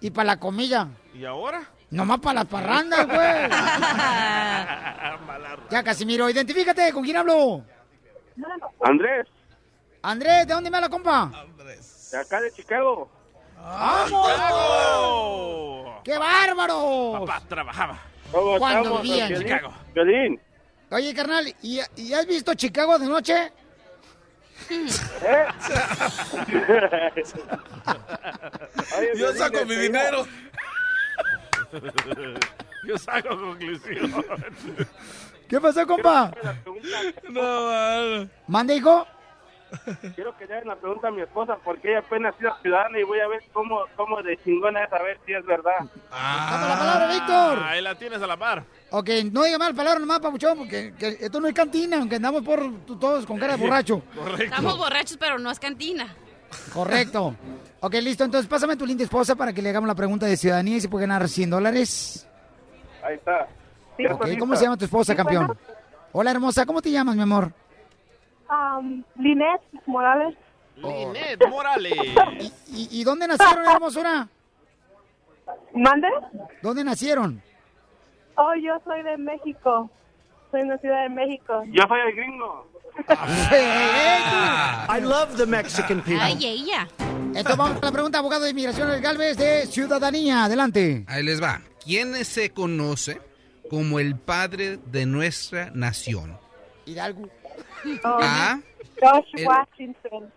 [0.00, 0.86] y para la comida.
[1.14, 1.64] ¿Y ahora?
[1.90, 3.18] Nomás para las parrandas, güey.
[5.70, 7.64] Ya, Casimiro, identifícate, ¿con quién hablo?
[8.82, 9.26] Andrés,
[10.02, 11.30] Andrés, ¿de dónde me habla, compa?
[12.10, 13.08] de acá de Chicago.
[13.56, 14.28] ¡Vamos!
[16.04, 17.20] ¡Qué bárbaro!
[17.20, 17.98] Papá trabajaba.
[18.32, 19.28] ¿Cómo ¿Cuándo estamos, vivían?
[19.28, 19.46] Piolín?
[19.48, 19.74] Chicago.
[19.92, 20.40] Piolín.
[20.90, 23.52] Oye, carnal, ¿y, y has visto Chicago de noche?
[28.98, 30.26] Oye, Yo saco mi dinero.
[32.86, 34.24] Yo saco conclusión.
[35.48, 36.32] ¿Qué pasó, compa?
[37.28, 38.28] No, mano.
[38.46, 39.06] ¿Mande, hijo?
[40.14, 43.04] Quiero que le hagan la pregunta a mi esposa porque ella apenas es ciudadana y
[43.04, 45.78] voy a ver cómo, cómo de chingona es a ver si es verdad.
[46.10, 47.58] Dame la palabra, Víctor.
[47.62, 48.64] Ah, Ahí la tienes a la par.
[48.90, 52.42] Ok, no diga mal palabra nomás, papuchón, porque que esto no es cantina, aunque andamos
[52.42, 52.60] por
[52.98, 54.02] todos con cara de borracho.
[54.38, 56.14] Estamos borrachos, pero no es cantina.
[56.72, 57.34] Correcto.
[57.80, 58.24] Ok, listo.
[58.24, 60.80] Entonces, pásame a tu linda esposa para que le hagamos la pregunta de ciudadanía y
[60.80, 62.28] se puede ganar 100 dólares.
[63.02, 63.48] Ahí está.
[64.12, 65.56] Ok, ¿cómo se llama tu esposa, campeón?
[66.12, 66.66] Hola, hermosa.
[66.66, 67.52] ¿Cómo te llamas, mi amor?
[68.50, 70.36] Um, Linet Morales.
[70.76, 71.94] Linet Morales.
[72.68, 74.28] ¿Y, y dónde nacieron, hermosura?
[75.74, 76.08] ¿Mande?
[76.62, 77.42] ¿Dónde nacieron?
[78.36, 79.90] Oh, yo soy de México.
[80.50, 81.62] Soy de la Ciudad de México.
[81.66, 82.66] Yo soy el gringo.
[84.88, 86.20] I love the Mexican people.
[86.20, 86.88] Ay, ella.
[86.98, 90.44] Entonces vamos a la pregunta, abogado de inmigración El Galvez de Ciudadanía.
[90.44, 91.04] Adelante.
[91.06, 91.60] Ahí les va.
[91.84, 93.20] ¿Quién se conoce
[93.68, 96.36] como el padre de nuestra nación?
[96.86, 97.28] Hidalgo.
[98.04, 98.60] Oh, A.
[99.00, 100.32] George el- Washington.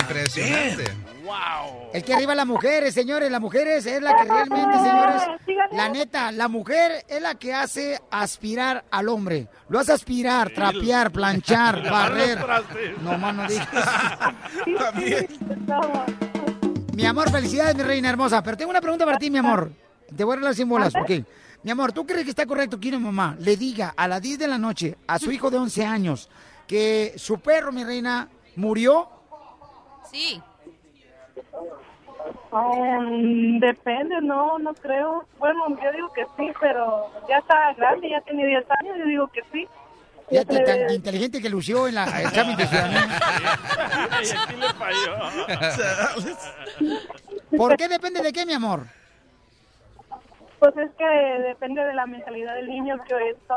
[0.00, 0.84] Impresionante.
[1.92, 5.22] Es que arriba las mujeres, señores, las mujeres es la que realmente, señores,
[5.72, 9.48] la neta, la mujer es la que hace aspirar al hombre.
[9.68, 12.38] Lo hace aspirar, trapear, planchar, barrer.
[13.02, 13.68] No más no digas.
[16.94, 18.42] Mi amor, felicidades, mi reina hermosa.
[18.42, 19.70] Pero tengo una pregunta para ti, mi amor.
[20.14, 21.10] Te voy a dar sin bolas, ok.
[21.62, 24.38] Mi amor, ¿tú crees que está correcto que una mamá le diga a las 10
[24.38, 26.28] de la noche a su hijo de 11 años
[26.66, 29.08] que su perro, mi reina, murió?
[30.10, 30.42] Sí.
[32.50, 35.24] Um, depende, no, no creo.
[35.38, 39.28] Bueno, yo digo que sí, pero ya está grande, ya tiene 10 años, yo digo
[39.28, 39.68] que sí.
[40.28, 43.20] Fíjate, tan inteligente que lució en la examen de ciudadanía.
[44.22, 45.16] Sí le falló.
[47.56, 48.86] ¿Por qué depende de qué, mi amor?
[50.62, 51.04] Pues es que
[51.48, 53.54] depende de la mentalidad del niño, que esto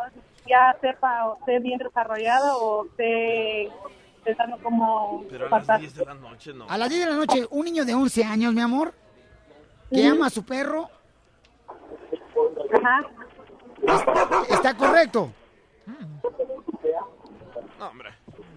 [0.49, 3.69] ya sepa o esté bien desarrollado o esté
[4.23, 5.79] pensando como Pero a pasar.
[5.79, 6.65] las 10 de la noche no.
[6.67, 8.91] A las 10 de la noche, un niño de 11 años, mi amor,
[9.93, 10.89] que ama a su perro,
[12.73, 13.01] Ajá.
[14.49, 15.31] está correcto.
[17.77, 18.09] No, hombre.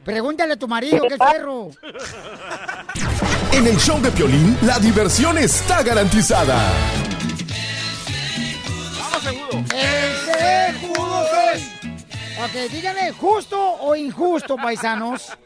[0.07, 1.69] Pregúntale a tu marido que es perro.
[3.53, 6.57] En el show de Piolín, la diversión está garantizada.
[9.27, 11.91] ¡El sejudo soy!
[12.45, 15.37] Ok, díganle, ¿justo o injusto, paisanos?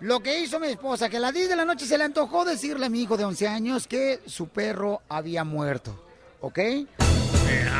[0.00, 2.44] Lo que hizo mi esposa, que a las 10 de la noche se le antojó
[2.44, 6.04] decirle a mi hijo de 11 años que su perro había muerto.
[6.40, 6.58] ¿Ok?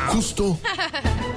[0.08, 0.58] ¿Justo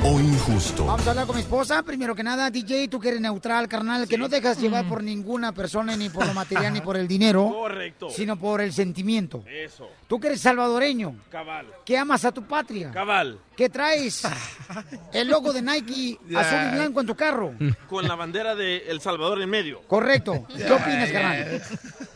[0.03, 0.86] o injusto?
[0.86, 1.84] Vamos a hablar con mi esposa.
[1.84, 5.51] Primero que nada, DJ, tú que eres neutral, carnal, que no dejas llevar por ninguna
[5.51, 7.49] persona, ni por lo material, ni por el dinero.
[7.51, 8.09] Correcto.
[8.09, 9.43] Sino por el sentimiento.
[9.47, 9.89] Eso.
[10.07, 11.68] Tú que eres salvadoreño, Cabal.
[11.86, 13.38] que amas a tu patria, Cabal.
[13.62, 14.24] Que traes
[15.14, 17.53] el logo de Nike azul y blanco en tu carro.
[17.88, 19.84] Con la bandera de El Salvador en medio.
[19.84, 20.47] Correcto.
[20.57, 21.62] ¿Qué opinas, carnal?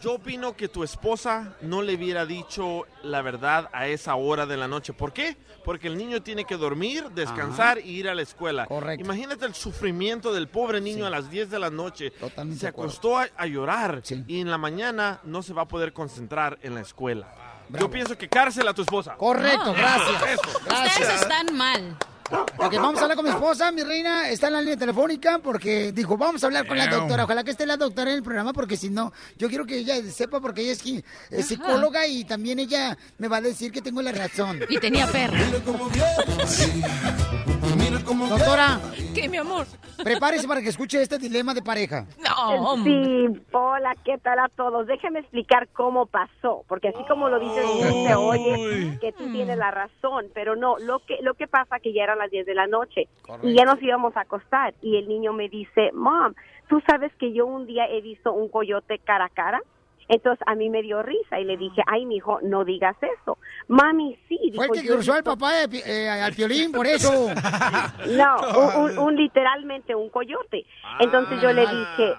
[0.02, 4.58] Yo opino que tu esposa no le hubiera dicho la verdad a esa hora de
[4.58, 4.94] la noche.
[4.94, 5.38] ¿Por qué?
[5.64, 8.66] Porque el niño tiene que dormir, descansar y ir a la escuela.
[8.66, 9.06] Correcto.
[9.06, 12.10] Imagínate el sufrimiento del pobre niño a las 10 de la noche.
[12.10, 15.94] Totalmente se acostó a, a llorar y en la mañana no se va a poder
[15.94, 17.45] concentrar en la escuela.
[17.70, 19.16] Yo pienso que cárcel a tu esposa.
[19.16, 20.22] Correcto, gracias.
[20.30, 20.58] Eso.
[20.58, 21.98] Ustedes están mal.
[22.32, 25.92] Ok, vamos a hablar con mi esposa, mi reina, está en la línea telefónica porque
[25.92, 27.26] dijo, vamos a hablar con la doctora.
[27.26, 30.02] Ojalá que esté la doctora en el programa porque si no, yo quiero que ella
[30.12, 30.84] sepa porque ella es,
[31.30, 34.62] es psicóloga y también ella me va a decir que tengo la razón.
[34.70, 35.38] Y tenía perro.
[37.92, 38.80] Doctora,
[39.14, 39.68] ¿Qué, mi amor?
[40.04, 42.06] prepárese para que escuche este dilema de pareja.
[42.18, 44.88] No, Sí, hola, ¿qué tal a todos?
[44.88, 47.64] Déjeme explicar cómo pasó, porque así como lo dices,
[48.08, 51.94] se oye que tú tienes la razón, pero no, lo que lo que pasa que
[51.94, 53.08] ya eran las 10 de la noche
[53.44, 56.34] y ya nos íbamos a acostar y el niño me dice, "Mom,
[56.68, 59.62] ¿tú sabes que yo un día he visto un coyote cara a cara?"
[60.08, 63.38] Entonces a mí me dio risa y le dije, ay, mijo, no digas eso.
[63.68, 64.38] Mami, sí.
[64.56, 66.72] Fue el dijo, que "yo he cruzó al visto- papá de pi- eh, al piolín,
[66.72, 67.12] por eso.
[68.12, 70.66] no, un, un- un literalmente un coyote.
[71.00, 72.14] Entonces yo le dije,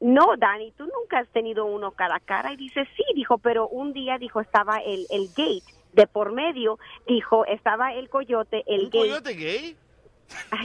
[0.00, 2.52] no, Dani, tú nunca has tenido uno cara a cara.
[2.52, 5.62] Y dice, sí, dijo, pero un día, dijo, estaba el, el gate
[5.92, 8.98] de por medio, dijo, estaba el coyote, el ¿Un gate.
[8.98, 9.76] coyote gay?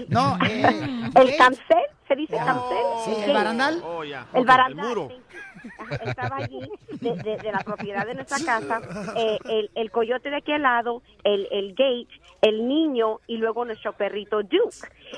[0.10, 2.78] No, eh, el cancel, ¿se dice cancel?
[3.06, 3.34] Sí, El el gate.
[3.34, 3.82] barandal.
[3.86, 4.04] Oh.
[4.04, 4.88] El barandal.
[4.88, 5.10] muro.
[6.06, 6.60] Estaba allí
[7.02, 8.82] de, de- de la propiedad de nuestra casa
[9.18, 12.08] eh, el, el coyote de aquel lado el, el gate
[12.42, 14.76] el niño y luego nuestro perrito Duke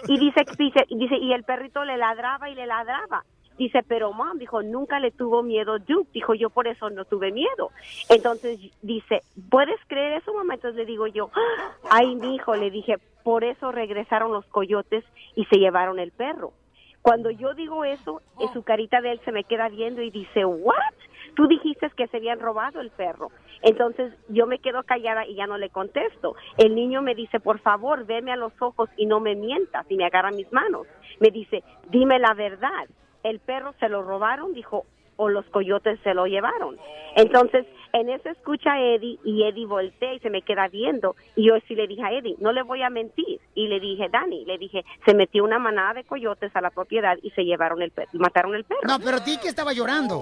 [0.08, 3.24] y dice dice dice y el perrito le ladraba y le ladraba
[3.58, 6.10] Dice, pero mom, dijo, nunca le tuvo miedo Duke.
[6.14, 7.72] Dijo, yo por eso no tuve miedo.
[8.10, 10.56] Entonces dice, ¿puedes creer eso, mamá?
[10.56, 15.06] Entonces le digo yo, "Ah, ay, mi hijo, le dije, por eso regresaron los coyotes
[15.38, 16.52] y se llevaron el perro.
[17.06, 20.44] Cuando yo digo eso, en su carita de él se me queda viendo y dice,
[20.44, 20.74] ¿what?
[21.36, 23.30] Tú dijiste que se habían robado el perro.
[23.62, 26.34] Entonces yo me quedo callada y ya no le contesto.
[26.58, 29.86] El niño me dice, por favor, veme a los ojos y no me mientas.
[29.88, 30.88] Y me agarra mis manos.
[31.20, 32.88] Me dice, dime la verdad.
[33.22, 34.88] El perro se lo robaron, dijo,
[35.18, 36.78] o los coyotes se lo llevaron.
[37.16, 41.16] Entonces, en eso escucha a Eddie y Eddie voltea y se me queda viendo.
[41.38, 43.40] Y yo sí le dije a Eddie, no le voy a mentir.
[43.54, 47.18] Y le dije, Dani, le dije, se metió una manada de coyotes a la propiedad
[47.24, 48.82] y se llevaron el perro, mataron el perro.
[48.86, 50.18] No, pero ti que estaba llorando.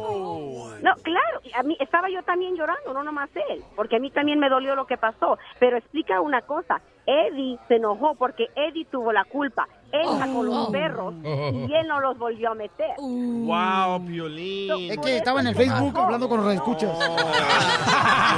[0.84, 4.38] No, claro, a mí estaba yo también llorando, no nomás él, porque a mí también
[4.38, 5.40] me dolió lo que pasó.
[5.60, 9.68] Pero explica una cosa, Eddie se enojó porque Eddie tuvo la culpa.
[9.94, 12.90] Él sacó los perros y él no los volvió a meter.
[13.00, 14.92] Wow, Piolín.
[14.92, 16.98] Es que estaba en el Facebook hablando con los escuchas.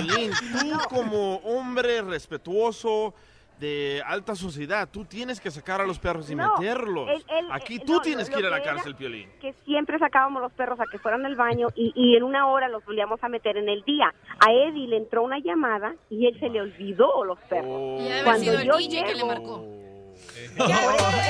[0.06, 3.14] Piolín, tú como hombre respetuoso
[3.60, 7.08] de alta sociedad, tú tienes que sacar a los perros y No, meterlos.
[7.10, 9.30] él- él- Aquí eh, tú no, tienes lo- que ir a la cárcel, Piolín.
[9.39, 12.68] que siempre sacábamos los perros a que fueran al baño y, y en una hora
[12.68, 14.14] los volvíamos a meter en el día.
[14.45, 17.72] A Eddie le entró una llamada y él se le olvidó los perros.
[17.72, 17.97] Oh.
[17.97, 19.66] Y debe haber Cuando sido el yo DJ que le llego- marcó.
[20.58, 20.78] Mira,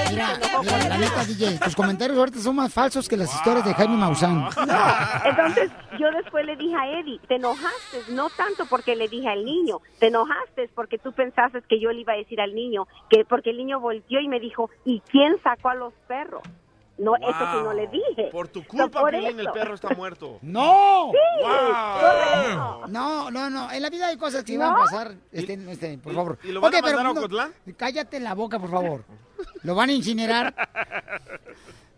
[0.10, 3.98] mira, la neta, DJ, tus comentarios ahorita son más falsos que las historias de Jaime
[3.98, 4.48] Maussan.
[5.26, 9.44] Entonces yo después le dije a Eddie, te enojaste, no tanto porque le dije al
[9.44, 13.26] niño, te enojaste porque tú pensaste que yo le iba a decir al niño, que
[13.26, 16.44] porque el niño volteó y me dijo, ¿y quién sacó a los perros?
[16.98, 18.30] No, eso sí no le dije.
[18.32, 20.40] Por tu culpa, por Piolín, el perro está muerto.
[20.42, 21.12] ¡No!
[21.12, 22.88] Sí, Wow.
[22.88, 23.72] No, no, no.
[23.72, 24.66] En la vida hay cosas que ¿No?
[24.66, 25.16] van a pasar.
[25.32, 26.38] Este, este, por favor.
[26.44, 27.54] y lo van a pero mandar a no- Ocotlán?
[27.76, 29.04] cállate la boca, por favor.
[29.64, 30.56] Lo van a incinerar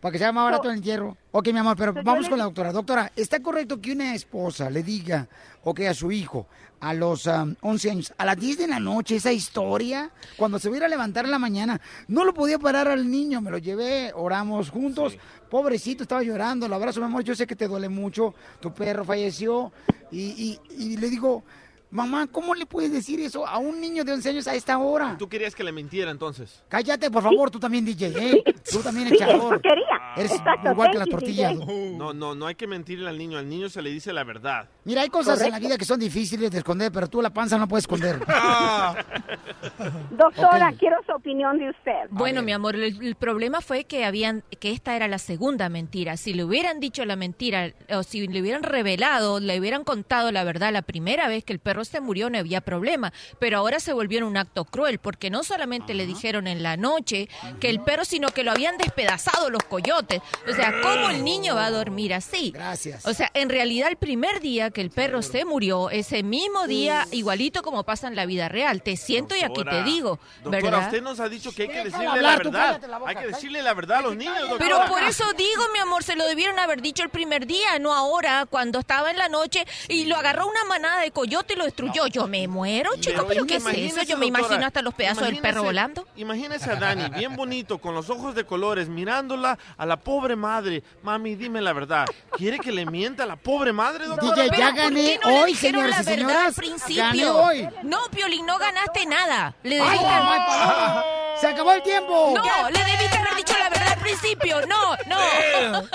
[0.01, 1.17] para que sea más barato el entierro.
[1.31, 2.71] Ok, mi amor, pero vamos le- con la doctora.
[2.71, 5.27] Doctora, ¿está correcto que una esposa le diga,
[5.63, 6.47] ok, a su hijo,
[6.79, 10.69] a los um, 11 años, a las 10 de la noche, esa historia, cuando se
[10.69, 14.11] hubiera a levantar en la mañana, no lo podía parar al niño, me lo llevé,
[14.15, 15.17] oramos juntos,
[15.49, 19.03] pobrecito, estaba llorando, lo abrazo, mi amor, yo sé que te duele mucho, tu perro
[19.03, 19.71] falleció,
[20.11, 21.43] y, y- y le digo,
[21.89, 25.15] mamá, ¿cómo le puedes decir eso a un niño de 11 años a esta hora?
[25.17, 26.63] Tú querías que le mintiera entonces.
[26.69, 28.43] Cállate, por favor, tú también, DJ, ¿eh?
[28.71, 29.61] Tú también, Sí, echador.
[29.61, 29.85] quería.
[30.17, 31.55] Eres Exacto, igual que las tortillas.
[31.55, 33.37] No, no, no hay que mentirle al niño.
[33.37, 34.67] Al niño se le dice la verdad.
[34.83, 35.67] Mira, hay cosas en la Correcto.
[35.67, 38.19] vida que son difíciles de esconder, pero tú la panza no puedes esconder.
[40.11, 40.77] Doctora, Ok.
[40.79, 41.91] quiero su opinión de usted.
[42.09, 46.17] Bueno, mi amor, el, el problema fue que habían que esta era la segunda mentira.
[46.17, 50.43] Si le hubieran dicho la mentira o si le hubieran revelado, le hubieran contado la
[50.43, 53.79] verdad la primera vez que el perro perro se murió no había problema, pero ahora
[53.79, 57.29] se volvió en un acto cruel porque no solamente le dijeron en la noche
[57.59, 60.21] que el perro, sino que lo habían despedazado los coyotes.
[60.49, 62.51] O sea, ¿cómo el niño va a dormir así?
[62.51, 63.05] Gracias.
[63.05, 67.05] O sea, en realidad el primer día que el perro se murió, ese mismo día,
[67.11, 70.85] igualito como pasa en la vida real, te siento y aquí te digo, Doctora, ¿verdad?
[70.87, 72.65] usted nos ha dicho que hay que decirle hablar, la verdad.
[72.67, 74.57] cállate la boca, hay que decirle la verdad a los niños, doctora.
[74.59, 77.93] Pero por eso digo, mi amor, se lo debieron haber dicho el primer día, no
[77.93, 81.66] ahora, cuando estaba en la noche y lo agarró una manada de coyote y lo
[81.67, 82.07] destruyó.
[82.07, 84.01] Yo me muero, chico, pero ¿qué es eso?
[84.03, 86.07] Yo me imagino hasta los pedazos del perro volando.
[86.15, 90.83] Imagínese a Dani, bien bonito, con los ojos de colores, mirándola a la pobre madre.
[91.03, 92.05] Mami, dime la verdad.
[92.37, 94.43] ¿Quiere que le mienta a la pobre madre, doctora?
[94.43, 96.55] DJ, ya gané ¿Por qué no le hoy, señoras la y verdad al señoras.
[96.55, 97.03] principio?
[97.03, 97.69] Gané hoy.
[97.83, 99.55] No, Piolín, no ganaste nada.
[99.63, 101.03] Le Ay, debiste- paloma.
[101.39, 102.33] Se acabó el tiempo.
[102.35, 104.65] No, le debiste haber dicho la verdad al principio.
[104.67, 105.87] No, no.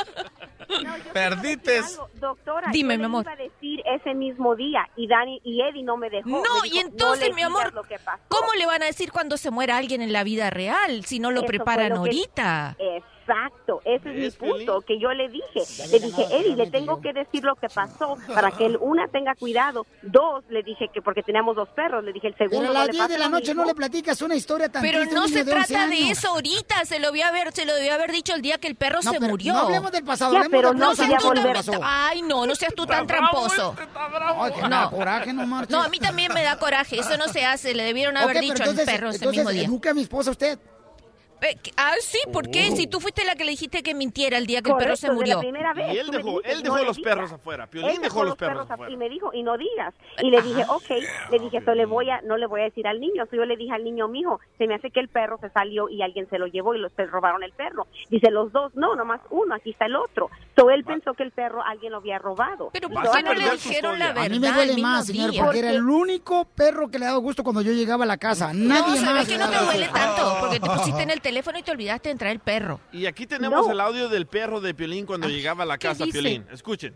[1.13, 2.01] Perdites.
[2.15, 3.23] Doctora, Dime, yo mi amor.
[3.25, 6.29] iba a decir ese mismo día y Dani y Eddie no me dejó.
[6.29, 8.23] No, Me y entonces, mi amor, lo que pasó.
[8.29, 11.31] ¿cómo le van a decir cuando se muera alguien en la vida real si no
[11.31, 12.77] lo Eso preparan lo que- ahorita?
[13.27, 15.61] Exacto, ese es mi punto, que yo le dije.
[15.91, 19.35] Le dije, Eddie, le tengo que decir lo que pasó para que él, una, tenga
[19.35, 19.87] cuidado.
[20.03, 22.61] Dos, le dije que porque teníamos dos perros, le dije el segundo.
[22.61, 24.83] Pero a no las le 10 de la noche no le platicas una historia tan
[24.83, 27.27] Pero triste a no se niño de 11 trata de eso ahorita, se lo debió
[27.27, 29.53] haber, se lo debió haber dicho el día que el perro No, se pero murió.
[29.53, 31.53] no hablemos del pasado, Ya, hablemos pero del no ¿Qué volver.
[31.55, 31.73] pasó?
[31.83, 33.75] Ay, no, no seas tú tan tramposo.
[34.63, 35.71] Me da coraje, no marches.
[35.71, 38.63] No, a mí también me da coraje, eso no se hace, le debieron haber dicho
[38.63, 39.65] al perro ese mismo día.
[39.65, 40.59] eduque a mi esposa usted.
[41.43, 42.71] Eh, Ah, sí, ¿por qué?
[42.71, 45.09] Si tú fuiste la que le dijiste que mintiera el día que el perro se
[45.09, 45.41] Correcto, de la murió.
[45.41, 45.95] primera vez.
[45.95, 47.15] Y él me dejó, dijiste, él no dejó le los digas.
[47.15, 47.67] perros afuera.
[47.67, 48.75] Piolín dejó los perros afuera.
[48.75, 48.93] afuera.
[48.93, 49.95] Y me dijo, y no digas.
[50.23, 50.91] Y le dije, ok,
[51.33, 53.25] le dije, esto le voy a, no le voy a decir al niño.
[53.31, 55.89] So yo le dije al niño, mijo, se me hace que el perro se salió
[55.89, 57.87] y alguien se lo llevó y los perros robaron el perro.
[58.09, 60.31] Dice, los dos, no, nomás uno, aquí está el otro.
[60.57, 62.71] So él pensó que el perro alguien lo había robado.
[62.73, 64.25] Pero ¿por qué no le dijeron la verdad?
[64.27, 65.43] A mí me el duele más, señor, día?
[65.43, 68.17] porque era el único perro que le ha dado gusto cuando yo llegaba a la
[68.19, 68.53] casa.
[68.53, 69.27] No, Nadie se ve más.
[69.27, 71.71] que le no te daba duele tanto, porque te pusiste en el teléfono y te
[71.71, 72.81] olvidaste de entrar el perro.
[72.93, 73.73] Y aquí tenemos No.
[73.73, 76.13] el audio del perro de Piolín cuando llegaba a la ¿qué casa, dice?
[76.21, 76.47] Piolín.
[76.53, 76.95] Escuchen.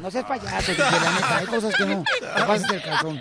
[0.00, 2.04] No seas payaso, DJ, la neta, hay cosas que no.
[2.20, 3.20] Te pasas del calzón.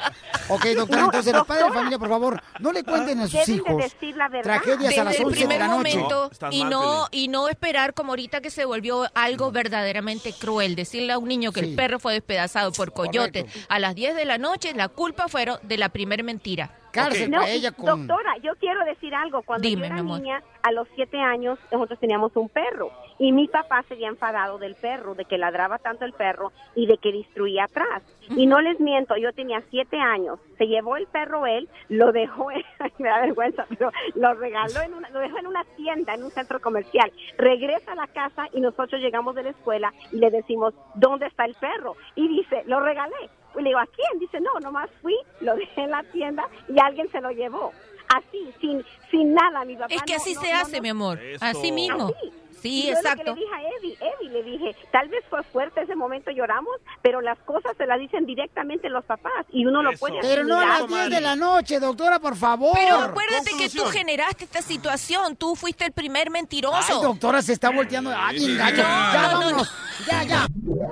[0.49, 3.33] Ok, doctora, No, entonces los padres de familia, por favor, no le cuenten a sus
[3.33, 4.61] Deben de hijos decir la verdad.
[4.61, 5.97] tragedias a las Desde el 11 de la noche.
[5.97, 10.33] momento No, y mal, no y no esperar como ahorita que se volvió algo verdaderamente
[10.33, 11.69] cruel decirle a un niño que Sí.
[11.69, 13.67] el perro fue despedazado por coyotes Correcto.
[13.69, 17.39] a las 10 de la noche la culpa fueron de la primer mentira Cárcel No,
[17.39, 18.07] para ella con...
[18.07, 19.41] doctora, yo quiero decir algo.
[19.43, 22.91] Cuando Dime, yo era niña, a los siete años, nosotros teníamos un perro.
[23.17, 26.85] Y mi papá se había enfadado del perro, de que ladraba tanto el perro y
[26.87, 28.01] de que destruía atrás.
[28.29, 30.39] Y no les miento, yo tenía siete años.
[30.57, 32.63] Se llevó el perro él, lo dejó, en-
[32.99, 36.31] me da vergüenza, pero lo regaló en una, lo dejó en una tienda, en un
[36.31, 37.11] centro comercial.
[37.37, 41.45] Regresa a la casa y nosotros llegamos de la escuela y le decimos, ¿dónde está
[41.45, 41.95] el perro?
[42.15, 43.29] Y dice, lo regalé.
[43.59, 44.19] Y le digo, ¿a quién?
[44.19, 47.71] Dice, no, nomás fui, lo dejé en la tienda y alguien se lo llevó.
[48.15, 49.93] Así, sin, sin nada, mi papá.
[49.93, 51.45] es que no- así no- se no- hace no- mi amor Eso.
[51.45, 52.31] así mismo Así.
[52.61, 55.23] Sí Y yo lo exacto que le dije a Eddie, Eddie, le dije, tal vez
[55.29, 59.65] fue fuerte ese momento, lloramos, pero las cosas se las dicen directamente los papás y
[59.65, 59.99] uno lo Eso.
[59.99, 62.71] puede Pero no a las 10 de la noche, doctora, por favor.
[62.75, 63.91] pero acuérdate que tú Conclusión.
[63.91, 68.13] generaste esta situación tú fuiste el primer Ay, mentiroso doctora, se está volteando.
[68.15, 68.77] Ay, bien gacho.
[68.77, 69.73] No, ya, no, no, vámonos.
[70.07, 70.47] Ya, ya.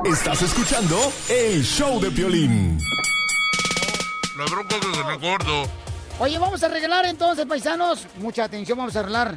[0.05, 0.97] Estás escuchando
[1.29, 2.79] el show de Piolín.
[4.37, 5.67] La bronca que se me gordo.
[6.19, 8.07] Oye, vamos a regalar entonces, paisanos.
[8.17, 9.35] Mucha atención, vamos a arreglar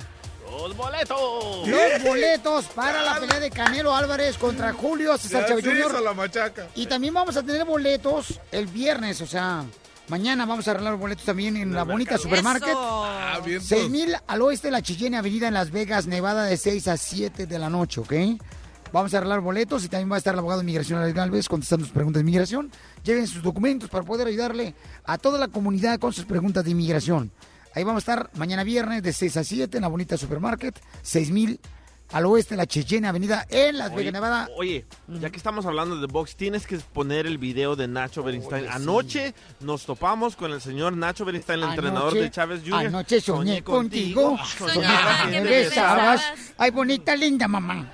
[0.51, 1.69] ¡Los boletos!
[1.69, 6.03] los boletos para la pelea de Canelo Álvarez contra Julio César Chávez Jr.
[6.03, 6.69] la machaca.
[6.75, 9.65] Y también vamos a tener boletos el viernes, o sea,
[10.09, 12.75] mañana vamos a arreglar boletos también en la bonita supermarket.
[12.75, 13.61] Ah, bien.
[13.61, 17.47] 6000 al oeste de la Chillena Avenida en Las Vegas, Nevada, de 6 a 7
[17.47, 18.13] de la noche, ¿ok?
[18.93, 21.49] Vamos a arreglar boletos y también va a estar el abogado de inmigración, Alex Galvez,
[21.49, 22.73] contestando sus preguntas de inmigración.
[23.05, 24.75] Lleven sus documentos para poder ayudarle
[25.05, 27.31] a toda la comunidad con sus preguntas de inmigración.
[27.75, 31.61] Ahí vamos a estar mañana viernes de 6 a 7 en la bonita supermarket, 6000
[32.13, 34.49] al oeste de la Chillena Avenida en Las Vegas, Oye, Nevada.
[34.57, 38.67] Oye, ya que estamos hablando de box, tienes que poner el video de Nacho Beristain.
[38.69, 42.87] Anoche nos topamos con el señor Nacho Beristain, el entrenador de Chávez Jr.
[42.87, 46.23] Anoche soñé contigo, soñaba que me besabas.
[46.59, 47.93] Ay, bonita, linda mamá.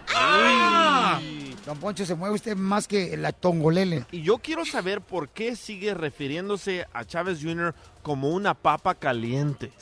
[1.67, 4.07] Don Poncho, se mueve usted más que la tongolele.
[4.13, 7.75] Y yo quiero saber por qué sigue refiriéndose a Chávez Jr.
[8.03, 9.73] como una papa caliente.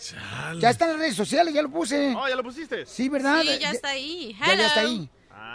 [0.61, 2.15] Ya está en las redes sociales, ya lo puse.
[2.17, 2.87] Oh, ¿ya lo pusiste?
[2.87, 3.43] Sí, ¿verdad?
[3.43, 4.35] Sí, ya está ahí.
[4.41, 5.11] Ya, ya está ahí.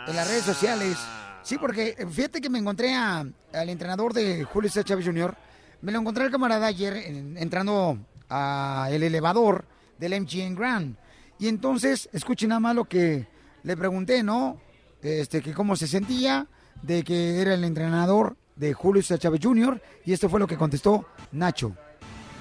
[0.08, 0.98] En las redes sociales.
[1.42, 5.36] Sí, porque eh, fíjate que me encontré a- al entrenador de Julio César Chávez Jr.
[5.82, 7.98] Me lo encontré el camarada ayer en- entrando
[8.28, 9.66] al elevador
[9.98, 10.96] del MGM Grand.
[11.40, 13.26] Y entonces, escuchen nada más lo que
[13.64, 14.62] le pregunté, ¿no?
[15.02, 16.48] Este, que cómo se sentía,
[16.82, 19.82] de que era el entrenador de Julio César Chávez Jr.
[20.06, 21.74] Y esto fue lo que contestó Nacho.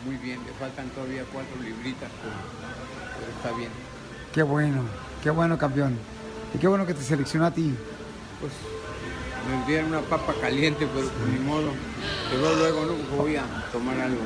[0.05, 2.35] Muy bien, le faltan todavía cuatro libritas, pero,
[3.19, 3.71] pero está bien.
[4.33, 4.83] Qué bueno,
[5.23, 5.97] qué bueno, campeón.
[6.55, 7.75] Y qué bueno que te seleccionó a ti.
[8.41, 8.53] Pues
[9.49, 11.71] me dieron una papa caliente, pero pues, ni modo.
[12.31, 14.21] Pero luego no voy a tomar algo.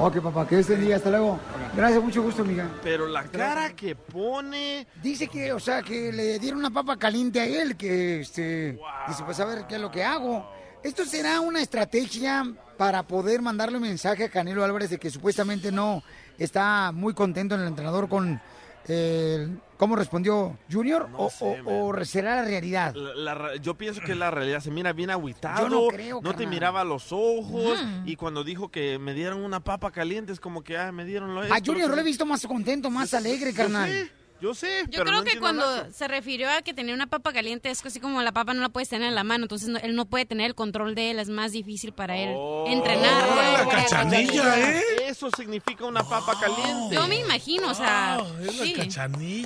[0.00, 1.40] Ok, papá, que este día, hasta luego.
[1.74, 2.70] Gracias, mucho gusto, amiga.
[2.84, 4.86] Pero la cara que pone.
[5.02, 8.78] Dice que, o sea, que le dieron una papa caliente a él, que este.
[9.08, 10.48] Dice, pues a ver qué es lo que hago.
[10.84, 12.46] Esto será una estrategia
[12.76, 16.04] para poder mandarle un mensaje a Canelo Álvarez de que supuestamente no
[16.38, 18.40] está muy contento en el entrenador con
[18.86, 19.48] eh,
[19.78, 22.94] cómo respondió Junior o, o- o será la realidad.
[22.94, 25.68] La- yo pienso que la realidad se mira bien agüitado.
[25.68, 26.48] Yo no creo, te carnal.
[26.48, 27.82] miraba a los ojos.
[28.04, 31.34] Y cuando dijo que me dieron una papa caliente, es como que, ah, me dieron
[31.34, 33.88] lo A esto, Junior lo he visto más contento, más alegre, carnal.
[33.90, 34.82] sé, yo sé.
[34.84, 37.84] Yo pero creo no que cuando se refirió a que tenía una papa caliente es
[37.84, 40.04] así como la papa no la puedes tener en la mano, entonces no- él no
[40.06, 42.64] puede tener el control de él, es más difícil para él Oh.
[42.68, 43.58] entrenar.
[43.58, 44.82] la cachanilla, ¿eh?
[45.06, 46.94] Eso significa una papa caliente.
[46.94, 48.18] Yo me imagino, o sea,
[48.50, 48.74] sí.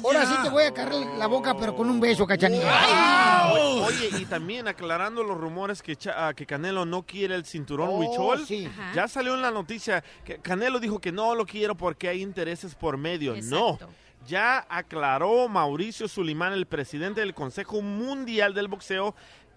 [0.05, 3.53] Ahora sí te voy a cargar la boca, pero con un beso, cachanilla.
[3.55, 7.89] Oye, y también aclarando los rumores que, Cha- ah, que Canelo no quiere el cinturón
[7.91, 8.69] Oh, Huichol, sí.
[8.95, 12.75] Ya salió en la noticia que Canelo dijo que no lo quiero porque hay intereses
[12.75, 13.35] por medio.
[13.45, 13.79] No.
[14.27, 19.15] Ya aclaró Mauricio Sulimán, el presidente del Consejo Mundial del Boxeo,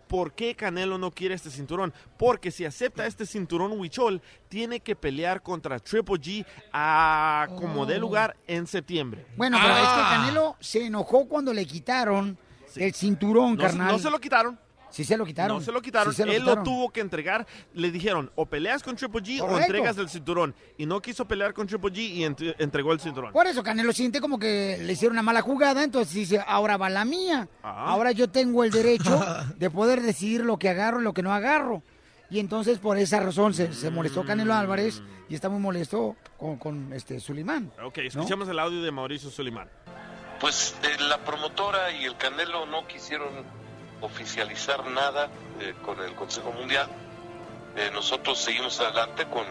[0.08, 1.94] por qué Canelo no quiere este cinturón.
[2.18, 7.98] Porque si acepta este cinturón Huichol, tiene que pelear contra Triple G a como dé
[7.98, 8.00] Oh.
[8.00, 9.26] lugar en septiembre.
[9.36, 10.10] Bueno, pero es que Ah.
[10.20, 12.38] Canelo se enojó cuando le quitaron
[12.76, 13.92] el cinturón, No carnal.
[13.94, 14.60] no se lo quitaron.
[14.96, 15.58] Sí se lo quitaron.
[15.58, 16.14] No se lo quitaron.
[16.14, 16.60] Sí se lo Él quitaron.
[16.60, 17.46] lo tuvo que entregar.
[17.74, 20.56] Le dijeron, o peleas con Triple G o entregas el cinturón.
[20.78, 23.34] Y no quiso pelear con Triple G y ent- entregó el cinturón.
[23.34, 26.90] Por eso Canelo siente como que le hicieron una mala jugada, entonces dice, ahora va
[26.90, 27.50] la mía.
[27.62, 27.88] Ah.
[27.90, 29.20] Ahora yo tengo el derecho
[29.58, 31.84] de poder decidir lo que agarro y lo que no agarro.
[32.30, 36.56] Y entonces por esa razón se, se molestó Canelo Álvarez y está muy molesto con,
[36.56, 37.70] con, este Sulimán.
[37.84, 39.68] Ok, escuchemos el audio de Mauricio Sulimán.
[40.40, 43.28] Pues eh, la promotora y el Canelo no quisieron
[44.06, 45.30] oficializar nada
[45.60, 46.88] eh, con el Consejo Mundial.
[47.76, 49.46] Eh, nosotros seguimos adelante con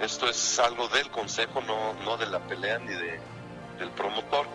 [0.00, 3.20] esto es algo del Consejo, no, no de la pelea ni de,
[3.78, 4.46] del promotor,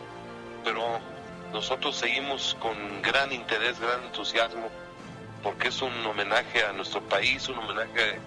[0.64, 0.99] pero
[1.53, 4.69] nosotros seguimos con gran interés, gran entusiasmo,
[5.44, 8.19] porque es un homenaje a nuestro país, un homenaje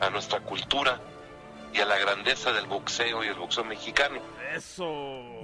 [0.00, 1.00] a nuestra cultura
[1.72, 4.20] y a la grandeza del boxeo y el boxeo mexicano.
[4.54, 4.84] Eso.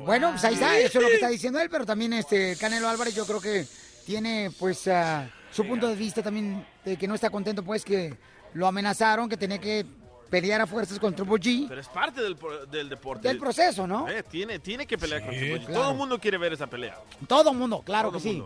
[0.05, 2.89] Bueno, pues ahí está, eso es lo que está diciendo él, pero también este Canelo
[2.89, 3.66] Álvarez yo creo que
[4.04, 8.16] tiene pues ah, su punto de vista también de que no está contento pues que
[8.54, 9.86] lo amenazaron, que tenía que
[10.30, 11.66] pelear a fuerzas con Triple G.
[11.68, 12.36] Pero es parte del,
[12.70, 13.28] del deporte.
[13.28, 14.08] Del proceso, ¿no?
[14.08, 15.66] Eh, tiene, tiene que pelear con Triple G.
[15.66, 15.80] claro.
[15.80, 16.98] Todo el mundo quiere ver esa pelea.
[17.26, 18.42] Todo el mundo, claro Todo que sí.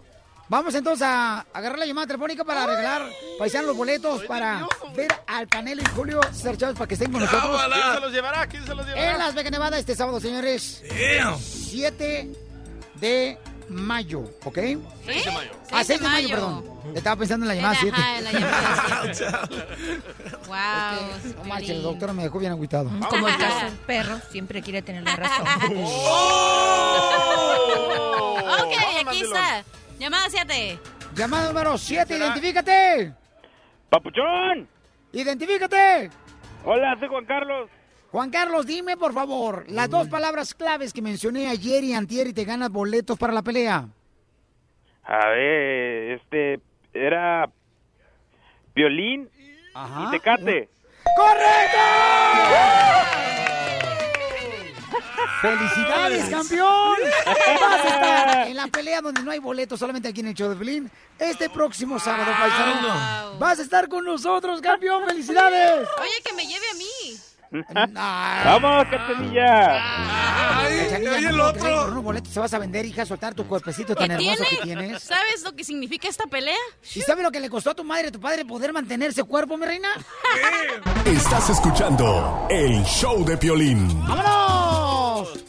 [0.48, 3.02] Vamos entonces a agarrar la llamada telefónica para regalar
[3.36, 4.64] paisanos los boletos para
[4.94, 7.60] ver al Canelo y Julio César Chávez para que estén con nosotros.
[7.72, 8.46] ¿Quién se los llevará?
[8.46, 9.12] ¿Quién se los llevará?
[9.12, 10.84] En Las Vegas, Nevada, este sábado, señores.
[11.40, 12.30] 7
[13.00, 13.38] de
[13.68, 14.58] mayo, ¿ok?
[14.58, 15.50] 6 de mayo.
[15.72, 16.64] Ah, 6 de mayo, perdón.
[16.94, 17.96] Estaba pensando en la llamada 7.
[17.96, 19.12] Ajá, en la llamada
[20.46, 21.36] Wow.
[21.36, 22.90] No marches, el doctor me dejó bien agüitado.
[23.08, 25.46] Como el caso del perro, siempre quiere tener la razón.
[28.60, 28.72] ok,
[29.06, 29.64] aquí está.
[29.98, 30.78] Llamada 7.
[31.14, 33.14] Llamada número 7, identifícate.
[33.90, 34.68] ¡Papuchón!
[35.12, 36.10] ¡Identifícate!
[36.64, 37.70] Hola, soy Juan Carlos.
[38.16, 42.32] Juan Carlos, dime por favor las dos palabras claves que mencioné ayer y antier y
[42.32, 43.90] te ganas boletos para la pelea.
[45.04, 46.58] A ver, este,
[46.94, 47.46] era
[48.74, 50.70] violín y tecate.
[51.14, 51.78] ¡Correcto!
[55.42, 56.96] ¡Felicidades, campeón!
[57.60, 60.48] Vas a estar en la pelea donde no hay boletos, solamente aquí en el show
[60.48, 60.90] de Pelín.
[61.18, 63.38] Este próximo sábado, paisano.
[63.38, 65.06] Vas a estar con nosotros, campeón.
[65.06, 65.86] ¡Felicidades!
[66.00, 67.35] Oye, que me lleve a mí.
[67.50, 69.80] ¡Vamos, Cachanilla!
[70.90, 71.92] Cachanilla, y no el puedo otro.
[71.92, 74.56] unos boletos te vas a vender, hija, soltar tu cuerpecito tan ¿Qué hermoso tiene?
[74.58, 75.02] que tienes.
[75.02, 76.56] ¿Sabes lo que significa esta pelea?
[76.94, 79.10] ¿Y sabes lo que le costó a tu madre y a tu padre poder mantener
[79.10, 79.88] ese cuerpo, mi reina?
[81.04, 83.88] Estás escuchando el show de Piolín.
[84.06, 85.44] ¡Vámonos!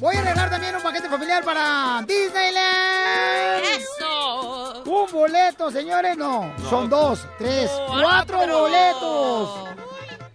[0.00, 3.64] Voy a regalar también un paquete familiar para Disneyland.
[3.64, 4.82] ¡Eso!
[4.84, 6.52] Un boleto, señores, no.
[6.70, 8.58] Son dos, tres, cuatro Cuatro.
[8.60, 9.68] boletos.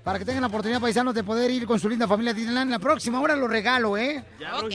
[0.04, 2.68] Para que tengan la oportunidad, paisanos, de poder ir con su linda familia a Disneyland.
[2.68, 4.24] En la próxima hora los regalo, ¿eh?
[4.38, 4.68] Ya lo.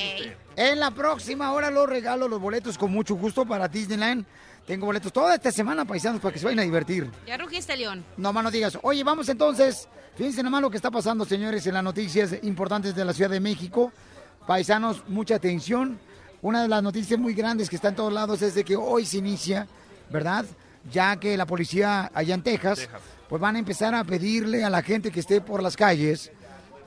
[0.56, 4.24] En la próxima hora los regalo los boletos con mucho gusto para Disneyland.
[4.66, 7.10] Tengo boletos toda esta semana, paisanos, para que se vayan a divertir.
[7.26, 8.04] Ya rugiste, León.
[8.16, 8.78] No más no digas.
[8.82, 9.86] Oye, vamos entonces.
[10.16, 13.40] Fíjense nomás lo que está pasando, señores, en las noticias importantes de la Ciudad de
[13.40, 13.92] México.
[14.46, 15.98] Paisanos, mucha atención.
[16.40, 19.04] Una de las noticias muy grandes que está en todos lados es de que hoy
[19.04, 19.66] se inicia,
[20.10, 20.46] ¿verdad?
[20.90, 23.00] Ya que la policía allá en Texas, Texas.
[23.28, 26.32] pues van a empezar a pedirle a la gente que esté por las calles,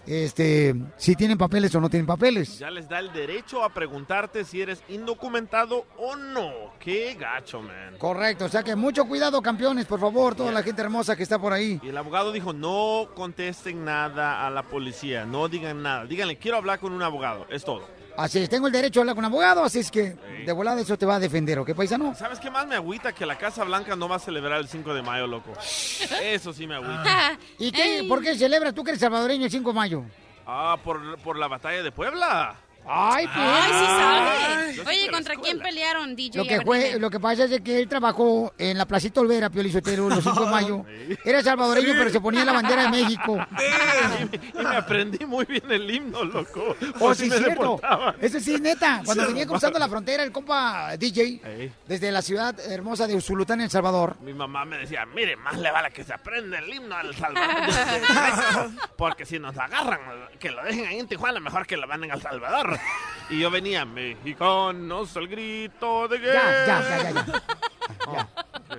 [0.06, 2.57] este, si tienen papeles o no tienen papeles.
[2.57, 6.73] Ya les da el derecho a preguntarte si eres indocumentado o no.
[6.80, 7.98] Qué gacho, man.
[7.98, 11.40] Correcto, o sea que mucho cuidado, campeones, por favor, toda la gente hermosa que está
[11.40, 11.80] por ahí.
[11.84, 16.06] Y el abogado dijo, no contesten nada a la policía, no digan nada.
[16.06, 17.88] Díganle, quiero hablar con un abogado, es todo.
[18.22, 20.15] Así es, tengo el derecho a hablar con un abogado, así es que
[20.45, 22.14] de volada eso te va a defender, ¿ok, paisano?
[22.14, 23.14] ¿Sabes qué más me agüita?
[23.14, 25.52] Que la Casa Blanca no va a celebrar el 5 de mayo, loco.
[26.22, 27.39] Eso sí me agüita.
[27.57, 28.06] ¿Y qué?
[28.07, 30.03] ¿Por qué celebras tú que eres salvadoreño el 5 de mayo?
[30.45, 32.56] Ah, por, por la batalla de Puebla.
[32.86, 33.38] Ay, pues.
[33.38, 34.90] Ay, sí sabe.
[34.90, 36.38] Oye, ¿contra quién pelearon, DJ?
[36.40, 39.62] Lo que, fue, lo que pasa es que él trabajó en la Placita Olvera, Pio
[39.64, 40.86] Lizotero, los 5 de mayo.
[41.24, 43.38] Era salvadoreño, pero se ponía la bandera de México.
[44.53, 46.76] Y me aprendí muy bien el himno, loco.
[46.99, 47.80] Oh, sí, si me cierto.
[48.20, 49.02] Eso sí, neta.
[49.06, 49.30] Cuando Sí.
[49.30, 51.72] venía cruzando la frontera, el compa DJ, Ey.
[51.88, 54.18] desde la ciudad hermosa de Usulután, El Salvador.
[54.22, 58.72] Mi mamá me decía, mire, más le vale que se aprenda el himno al Salvador.
[58.98, 59.99] Porque si nos agarran,
[60.40, 62.70] que lo dejen ahí en Tijuana, mejor que lo manden al Salvador.
[63.30, 66.65] Y yo venía, mexicanos, el grito de guerra.
[66.68, 67.11] ya, ya, ya.
[67.14, 67.26] ya.
[68.14, 68.30] Ya.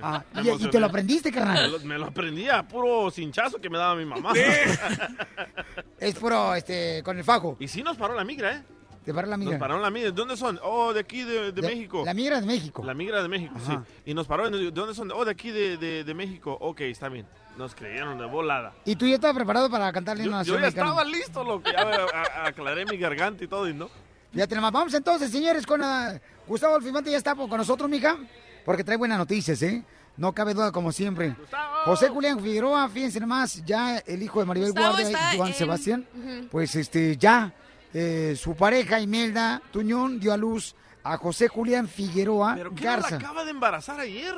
[0.01, 1.71] Ah, Me y, y te lo aprendiste, Me carnal.
[1.71, 4.33] lo, me lo aprendía, puro cinchazo que me daba mi mamá.
[5.99, 7.55] Es puro, este, con el fajo.
[7.59, 8.63] Y sí nos paró la migra, ¿eh?
[9.05, 9.59] Te paró la Nos migra.
[9.59, 10.09] paró la migra.
[10.11, 10.59] ¿De dónde son?
[10.63, 12.03] Oh, de aquí, de, de México.
[12.05, 12.83] La migra de México.
[12.85, 13.83] La migra de México, Ajá.
[13.85, 14.01] sí.
[14.11, 14.49] Y nos paró.
[14.49, 15.11] nos dijo, ¿De dónde son?
[15.11, 16.57] Oh, de aquí, de, de, de México.
[16.59, 17.25] Ok, está bien.
[17.57, 18.73] Nos creyeron de volada.
[18.85, 21.69] ¿Y tú ya estabas preparado para cantarle Yo, una yo nación ya estaba listo, loco.
[21.71, 23.89] Ya a- a- aclaré mi garganta y todo, y no.
[24.31, 24.71] Ya tenemos.
[24.71, 28.17] Vamos entonces, señores, con ah, Gustavo Alfimante ya está con nosotros, mija,
[28.65, 29.83] porque trae buenas noticias, ¿eh?
[30.17, 31.35] No cabe duda, como siempre.
[31.85, 35.55] José Julián Figueroa, fíjense nomás, ya el hijo de Maribel Gustavo Guardia y Juan en-
[35.55, 36.07] Sebastián,
[36.51, 37.53] pues este, ya
[37.93, 42.95] eh, su pareja Imelda Tuñón dio a luz a José Julián Figueroa ¿Pero qué la
[42.95, 44.33] acaba de embarazar ayer?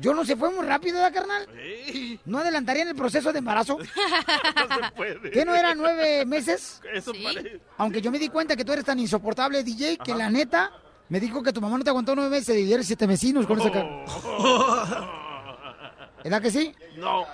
[0.00, 1.46] Yo no sé, fue muy rápido, ¿verdad, carnal?
[1.58, 3.78] Ey, ¿No adelantarían el proceso de embarazo?
[3.78, 5.30] no se puede.
[5.30, 6.80] ¿Qué no era nueve meses?
[6.92, 7.60] Eso parece.
[7.76, 10.72] Aunque yo me di cuenta que tú eres tan insoportable, DJ, que la neta
[11.08, 13.60] me dijo que tu mamá no te aguantó nueve meses y eres siete vecinos con
[13.60, 14.04] esa cara.
[16.24, 16.74] ¿Verdad que sí?
[16.96, 17.26] No.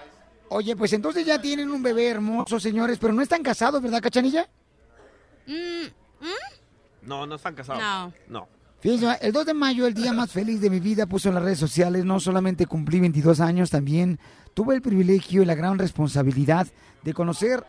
[0.49, 4.49] Oye, pues entonces ya tienen un bebé hermoso, señores, pero no están casados, ¿verdad, Cachanilla?
[5.47, 5.87] Mm,
[7.03, 7.83] No, no están casados.
[7.83, 8.13] No.
[8.41, 8.49] No.
[8.81, 11.45] Fíjense, el 2 de mayo, el día más feliz de mi vida, puso en las
[11.45, 14.19] redes sociales, no solamente cumplí 22 años, también
[14.55, 16.67] tuve el privilegio y la gran responsabilidad
[17.03, 17.63] de conocer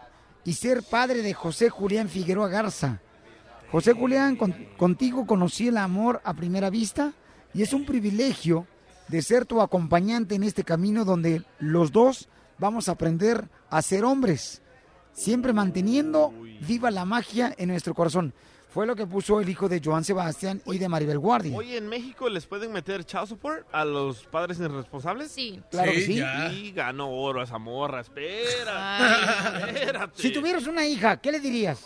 [0.46, 3.02] y ser padre de José Julián Figueroa Garza.
[3.72, 7.12] José Julián, con- contigo conocí el amor a primera vista
[7.54, 8.66] y es un privilegio
[9.10, 14.06] de ser tu acompañante en este camino donde los dos vamos a aprender a ser
[14.06, 14.62] hombres,
[15.14, 16.34] siempre manteniendo
[16.66, 18.34] viva la magia en nuestro corazón.
[18.74, 21.58] Fue lo que puso el hijo de Joan Sebastián y de Maribel Guardia.
[21.58, 25.30] Oye, ¿en México les pueden meter child support a los padres irresponsables?
[25.30, 25.60] Sí.
[25.70, 26.16] Claro que Sí, sí.
[26.20, 26.52] ya.
[26.54, 29.68] Y ganó oro a esa morra, espera.
[29.68, 30.22] Espérate.
[30.22, 31.86] Si tuvieras una hija, ¿qué le dirías?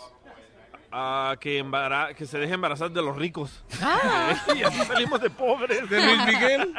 [0.98, 3.50] Ah, que, embara- que se deje embarazar de los ricos.
[3.82, 4.34] Ah.
[4.56, 5.90] y así salimos de pobres.
[5.90, 6.74] ¿De Luis Miguel?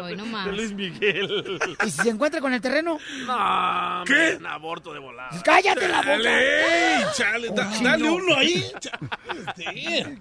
[0.00, 0.46] Hoy no más.
[0.46, 1.58] De Luis Miguel.
[1.84, 2.98] ¿Y si se encuentra con el terreno?
[3.26, 4.36] No, ¿Qué?
[4.38, 5.30] Un aborto de volada.
[5.44, 6.10] ¡Cállate la boca!
[6.10, 8.64] Dale, ey, chale, da- dale uno ahí.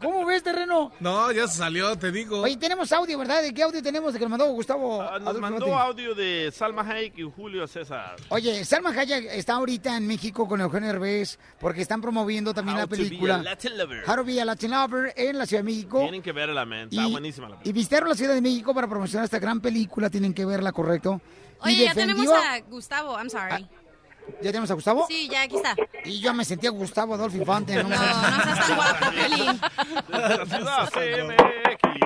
[0.02, 0.92] ¿Cómo ves, terreno?
[1.00, 2.42] No, ya se salió, te digo.
[2.42, 3.42] Oye, tenemos audio, ¿verdad?
[3.44, 4.14] ¿De qué audio tenemos?
[4.14, 5.02] De que nos mandó Gustavo.
[5.02, 5.80] Ah, nos Adolfo mandó Mate.
[5.82, 8.16] audio de Salma Hayek y Julio César.
[8.30, 12.88] Oye, Salma Hayek está ahorita en México con Eugenio Herbés porque están promoviendo también la
[12.88, 13.44] película.
[14.08, 16.00] How to be a Latin Lover en la Ciudad de México.
[16.02, 16.88] Tienen que verla, man.
[16.92, 17.74] Está Y- buenísima la Y película.
[17.74, 21.22] visitaron la Ciudad de México para promocionar esta gran película, tienen que verla, ¿correcto?
[21.66, 23.68] Y Oye, ya tenemos a Gustavo, I'm sorry.
[24.42, 25.06] ¿Ya tenemos a Gustavo?
[25.08, 25.76] Sí, ya aquí está.
[26.06, 27.76] Y yo me sentía Gustavo Adolfo Infante.
[27.76, 29.60] No, No, no seas tan guapo, Piolín.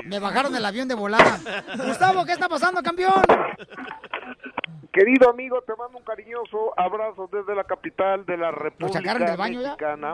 [0.05, 1.39] Me bajaron del avión de volada.
[1.85, 3.21] Gustavo, ¿qué está pasando, campeón?
[4.91, 9.37] Querido amigo, te mando un cariñoso abrazo desde la capital de la República sacaron del
[9.37, 9.67] baño ya?
[9.69, 10.13] Mexicana.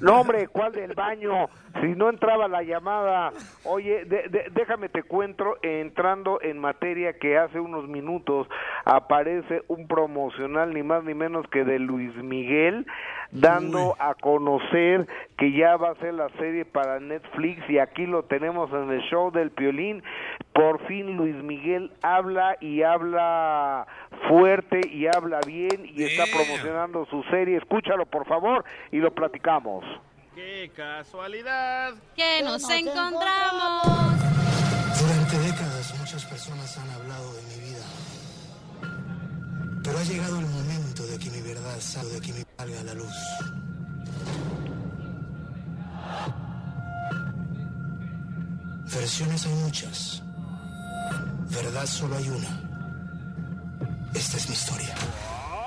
[0.00, 1.48] No, hombre, ¿cuál del baño?
[1.80, 3.32] Si no entraba la llamada.
[3.64, 8.46] Oye, de- de- déjame te cuento, entrando en materia que hace unos minutos
[8.84, 12.86] aparece un promocional ni más ni menos que de Luis Miguel
[13.32, 18.22] dando a conocer que ya va a ser la serie para Netflix y aquí lo
[18.22, 20.04] tenemos en el show del Piolín.
[20.54, 23.86] Por fin Luis Miguel habla y habla
[24.28, 27.58] fuerte y habla bien y está promocionando su serie.
[27.58, 29.84] Escúchalo por favor y lo platicamos.
[30.34, 31.94] ¡Qué casualidad!
[32.14, 33.82] Que nos nos encontramos.
[35.00, 37.84] Durante décadas muchas personas han hablado de mi vida.
[39.82, 42.84] Pero ha llegado el momento de que mi verdad salga, de que mi salga a
[42.84, 43.14] la luz.
[48.92, 50.25] Versiones hay muchas.
[51.50, 52.62] Verdad solo hay una.
[54.14, 54.94] Esta es mi historia.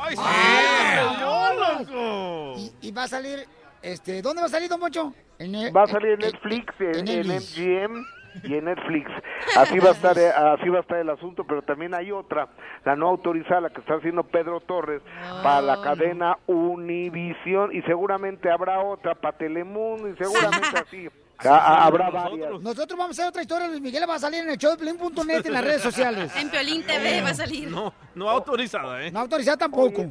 [0.01, 1.19] ¡Ay, sí!
[1.19, 2.53] ¡Yo, loco!
[2.57, 3.45] Y, y va a salir,
[3.81, 5.13] este, ¿dónde va a salir, Don Mocho?
[5.37, 7.27] En el- Va a salir en Netflix, en, en.
[7.27, 8.05] MGM
[8.43, 9.09] y en Netflix.
[9.57, 12.47] Así va a estar, eh, así va a estar el asunto, pero también hay otra,
[12.85, 15.01] la no autorizada, la que está haciendo Pedro Torres
[15.43, 21.09] para la cadena Univisión y seguramente habrá otra para Telemundo y seguramente así.
[21.45, 22.59] A- a- habrá varias.
[22.61, 24.77] Nosotros vamos a hacer otra historia, Luis Miguel va a salir en el show de
[24.77, 26.31] Pelín.net en las redes sociales.
[26.35, 27.69] En Piolín TV va a salir.
[27.69, 29.11] No, no autorizada, ¿eh?
[29.11, 30.05] No autorizada tampoco.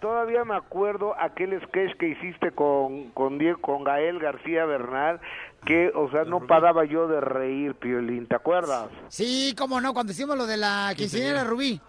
[0.00, 5.20] Todavía me acuerdo aquel sketch que hiciste con con Diego, con Gael García Bernal,
[5.66, 8.86] que, o sea, no paraba yo de reír, Piolín, ¿te acuerdas?
[9.08, 11.80] Sí, cómo no, cuando hicimos lo de la quinceañera Rubí.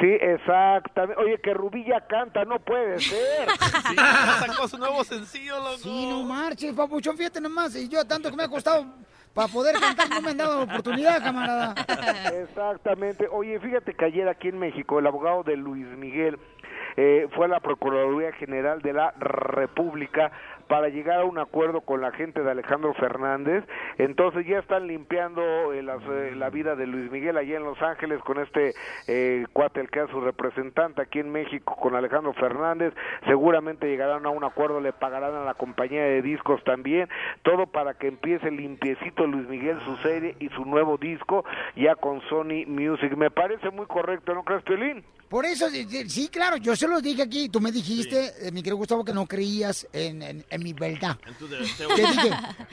[0.00, 1.22] Sí, exactamente.
[1.22, 3.48] Oye, que Rubí ya canta, no puede ser.
[3.90, 5.78] Sí, ya sacó su nuevo sencillo, loco.
[5.78, 7.74] Sí, no marches, papuchón, fíjate nomás.
[7.74, 8.86] Y yo tanto que me ha costado
[9.34, 11.74] para poder cantar, no me han dado la oportunidad, camarada.
[12.40, 13.26] Exactamente.
[13.30, 16.38] Oye, fíjate que ayer aquí en México el abogado de Luis Miguel
[16.96, 20.32] eh, fue a la Procuraduría General de la República
[20.70, 23.64] para llegar a un acuerdo con la gente de Alejandro Fernández.
[23.98, 27.82] Entonces ya están limpiando eh, las, eh, la vida de Luis Miguel allá en Los
[27.82, 28.72] Ángeles con este
[29.08, 32.94] eh, cuate, el que es su representante aquí en México con Alejandro Fernández.
[33.26, 37.08] Seguramente llegarán a un acuerdo, le pagarán a la compañía de discos también.
[37.42, 41.44] Todo para que empiece limpiecito Luis Miguel su serie y su nuevo disco
[41.74, 43.16] ya con Sony Music.
[43.16, 45.02] Me parece muy correcto, ¿no crees, Piolín?
[45.28, 47.48] Por eso, sí, sí, sí, claro, yo se los dije aquí.
[47.48, 51.18] Tú me dijiste, eh, mi querido Gustavo, que no creías en, en- en mi verdad.
[51.26, 52.30] Entonces, te- Te dije,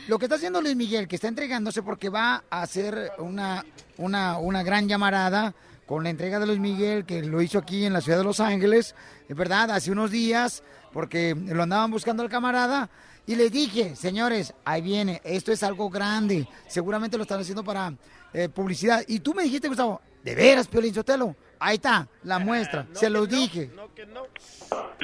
[0.07, 3.65] lo que está haciendo Luis Miguel, que está entregándose porque va a hacer una,
[3.97, 5.53] una, una gran llamarada
[5.85, 8.39] con la entrega de Luis Miguel, que lo hizo aquí en la ciudad de Los
[8.41, 8.93] Ángeles,
[9.29, 10.61] es verdad, hace unos días,
[10.91, 12.89] porque lo andaban buscando al camarada.
[13.25, 17.93] Y le dije, señores, ahí viene, esto es algo grande, seguramente lo están haciendo para
[18.33, 19.03] eh, publicidad.
[19.07, 21.35] Y tú me dijiste, Gustavo, ¿de veras, Piolín Sotelo?
[21.59, 23.69] Ahí está, la muestra, se lo dije.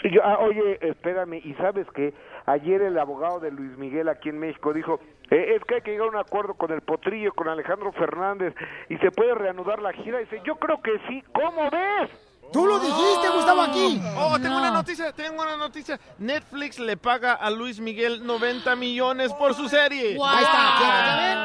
[0.03, 2.14] Y yo, ah, oye, espérame, ¿y sabes que
[2.45, 4.99] Ayer el abogado de Luis Miguel aquí en México dijo,
[5.30, 8.53] eh, es que hay que llegar a un acuerdo con el Potrillo, con Alejandro Fernández,
[8.90, 10.20] y se puede reanudar la gira.
[10.20, 12.10] dice, yo creo que sí, ¿cómo ves?
[12.52, 13.99] Tú lo dijiste, Gustavo, aquí.
[14.18, 15.98] Oh, tengo una noticia, tengo una noticia.
[16.20, 20.18] Netflix le paga a Luis Miguel 90 millones por su serie.
[20.24, 21.40] Ahí está, ¿ya- ya ven?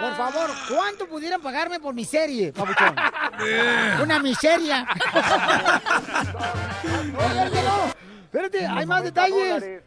[0.00, 2.94] Por favor, ¿cuánto pudieran pagarme por mi serie, papuchón?
[4.02, 4.86] Una miseria.
[6.82, 7.86] Espérate, no.
[8.24, 9.82] Espérate, hay más detalles.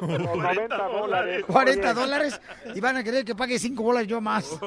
[0.00, 1.44] 90 dólares.
[1.46, 2.00] 40 Oye.
[2.00, 2.40] dólares
[2.74, 4.48] y van a querer que pague 5 bolas yo más.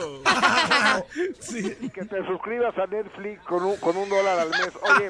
[1.53, 4.71] Y que te suscribas a Netflix con un, con un dólar al mes.
[4.81, 5.09] Oye,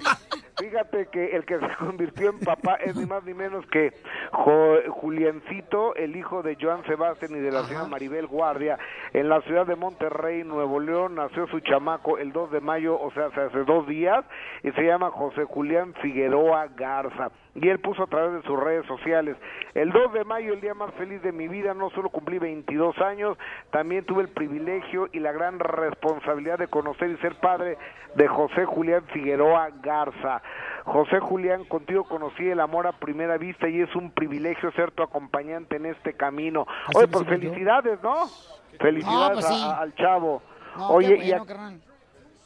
[0.57, 3.93] fíjate que el que se convirtió en papá es ni más ni menos que
[4.31, 8.77] Jo- Juliancito, el hijo de Joan Sebastián y de la señora Maribel Guardia.
[9.13, 13.11] En la ciudad de Monterrey, Nuevo León, nació su chamaco el 2 de mayo, o
[13.11, 14.23] sea, hace dos días,
[14.63, 17.31] y se llama José Julián Figueroa Garza.
[17.55, 19.38] Y él puso a través de sus redes sociales,
[19.75, 22.97] el 2 de mayo, el día más feliz de mi vida, no solo cumplí 22
[22.99, 23.38] años,
[23.71, 27.77] también tuve el privilegio y la gran responsabilidad de conocer y ser padre
[28.15, 30.41] de José Julián Figueroa Garza.
[30.86, 35.02] José Julián, contigo conocí el amor a primera vista y es un privilegio ser tu
[35.03, 36.65] acompañante en este camino.
[36.88, 37.30] Así Oye, pues yo.
[37.32, 38.28] felicidades, ¿no?
[38.80, 39.64] Felicidades pues sí.
[39.65, 40.41] a- a- al chavo.
[40.78, 41.44] No, Oye, a-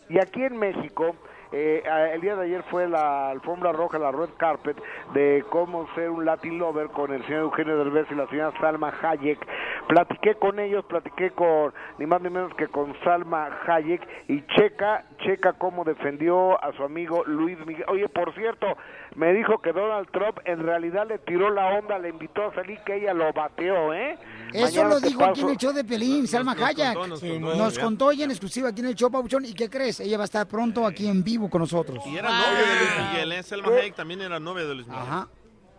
[0.10, 1.16] y aquí en México,
[1.52, 1.84] eh,
[2.14, 4.78] el día de ayer fue la alfombra roja, la red carpet,
[5.14, 8.94] de cómo ser un Latin lover con el señor Eugenio Derbez y la señora Salma
[9.02, 9.40] Hayek.
[9.88, 15.06] Platiqué con ellos, platiqué con ni más ni menos que con Salma Hayek y checa,
[15.24, 17.86] checa cómo defendió a su amigo Luis Miguel.
[17.88, 18.68] Oye, por cierto,
[19.16, 22.80] me dijo que Donald Trump en realidad le tiró la onda, le invitó a salir,
[22.86, 24.18] que ella lo bateó, ¿eh?
[24.54, 26.94] Eso Mañana lo dijo aquí en paso- el show de Pelín, Salma nos Hayek.
[26.94, 29.46] contó, nos contó, Nos contó ella en exclusiva aquí en el show, Pabuchón.
[29.46, 30.00] ¿Y qué crees?
[30.02, 32.04] Ella va a estar pronto aquí en vivo con nosotros.
[32.08, 33.44] Y era novia de Luis Miguel, ¿eh?
[33.44, 35.04] Selma Hayek también era novia de Luis Miguel.
[35.04, 35.28] Ajá.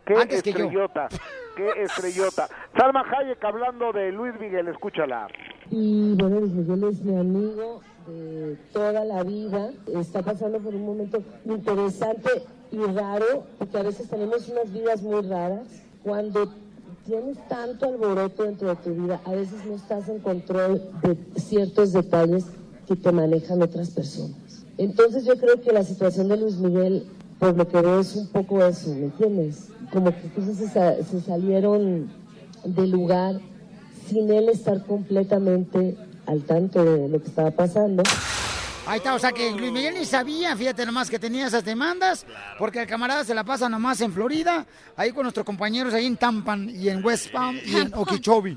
[0.06, 0.58] Qué Antes que yo.
[0.58, 1.08] estrellota,
[1.56, 2.48] qué estrellota.
[2.76, 5.28] Salma Hayek hablando de Luis Miguel, escúchala.
[5.70, 9.70] Y bueno, Luis Miguel es mi amigo de toda la vida.
[9.94, 12.30] Está pasando por un momento interesante
[12.70, 15.66] y raro, porque a veces tenemos unas vidas muy raras.
[16.02, 16.54] Cuando
[17.04, 21.92] tienes tanto alboroto dentro de tu vida, a veces no estás en control de ciertos
[21.92, 22.46] detalles
[22.86, 24.47] que te manejan otras personas.
[24.78, 27.04] Entonces yo creo que la situación de Luis Miguel,
[27.38, 29.68] por lo que veo, es un poco eso, ¿me entiendes?
[29.92, 32.08] Como que cosas se, se salieron
[32.64, 33.40] del lugar
[34.06, 35.96] sin él estar completamente
[36.26, 38.02] al tanto de lo que estaba pasando.
[38.86, 42.24] Ahí está, o sea que Luis Miguel ni sabía, fíjate nomás que tenía esas demandas,
[42.58, 44.64] porque el camarada se la pasa nomás en Florida,
[44.96, 48.56] ahí con nuestros compañeros ahí en Tampan y en West Palm y en Okeechobee.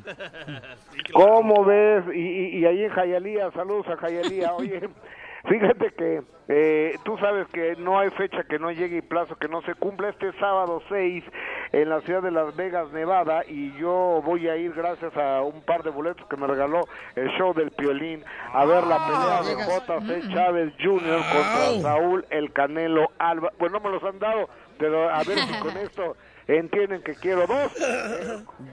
[1.12, 2.06] ¿Cómo ves?
[2.16, 4.54] Y, y, y ahí en Jayalía, saludos a Jayalía.
[4.54, 4.80] Oye,
[5.48, 9.48] fíjate que eh, tú sabes que no hay fecha que no llegue y plazo que
[9.48, 10.10] no se cumpla.
[10.10, 11.24] Este sábado 6
[11.72, 15.62] en la ciudad de Las Vegas, Nevada, y yo voy a ir gracias a un
[15.62, 16.82] par de boletos que me regaló
[17.16, 18.24] el show del Piolín
[18.54, 21.22] a ver la pelea de JC Chávez Jr.
[21.32, 23.52] contra Saúl El Canelo Alba.
[23.58, 27.48] Pues no me los han dado, pero a ver si con esto entienden que quiero
[27.48, 27.72] dos.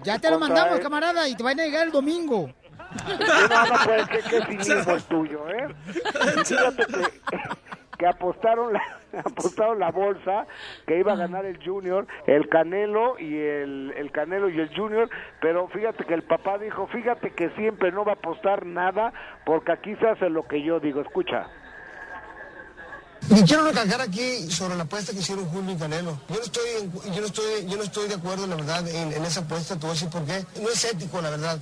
[0.03, 2.51] Ya te lo mandamos, el- camarada, y te van a llegar el domingo.
[2.91, 5.69] No, no, qué, qué cinismo el tuyo, ¿eh?
[6.45, 7.21] Fíjate que,
[7.99, 8.81] que apostaron la,
[9.25, 10.47] apostaron la bolsa
[10.87, 15.11] que iba a ganar el Junior, el Canelo y el, el Canelo y el Junior,
[15.41, 19.13] pero fíjate que el papá dijo, fíjate que siempre no va a apostar nada
[19.45, 21.47] porque aquí se hace lo que yo digo, escucha.
[23.31, 26.19] Y quiero recalcar aquí sobre la apuesta que hicieron Julio y Canelo.
[26.29, 29.13] Yo no estoy, en- yo no estoy, yo no estoy de acuerdo, la verdad, en,
[29.13, 29.75] en esa apuesta.
[29.75, 30.45] Te voy a decir por qué.
[30.63, 31.59] No es ético, la verdad.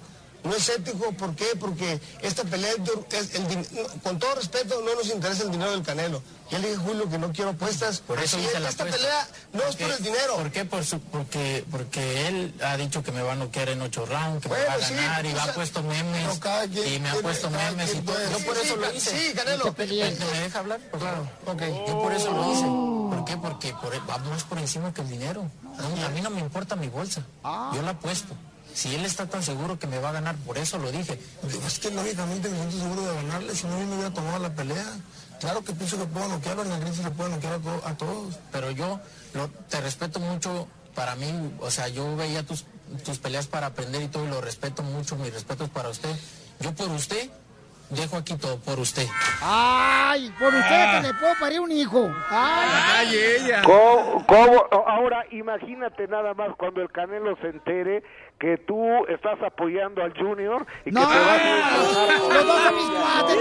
[0.47, 1.47] No es ético, ¿por qué?
[1.59, 2.71] Porque esta pelea,
[3.11, 6.23] es el no, con todo respeto, no nos interesa el dinero del Canelo.
[6.51, 7.99] Ya le dije Julio que no quiero apuestas.
[8.01, 8.97] Por eso hice es, la Esta apuesta.
[9.03, 10.37] pelea no es por el dinero.
[10.37, 10.65] ¿Por qué?
[10.65, 14.43] Por su- porque, porque él ha dicho que me va a noquear en ocho rounds,
[14.43, 16.39] que me va a sí, ganar y me ha puesto memes
[16.73, 18.17] quien y me ha puesto memes y todo.
[18.31, 19.11] Yo sí, por sí, eso lo ca- hice.
[19.11, 19.75] sí, Canelo.
[19.77, 20.81] ¿Me, me deja hablar?
[20.97, 21.63] Claro, ok.
[21.89, 22.65] Yo por eso lo hice.
[23.17, 23.37] ¿Por qué?
[23.37, 25.51] Porque por, va más por encima que el dinero.
[26.05, 27.23] A mí no me importa mi bolsa.
[27.75, 28.35] Yo la apuesto.
[28.77, 31.19] Si él está tan seguro que me va a ganar, por eso lo dije.
[31.43, 34.39] Digo, es que lógicamente me siento seguro de ganarle, si no yo no hubiera tomado
[34.39, 34.85] la pelea.
[35.41, 37.95] Claro que pienso que puedo noquearlo, en la crisis se puede noquear a, to- a
[37.97, 38.39] todos.
[38.53, 39.01] Pero yo
[39.33, 40.69] lo- te respeto mucho.
[40.95, 42.65] Para mí, o sea, yo veía tus,
[43.05, 45.17] tus peleas para aprender y todo y lo respeto mucho.
[45.17, 46.15] Mi respeto es para usted.
[46.61, 47.31] Yo por usted
[47.91, 49.07] dejo aquí todo, por usted.
[49.43, 52.11] Ay, por usted que le puedo parir un hijo.
[52.31, 53.63] Ay, ella.
[53.63, 54.65] ¿Cómo, cómo?
[54.87, 58.03] Ahora, imagínate nada más cuando el Canelo se entere
[58.39, 62.75] que tú estás apoyando al Junior y No, que te vas a los dos son
[62.77, 63.37] mis cuates,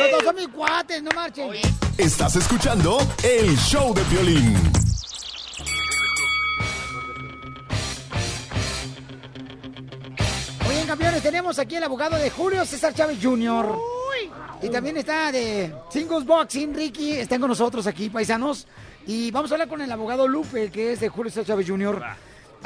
[0.00, 1.50] los dos son mis cuates, no marchen.
[1.98, 4.56] Estás escuchando el show de violín.
[10.68, 13.76] Oigan, campeones, tenemos aquí el abogado de Julio César Chávez Jr.
[14.62, 18.66] Y también está de Singles Boxing, Ricky, están con nosotros aquí, paisanos.
[19.06, 22.02] Y vamos a hablar con el abogado Lupe, que es de Julio César Chávez Jr.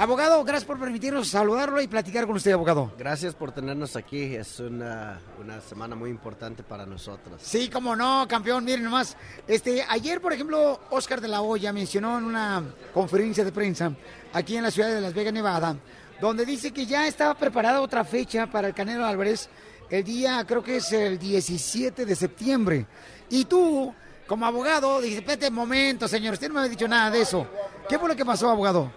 [0.01, 2.91] Abogado, gracias por permitirnos saludarlo y platicar con usted, abogado.
[2.97, 4.35] Gracias por tenernos aquí.
[4.35, 7.39] Es una, una semana muy importante para nosotros.
[7.45, 9.15] Sí, como no, campeón, miren nomás.
[9.47, 12.65] Este, ayer, por ejemplo, Oscar de la Hoya mencionó en una
[12.95, 13.93] conferencia de prensa
[14.33, 15.77] aquí en la ciudad de Las Vegas, Nevada,
[16.19, 19.51] donde dice que ya estaba preparada otra fecha para el Canelo Álvarez,
[19.91, 22.87] el día, creo que es el 17 de septiembre.
[23.29, 23.95] Y tú,
[24.27, 27.47] como abogado, dices, espérate un momento, señor, usted no me ha dicho nada de eso.
[27.91, 28.93] ¿Qué fue lo que pasó, abogado?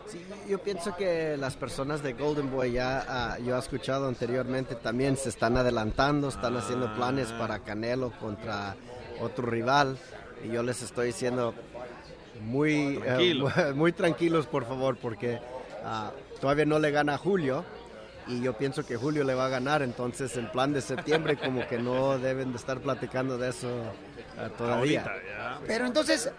[0.48, 5.18] Yo pienso que las personas de Golden Boy ya, ah, yo he escuchado anteriormente, también
[5.18, 8.76] se están adelantando, están haciendo planes para Canelo contra
[9.20, 9.98] otro rival.
[10.44, 11.56] Y yo les estoy diciendo
[12.42, 13.50] muy, eh, Tranquilo.
[13.76, 15.40] muy tranquilos, por favor, porque
[15.84, 17.66] ah, todavía no le gana a Julio.
[18.28, 21.68] Y yo pienso que Julio le va a ganar, entonces en plan de septiembre como
[21.68, 23.70] que no deben de estar platicando de eso
[24.38, 25.02] ah, todavía.
[25.02, 25.60] Ahorita, ya.
[25.66, 26.32] Pero entonces,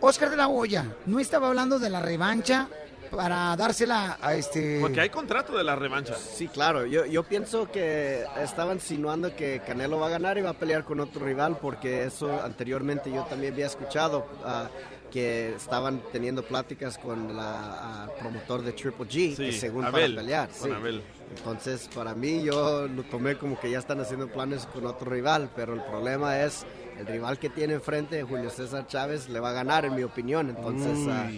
[0.00, 2.68] Oscar de la Hoya no estaba hablando de la revancha
[3.10, 4.78] para dársela a este...
[4.80, 6.14] Porque hay contrato de la revancha.
[6.14, 6.86] Sí, claro.
[6.86, 10.84] Yo, yo pienso que estaban insinuando que Canelo va a ganar y va a pelear
[10.84, 14.68] con otro rival, porque eso anteriormente yo también había escuchado ah,
[15.10, 20.12] que estaban teniendo pláticas con la ah, promotor de Triple G, Sí, que según Abel,
[20.14, 20.48] para pelear.
[20.50, 20.74] con sí.
[20.74, 21.02] Abel.
[21.36, 25.50] Entonces, para mí, yo lo tomé como que ya están haciendo planes con otro rival,
[25.56, 26.64] pero el problema es
[27.00, 30.50] el rival que tiene enfrente, Julio César Chávez, le va a ganar, en mi opinión.
[30.50, 31.10] Entonces, Uy.
[31.10, 31.30] ah,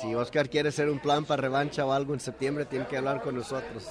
[0.00, 3.20] si Oscar quiere hacer un plan para revancha o algo en septiembre, tiene que hablar
[3.20, 3.84] con nosotros.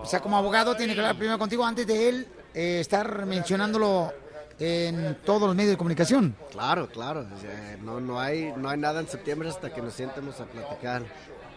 [0.00, 4.12] O sea, como abogado tiene que hablar primero contigo antes de él eh, estar mencionándolo
[4.58, 6.34] en todos los medios de comunicación.
[6.50, 7.20] Claro, claro.
[7.20, 10.46] o sea, no, no, hay, no hay nada en septiembre hasta que nos sientemos a
[10.46, 11.02] platicar.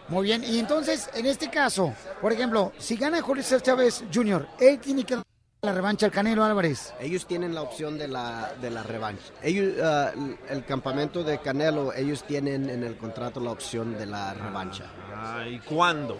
[0.08, 4.46] Muy bien, y entonces, en este caso, por ejemplo, si gana Julio César Chávez Jr.,
[4.60, 5.24] él tiene que dar
[5.62, 6.94] la revancha al Canelo Álvarez.
[7.00, 9.32] Ellos tienen la opción de la, de la revancha.
[9.42, 10.12] Ellos, ah,
[10.48, 14.84] el campamento de Canelo, ellos tienen en el contrato la opción de la revancha.
[15.14, 16.18] Ah, ¿Y cuándo?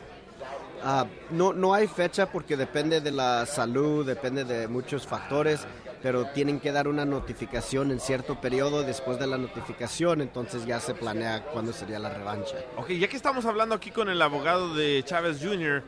[0.82, 5.66] Ah, no, no hay fecha porque depende de la salud, depende de muchos factores,
[6.02, 10.80] pero tienen que dar una notificación en cierto periodo después de la notificación, entonces ya
[10.80, 12.56] se planea cuándo sería la revancha.
[12.76, 15.82] Ok, ya que estamos hablando aquí con el abogado de Chávez Jr.,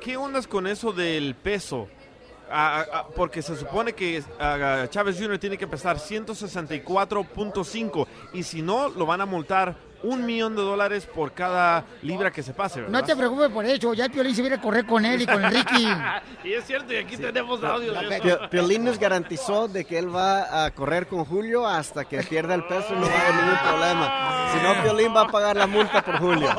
[0.00, 1.88] ¿qué ondas con eso del peso?
[2.54, 4.22] Ah, porque se supone que
[4.90, 5.38] Chávez Jr.
[5.38, 11.06] tiene que pesar 164.5 y si no, lo van a multar un millón de dólares
[11.06, 13.00] por cada libra que se pase, ¿verdad?
[13.00, 15.26] No te preocupes por eso, ya el Piolín se viene a correr con él y
[15.26, 15.94] con Enrique.
[16.44, 18.22] y es cierto, y aquí tenemos audio de eso.
[18.24, 22.54] Pio- Piolín nos garantizó de que él va a correr con Julio hasta que pierda
[22.54, 24.48] el peso y no va a haber ningún problema.
[24.52, 26.48] Si no, Piolín va a pagar la multa por Julio.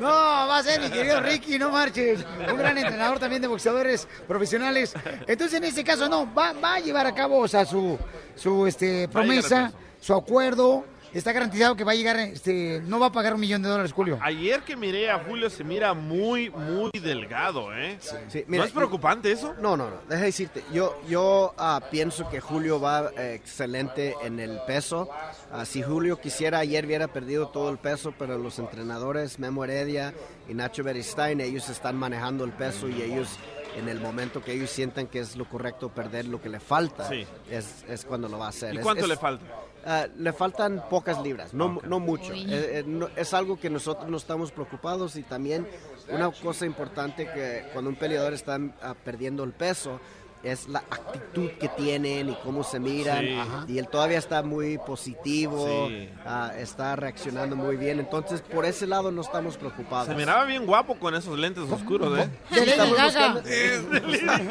[0.00, 2.24] No, va a ser mi querido Ricky, no marches.
[2.50, 4.94] Un gran entrenador también de boxeadores profesionales.
[5.26, 7.98] Entonces, en este caso, no, va, va a llevar a cabo, o sea, su,
[8.34, 9.72] su este, promesa,
[10.04, 10.84] su acuerdo.
[11.14, 13.92] Está garantizado que va a llegar, este, no va a pagar un millón de dólares,
[13.92, 14.18] Julio.
[14.20, 17.98] Ayer que miré a Julio se mira muy, muy delgado, ¿eh?
[18.00, 19.54] Sí, ¿No mira, es preocupante eso?
[19.60, 19.96] No, no, no.
[20.08, 20.64] Deja de decirte.
[20.72, 25.08] Yo, yo ah, pienso que Julio va eh, excelente en el peso.
[25.52, 30.12] Ah, si Julio quisiera, ayer hubiera perdido todo el peso, pero los entrenadores Memo Heredia
[30.48, 33.38] y Nacho Beristain, ellos están manejando el peso y ellos,
[33.76, 37.08] en el momento que ellos sientan que es lo correcto perder lo que le falta,
[37.08, 37.24] Sí.
[37.48, 38.74] es, es cuando lo va a hacer.
[38.74, 39.44] ¿Y Es- cuánto es- le falta?
[39.86, 42.32] Ah, le faltan pocas libras, no, no mucho.
[42.32, 45.66] Eh, eh, no- es algo que nosotros no estamos preocupados y también
[46.08, 50.00] una cosa importante que cuando un peleador está ah, perdiendo el peso
[50.44, 53.24] es la actitud que tienen y cómo se miran.
[53.24, 53.34] Sí.
[53.38, 53.64] Ajá.
[53.66, 56.08] Y él todavía está muy positivo, Sí.
[56.26, 57.98] ah, está reaccionando muy bien.
[57.98, 60.08] Entonces, por ese lado no estamos preocupados.
[60.08, 62.28] Se miraba bien guapo con esos lentes oscuros, ¿eh?
[62.50, 63.40] Estamos buscando,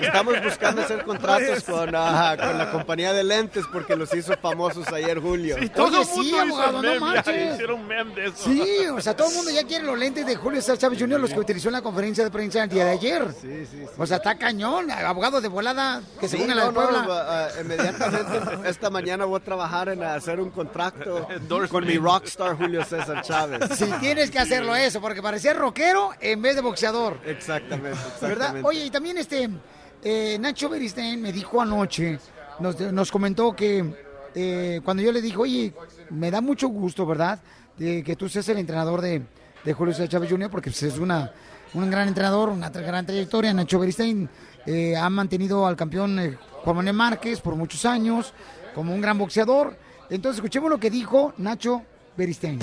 [0.01, 4.87] estamos buscando hacer contratos con, ah, con la compañía de lentes porque los hizo famosos
[4.91, 5.55] ayer, Julio.
[5.57, 7.53] Oye, sí, abogado, no marches.
[7.53, 8.43] Hicieron meme de eso.
[8.43, 11.19] Sí, o sea, todo el mundo ya quiere los lentes de Julio César Chávez Jr.,
[11.19, 13.27] los que utilizó en la conferencia de prensa el día de ayer.
[13.39, 13.85] Sí, sí, sí.
[13.97, 15.82] O sea, está cañón, abogado de volada,
[16.19, 17.05] que se Sí, ponga la no, no, Puebla.
[17.09, 18.29] ah, inmediatamente
[18.69, 21.27] esta mañana voy a trabajar en hacer un contrato
[21.69, 23.59] con mi rockstar Julio César Chávez.
[23.77, 27.19] Si tienes que hacerlo eso, porque parecía rockero en vez de boxeador.
[27.25, 28.13] Exactamente, ¿Verdad?
[28.21, 28.67] exactamente.
[28.67, 29.49] Oye, y también este
[30.03, 32.19] eh, Nacho Beristain me dijo anoche,
[32.59, 33.93] nos, nos comentó que
[34.35, 35.73] eh, cuando yo le dije, oye,
[36.09, 37.39] me da mucho gusto, ¿verdad?
[37.77, 39.21] De que tú seas el entrenador de,
[39.63, 41.31] de Julio César Chávez Jr., porque pues, es una,
[41.73, 43.53] un gran entrenador, una tra- gran trayectoria.
[43.53, 44.29] Nacho Beristain
[44.65, 48.33] eh, ha mantenido al campeón eh, Juan Manuel Márquez por muchos años
[48.73, 49.77] como un gran boxeador.
[50.09, 51.81] Entonces, escuchemos lo que dijo Nacho
[52.15, 52.59] Beristain.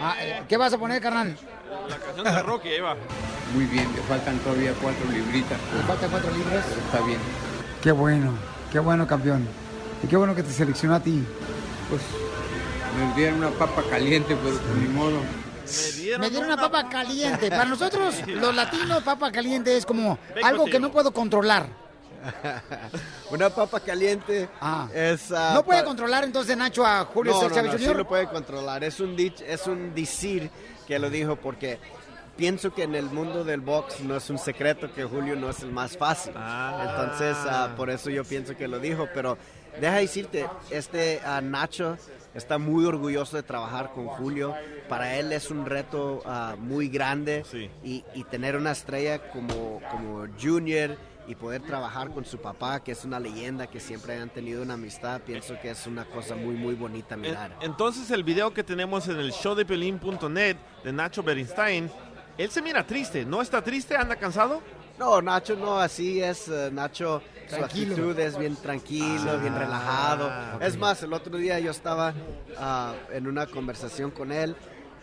[0.00, 1.36] Ah, eh, ¿Qué vas a poner, carnal?
[1.88, 2.96] La canción de Rocky, ahí va.
[3.54, 5.58] Muy bien, me faltan todavía cuatro libritas.
[5.74, 6.64] Me faltan cuatro libras.
[6.68, 7.18] Pero está bien.
[7.82, 8.32] Qué bueno,
[8.72, 9.46] qué bueno, campeón.
[10.02, 11.24] Y qué bueno que te seleccionó a ti.
[11.88, 12.02] Pues
[12.98, 15.20] me dieron una papa caliente, pero pues, ni modo.
[16.18, 17.50] Me dieron una papa caliente.
[17.50, 21.66] Para nosotros, los latinos, papa caliente es como algo que no puedo controlar.
[23.30, 24.48] Una papa caliente
[24.94, 25.30] es...
[25.32, 27.96] ah, ¿No puede controlar entonces Nacho a Julio no, César no, no, sí Jr.?
[27.98, 28.82] lo puede controlar.
[28.84, 30.50] Es un, dich- es un decir
[30.86, 31.78] que lo dijo porque
[32.36, 35.60] pienso que en el mundo del box no es un secreto que Julio no es
[35.60, 36.32] el más fácil.
[36.36, 39.08] Entonces, ah, por eso yo pienso que lo dijo.
[39.14, 39.38] Pero
[39.80, 41.96] deja decirte, este ah, Nacho
[42.36, 44.54] está muy orgulloso de trabajar con Julio.
[44.88, 47.44] Para él es un reto ah, muy grande
[47.82, 50.96] y, y tener una estrella como, como Junior
[51.28, 54.74] y poder trabajar con su papá, que es una leyenda, que siempre han tenido una
[54.74, 57.56] amistad, pienso que es una cosa muy, muy bonita mirar.
[57.60, 61.90] entonces el video que tenemos en el showdepelín.net de Nacho Beristain,
[62.38, 63.96] él se mira triste, ¿no está triste?
[63.96, 64.62] ¿Anda cansado?
[64.98, 66.48] No, Nacho no, así es.
[66.48, 70.30] eh, Nacho, su actitud es bien tranquilo, bien relajado.
[70.60, 72.14] Es más, el otro día yo estaba
[72.58, 74.56] ah, en una conversación con él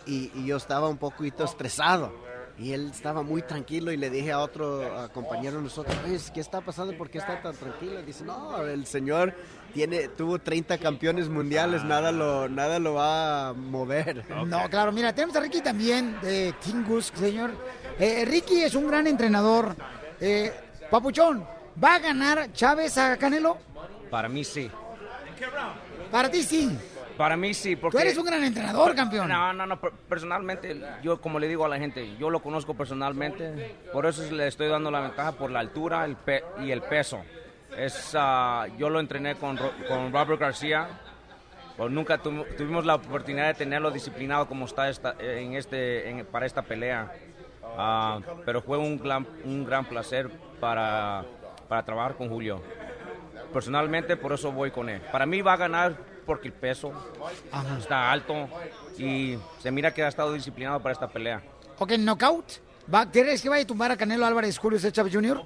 [0.06, 2.11] y, y yo estaba un poquito estresado.
[2.56, 6.20] Y él estaba muy tranquilo y le dije a otro ah, compañero de nosotros, "Oye,
[6.34, 6.95] ¿qué está pasando?
[6.95, 7.99] ¿Por qué está tan tranquilo?
[7.99, 9.34] Y dice, no, el señor
[9.74, 14.24] tiene, tuvo 30 campeones mundiales, nada, lo, nada lo va a mover.
[14.45, 17.52] No, claro, mira, tenemos a Ricky también, de Tingus, señor.
[17.99, 19.76] Eh, Ricky es un gran entrenador.
[20.20, 20.52] Eh,
[20.90, 21.45] Papuchón,
[21.84, 23.57] ¿va a ganar Chávez a Canelo?
[24.10, 24.70] Para mí sí.
[26.11, 26.78] Para ti sí.
[27.18, 27.98] Para mí sí, porque...
[27.98, 29.28] Tú eres un gran entrenador, campeón.
[29.30, 32.74] No, no, no, per- personalmente, yo como le digo a la gente, yo lo conozco
[32.74, 36.82] personalmente, por eso le estoy dando la ventaja por la altura el pe- y el
[36.82, 37.22] peso.
[37.78, 40.88] Es, ah, yo lo entrené con, Ro- con Robert García,
[41.78, 46.26] pues nunca tu- tuvimos la oportunidad de tenerlo disciplinado como está esta- en este, en-
[46.26, 47.11] para esta pelea,
[47.77, 50.30] Ah, pero fue un gran, un gran placer
[50.60, 51.26] para,
[51.68, 52.61] para trabajar con Julio.
[53.52, 55.02] Personalmente, por eso voy con él.
[55.11, 55.95] Para mí va a ganar
[56.26, 56.91] porque el peso
[57.77, 58.48] está alto
[58.98, 61.41] y se mira que ha estado disciplinado para esta pelea.
[61.80, 62.45] Ok, knockout.
[62.94, 65.41] ¿Va, ¿Quieres que vaya a tumbar a Canelo Álvarez Julio César Jr.?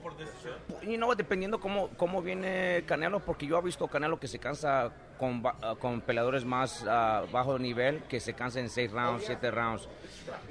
[0.88, 4.92] Y no, dependiendo cómo, cómo viene Canelo, porque yo he visto Canelo que se cansa
[5.18, 9.52] con, ah, con peleadores más ah, bajo nivel, que se cansa en 6 rounds, 7
[9.52, 9.88] rounds.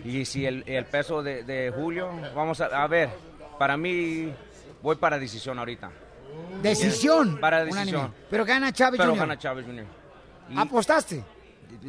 [0.04, 3.08] Y si el, el peso de, de Julio, vamos a, a ver,
[3.58, 4.32] para mí
[4.82, 5.90] voy para decisión ahorita.
[6.62, 7.38] Decisión.
[7.40, 8.12] Para decisión.
[8.30, 9.20] Pero gana Chávez Pero Jr.
[9.20, 9.84] gana Chávez Jr.
[10.50, 11.24] Y- ¿Apostaste?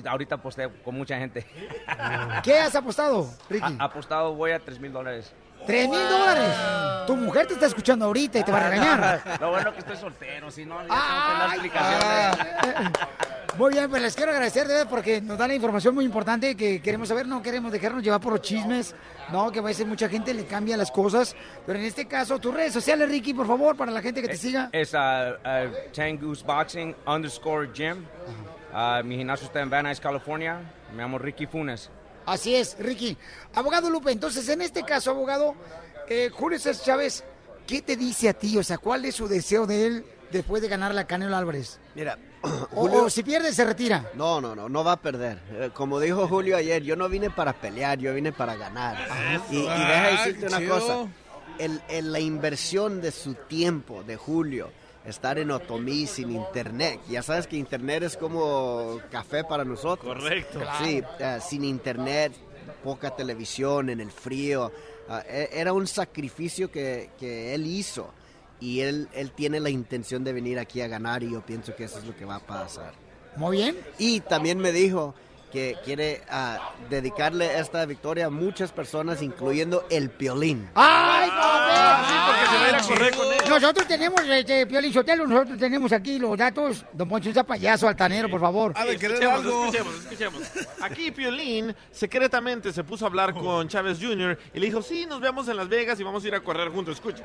[0.05, 1.45] Ahorita aposté con mucha gente.
[2.43, 3.75] ¿Qué has apostado, Ricky?
[3.79, 5.33] Ha- apostado voy a 3 mil dólares.
[5.67, 6.55] ¡Tres mil dólares!
[7.05, 9.37] Tu mujer te está escuchando ahorita y te va a regañar.
[9.39, 13.57] Lo bueno que estoy soltero, si no, ya Ah, tengo que.
[13.57, 16.55] Muy bien, pues les quiero agradecer de verdad porque nos dan la información muy importante
[16.55, 18.93] que queremos saber, no queremos dejarnos llevar por los chismes,
[19.31, 21.35] no, que a veces mucha gente le cambia las cosas,
[21.65, 24.37] pero en este caso, tus redes sociales, Ricky, por favor, para la gente que te
[24.37, 24.69] siga.
[24.71, 28.05] Es uh, uh, Ten Goose Boxing underscore gym.
[28.73, 30.59] Uh, mi gimnasio está en Van Nuys, California.
[30.93, 31.89] Me llamo Ricky Funes.
[32.27, 33.17] Así es, Ricky.
[33.55, 35.55] Abogado Lupe, entonces en este caso, abogado,
[36.09, 37.23] eh, Julio César Chávez,
[37.65, 38.57] ¿qué te dice a ti?
[38.57, 41.79] O sea, ¿cuál es su deseo de él después de ganar la Canelo Álvarez?
[41.95, 42.49] Mira, O,
[42.81, 44.11] Julio- o si pierde, se retira.
[44.13, 45.39] No, no, no, no va a perder.
[45.53, 48.97] Eh, Como dijo Julio ayer, yo no vine para pelear, yo vine para ganar.
[49.49, 51.07] Y, y deja decirte una cosa,
[51.57, 54.69] el, el- la inversión de su tiempo, de Julio,
[55.07, 60.15] estar en Otomí sin internet, ya sabes que internet es como café para nosotros.
[60.15, 60.59] Correcto.
[60.83, 62.33] Sí, eh, sin internet,
[62.83, 64.71] poca televisión, en el frío.
[65.09, 68.13] Ah, e- era un sacrificio que, que él hizo.
[68.59, 71.83] Y él, él tiene la intención de venir aquí a ganar y yo pienso que
[71.85, 72.93] eso es lo que va a pasar.
[73.35, 73.77] Muy bien.
[73.99, 75.13] Y también me dijo
[75.51, 80.69] que quiere ah, dedicarle esta victoria a muchas personas, incluyendo el Piolín.
[80.75, 82.75] ¡Ay, papel!
[82.75, 83.39] a a correr con él.
[83.49, 86.85] Nosotros tenemos, este, Piolín Sotelo, nosotros tenemos aquí los datos.
[86.93, 88.73] Don Poncho, ese payaso altanero, por favor.
[88.77, 90.51] escuchemos, escuchemos, escuchemos.
[90.81, 94.37] Aquí Piolín secretamente se puso a hablar con Chávez Jr.
[94.53, 96.69] y le dijo, sí, nos vemos en Las Vegas y vamos a ir a correr
[96.69, 96.95] juntos.
[96.95, 97.23] Escucha.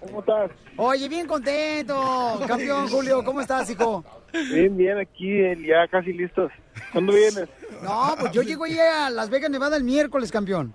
[0.00, 0.50] ¿Cómo estás?
[0.76, 3.22] Oye, bien contento, campeón Julio.
[3.24, 4.04] ¿Cómo estás, hijo?
[4.32, 6.50] Bien, bien, aquí el- ya casi listos.
[6.92, 7.48] ¿Cuándo vienes?
[7.82, 10.74] No, pues yo llego ahí a Las Vegas, Nevada el miércoles, campeón.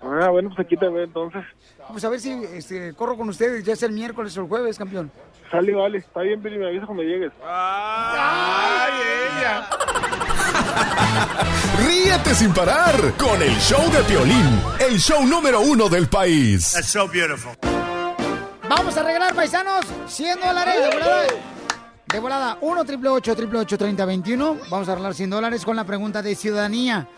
[0.00, 1.42] Ah, bueno, pues aquí te veo entonces.
[1.78, 4.76] Vamos a ver si este, corro con ustedes, ya sea el miércoles o el jueves,
[4.76, 5.10] campeón.
[5.50, 5.98] Sale, vale.
[5.98, 7.32] Está bien, Billy, me avisas cuando llegues.
[7.42, 8.92] ¡Ay,
[9.38, 9.68] ella!
[11.86, 16.72] Ríete sin parar con el show de Piolín, el show número uno del país.
[16.72, 17.52] That's so beautiful.
[18.68, 21.26] Vamos a regalar, paisanos, 100 dólares de volada.
[22.14, 24.58] De volada, 1 triple 8 triple 8 30 21.
[24.70, 27.08] Vamos a regalar 100 dólares con la pregunta de ciudadanía.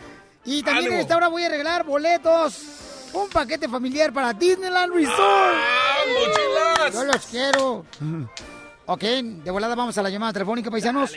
[0.43, 3.10] Y también en esta hora voy a regalar boletos.
[3.12, 5.56] Un paquete familiar para Disneyland Resort.
[6.94, 7.85] Yo los quiero.
[8.86, 11.14] Ok, de volada vamos a la llamada telefónica, paisanos.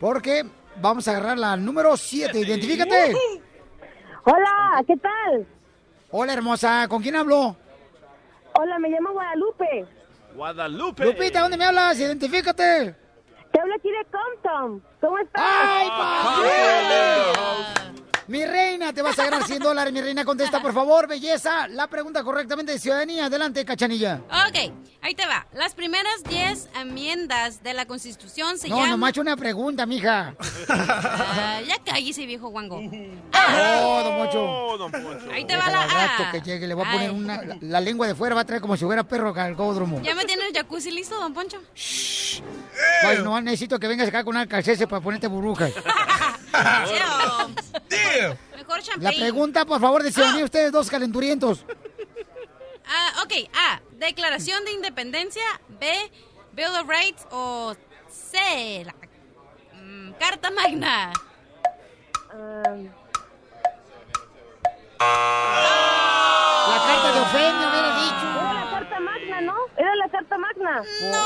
[0.00, 0.44] Porque
[0.82, 2.36] vamos a agarrar la número 7.
[2.36, 3.14] Identifícate.
[4.24, 5.46] Hola, ¿qué tal?
[6.10, 6.88] Hola, hermosa.
[6.88, 7.54] ¿Con quién hablo?
[8.54, 9.86] Hola, me llamo Guadalupe.
[10.34, 11.04] Guadalupe.
[11.04, 11.96] Lupita, ¿dónde me hablas?
[12.00, 12.99] Identifícate.
[13.52, 14.82] Te hablo aquí de Compton.
[15.00, 15.42] ¿Cómo estás?
[15.44, 16.50] ¡Ay, papi!
[18.30, 19.92] Mi reina, te vas a ganar 100 dólares.
[19.92, 21.66] Mi reina, contesta, por favor, belleza.
[21.66, 23.24] La pregunta correctamente de ciudadanía.
[23.26, 24.20] Adelante, cachanilla.
[24.48, 25.48] Ok, ahí te va.
[25.52, 28.90] Las primeras 10 enmiendas de la Constitución se No, llaman...
[28.90, 30.36] nomás una pregunta, mija.
[30.68, 32.76] Ah, ya cállese, viejo guango.
[32.76, 34.78] Oh, don Mocho.
[34.78, 35.28] don Poncho.
[35.32, 35.82] Ahí te va la
[36.28, 36.30] A.
[36.30, 37.16] que llegue, le voy a poner Ay.
[37.16, 40.00] una, la, la lengua de fuera, va a traer como si fuera perro al gódromo.
[40.02, 41.60] ¿Ya me tiene el jacuzzi listo, don Poncho?
[41.74, 45.72] Pues no necesito que vengas acá con una calcese para ponerte burbujas.
[48.56, 49.16] Mejor La champagne.
[49.18, 51.64] pregunta, por favor, de ciudadanía, ustedes dos calenturientos.
[52.86, 53.80] Ah, ok, A.
[53.92, 55.42] Declaración de Independencia.
[55.80, 55.90] B.
[56.52, 57.26] Bill of Rights.
[57.30, 57.74] O
[58.08, 58.84] C.
[58.84, 58.94] La
[59.80, 61.12] mm, Carta Magna.
[66.68, 68.26] La carta de Ofenio, hubiera dicho.
[68.40, 69.54] Era la carta magna, ¿no?
[69.76, 70.82] Era la carta magna.
[71.10, 71.20] No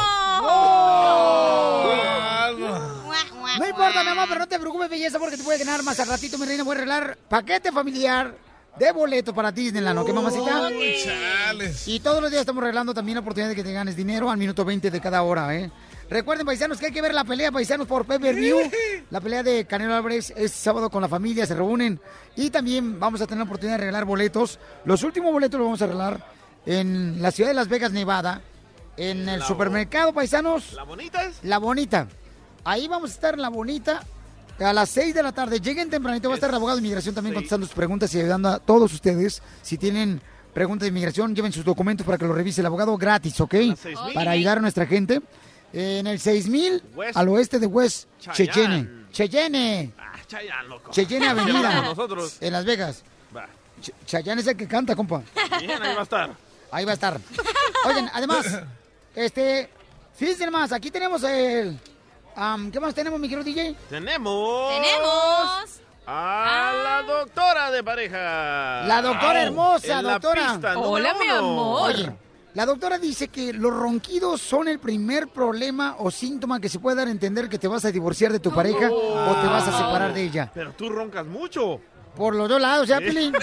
[3.68, 6.38] importa, mi amor, pero no te preocupes, belleza, porque te puede ganar más al ratito,
[6.38, 6.64] mi reina.
[6.64, 8.36] Voy a arreglar paquete familiar
[8.78, 10.68] de boleto para Disneyland, ¿ok, mamacita?
[10.68, 11.86] Uy, chales.
[11.86, 14.36] Y todos los días estamos regalando también la oportunidad de que te ganes dinero al
[14.38, 15.70] minuto 20 de cada hora, ¿eh?
[16.10, 18.58] Recuerden, paisanos, que hay que ver la pelea, paisanos, por pay per view.
[19.10, 21.98] La pelea de Canelo Álvarez es sábado con la familia, se reúnen.
[22.36, 24.58] Y también vamos a tener la oportunidad de regalar boletos.
[24.84, 26.26] Los últimos boletos los vamos a regalar
[26.66, 28.42] en la ciudad de Las Vegas, Nevada.
[28.96, 30.72] En el La- supermercado, paisanos.
[30.74, 31.36] ¿La bonita es?
[31.42, 32.06] La Bonita.
[32.64, 34.02] Ahí vamos a estar en La Bonita
[34.58, 35.60] a las 6 de la tarde.
[35.60, 38.48] Lleguen tempranito, va a estar el abogado de inmigración también contestando sus preguntas y ayudando
[38.48, 39.42] a todos ustedes.
[39.62, 40.20] Si tienen
[40.52, 43.54] preguntas de inmigración, lleven sus documentos para que los revise el abogado gratis, ¿ok?
[43.76, 44.14] 6000.
[44.14, 45.20] Para ayudar a nuestra gente.
[45.72, 48.52] En el 6000 West al oeste de West Cheyenne.
[48.52, 49.04] Cheyenne.
[49.12, 49.92] Cheyenne.
[49.98, 50.90] Ah, Chayanne, loco.
[50.92, 51.82] Cheyenne Avenida.
[51.82, 52.36] nosotros.
[52.40, 53.02] En Las Vegas.
[53.82, 55.22] Ch- Chayanne es el que canta, compa.
[55.58, 56.30] Bien, ahí va a estar.
[56.70, 57.20] Ahí va a estar.
[57.86, 58.46] Oigan, además,
[59.16, 59.68] Este,
[60.16, 61.78] fíjense más, aquí tenemos el...
[62.34, 63.76] ¿Qué más tenemos, mi querido DJ?
[63.88, 64.70] Tenemos.
[64.70, 65.80] Tenemos.
[66.06, 68.82] A la doctora de pareja.
[68.86, 70.52] La doctora hermosa, En la doctora.
[70.52, 71.14] pista número
[71.46, 71.72] uno.
[71.82, 72.12] Oye,
[72.54, 76.96] la doctora dice que los ronquidos son el primer problema o síntoma que se puede
[76.96, 79.72] dar a entender que te vas a divorciar de tu pareja o te vas a
[79.78, 80.50] separar de ella.
[80.52, 81.80] Pero tú roncas mucho.
[82.16, 83.34] Por los dos lados, ¿ya, Pelín?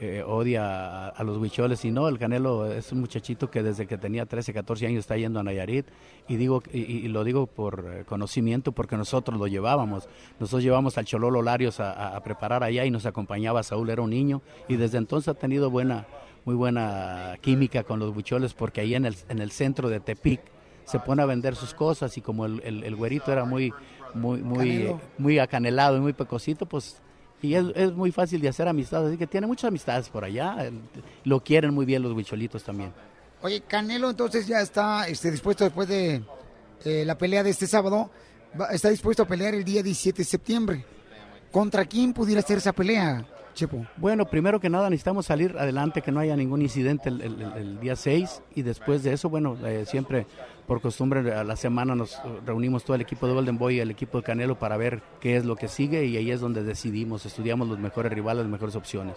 [0.00, 3.86] eh, odia a, a los huicholes y no, el Canelo es un muchachito que desde
[3.86, 5.86] que tenía 13, 14 años está yendo a Nayarit
[6.28, 10.08] y digo y, y lo digo por eh, conocimiento porque nosotros lo llevábamos.
[10.38, 14.02] Nosotros llevamos al Chololo Larios a, a- a preparar allá y nos acompañaba Saúl, era
[14.02, 16.06] un niño y desde entonces ha tenido buena
[16.44, 20.40] muy buena química con los huicholes porque ahí en el, en el centro de Tepic
[20.84, 23.72] se pone a vender sus cosas y como el, el- el güerito era muy
[24.14, 25.00] muy muy Canelo.
[25.18, 27.00] muy acanelado y muy pecosito, pues
[27.46, 30.70] y es, es muy fácil de hacer amistades, así que tiene muchas amistades por allá.
[31.24, 32.92] lo quieren muy bien los huicholitos también.
[33.42, 36.22] Oye, Canelo entonces ya está este, dispuesto después de
[36.84, 38.10] eh, la pelea de este sábado,
[38.60, 40.84] va- está dispuesto a pelear el día 17 de septiembre.
[41.52, 43.24] ¿Contra quién pudiera ser esa pelea,
[43.56, 43.84] Chepo?
[43.96, 47.52] Bueno, primero que nada necesitamos salir adelante, que no haya ningún incidente el, el- el-
[47.56, 50.26] el día 6 y después de eso, bueno, eh, siempre
[50.66, 53.90] por costumbre a la semana nos reunimos todo el equipo de Golden Boy y el
[53.90, 57.24] equipo de Canelo para ver qué es lo que sigue y ahí es donde decidimos,
[57.26, 59.16] estudiamos los mejores rivales, las mejores opciones.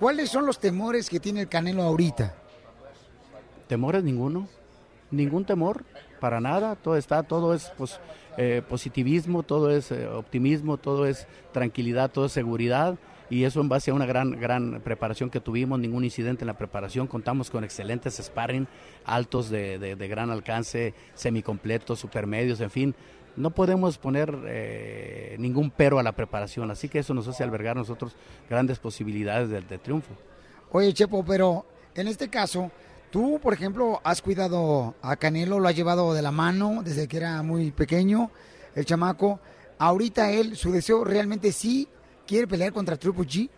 [0.00, 2.34] ¿Cuáles son los temores que tiene el Canelo ahorita?
[3.68, 4.48] ¿Temores ninguno?
[5.14, 5.84] Ningún temor,
[6.20, 8.00] para nada, todo está, todo es pues,
[8.36, 12.96] eh, positivismo, todo es eh, optimismo, todo es tranquilidad, todo es seguridad
[13.30, 16.58] y eso en base a una gran, gran preparación que tuvimos, ningún incidente en la
[16.58, 18.66] preparación, contamos con excelentes sparring,
[19.04, 22.94] altos de, de- gran alcance, semicompletos, supermedios, en fin,
[23.36, 27.76] no podemos poner eh, ningún pero a la preparación, así que eso nos hace albergar
[27.76, 28.14] nosotros
[28.48, 30.12] grandes posibilidades de- de triunfo.
[30.70, 31.64] Oye, Chepo, pero
[31.94, 32.70] en este caso,
[33.14, 37.18] tú, por ejemplo, has cuidado a Canelo, lo has llevado de la mano desde que
[37.18, 38.32] era muy pequeño,
[38.74, 39.38] el chamaco.
[39.78, 41.86] Ahorita él, su deseo realmente sí
[42.26, 43.48] quiere pelear contra Triple G.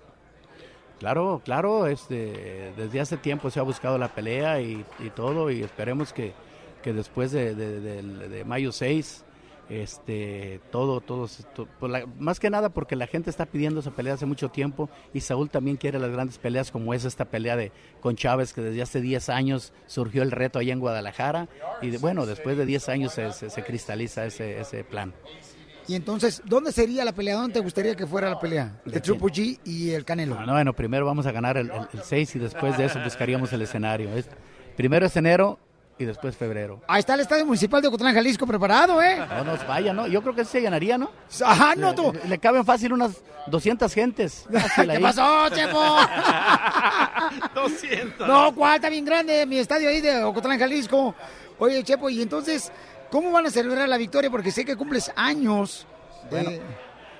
[0.99, 4.85] Claro, claro, este, desde hace tiempo se ha buscado la pelea y,
[5.15, 6.35] todo y esperemos que
[6.83, 9.25] que después de, de- de mayo 6,
[9.69, 13.91] este, todo, todo, to- pues la- más que nada porque la gente está pidiendo esa
[13.91, 17.57] pelea hace mucho tiempo y Saúl también quiere las grandes peleas como es esta pelea
[17.57, 21.49] de con Chávez que desde hace 10 años surgió el reto allá en Guadalajara
[21.83, 25.13] y de- bueno, después de 10 años se, se- se cristaliza ese, ese plan.
[25.89, 27.37] Y entonces, ¿dónde sería la pelea?
[27.37, 28.81] ¿Dónde te gustaría que fuera la pelea?
[28.85, 30.35] De Triple G y el Canelo.
[30.45, 33.63] No, bueno, primero vamos a ganar el, el, 6 y después de eso buscaríamos el
[33.63, 34.13] escenario.
[34.17, 34.29] Es-
[34.77, 35.61] primero es enero
[35.99, 36.81] y después febrero.
[36.87, 39.17] Ahí está el Estadio Municipal de Ocotlán, Jalisco, preparado, ¿eh?
[39.19, 40.07] No nos vaya, ¿no?
[40.07, 41.11] Yo creo que se llenaría, ¿no?
[41.45, 42.13] Ajá, no tú.
[42.13, 44.47] Le, le caben fácil unas 200 gentes.
[44.53, 45.81] Fácil ¿Qué pasó, Chepo?
[47.55, 48.29] 200.
[48.29, 48.77] No, ¿cuál?
[48.77, 51.15] Está bien grande mi estadio ahí de Ocotlán, Jalisco.
[51.59, 52.71] Oye, Chepo, y entonces,
[53.11, 54.31] ¿cómo van a celebrar la victoria?
[54.31, 55.87] Porque sé que cumples años.
[56.31, 56.61] Bueno, Eh,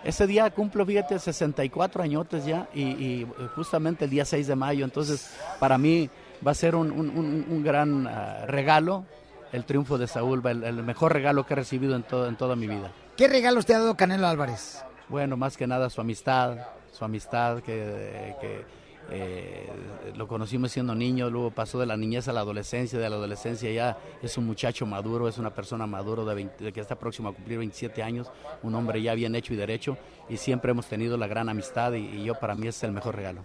[0.05, 3.27] ese día cumplo, fíjate, 64 añotes ya y, y
[3.57, 4.85] justamente el día 6 de mayo.
[4.85, 6.09] Entonces, para mí
[6.45, 9.05] va a ser un, un- un- un gran ah, regalo
[9.53, 12.57] el triunfo de Saúl, el, el mejor regalo que he recibido en, todo, en toda
[12.57, 12.91] mi vida.
[13.17, 14.83] ¿Qué regalos te ha dado Canelo Álvarez?
[15.09, 16.59] Bueno, más que nada su amistad,
[16.93, 18.65] su amistad que, que,
[19.09, 19.71] eh,
[20.17, 23.71] lo conocimos siendo niño, luego pasó de la niñez a la adolescencia, de la adolescencia
[23.71, 27.29] ya es un muchacho maduro, es una persona maduro de, 20 de que está próximo
[27.29, 28.29] a cumplir 27 años,
[28.65, 29.97] un hombre ya bien hecho y derecho
[30.29, 33.15] y siempre hemos tenido la gran amistad y, y yo para mí es el mejor
[33.15, 33.45] regalo.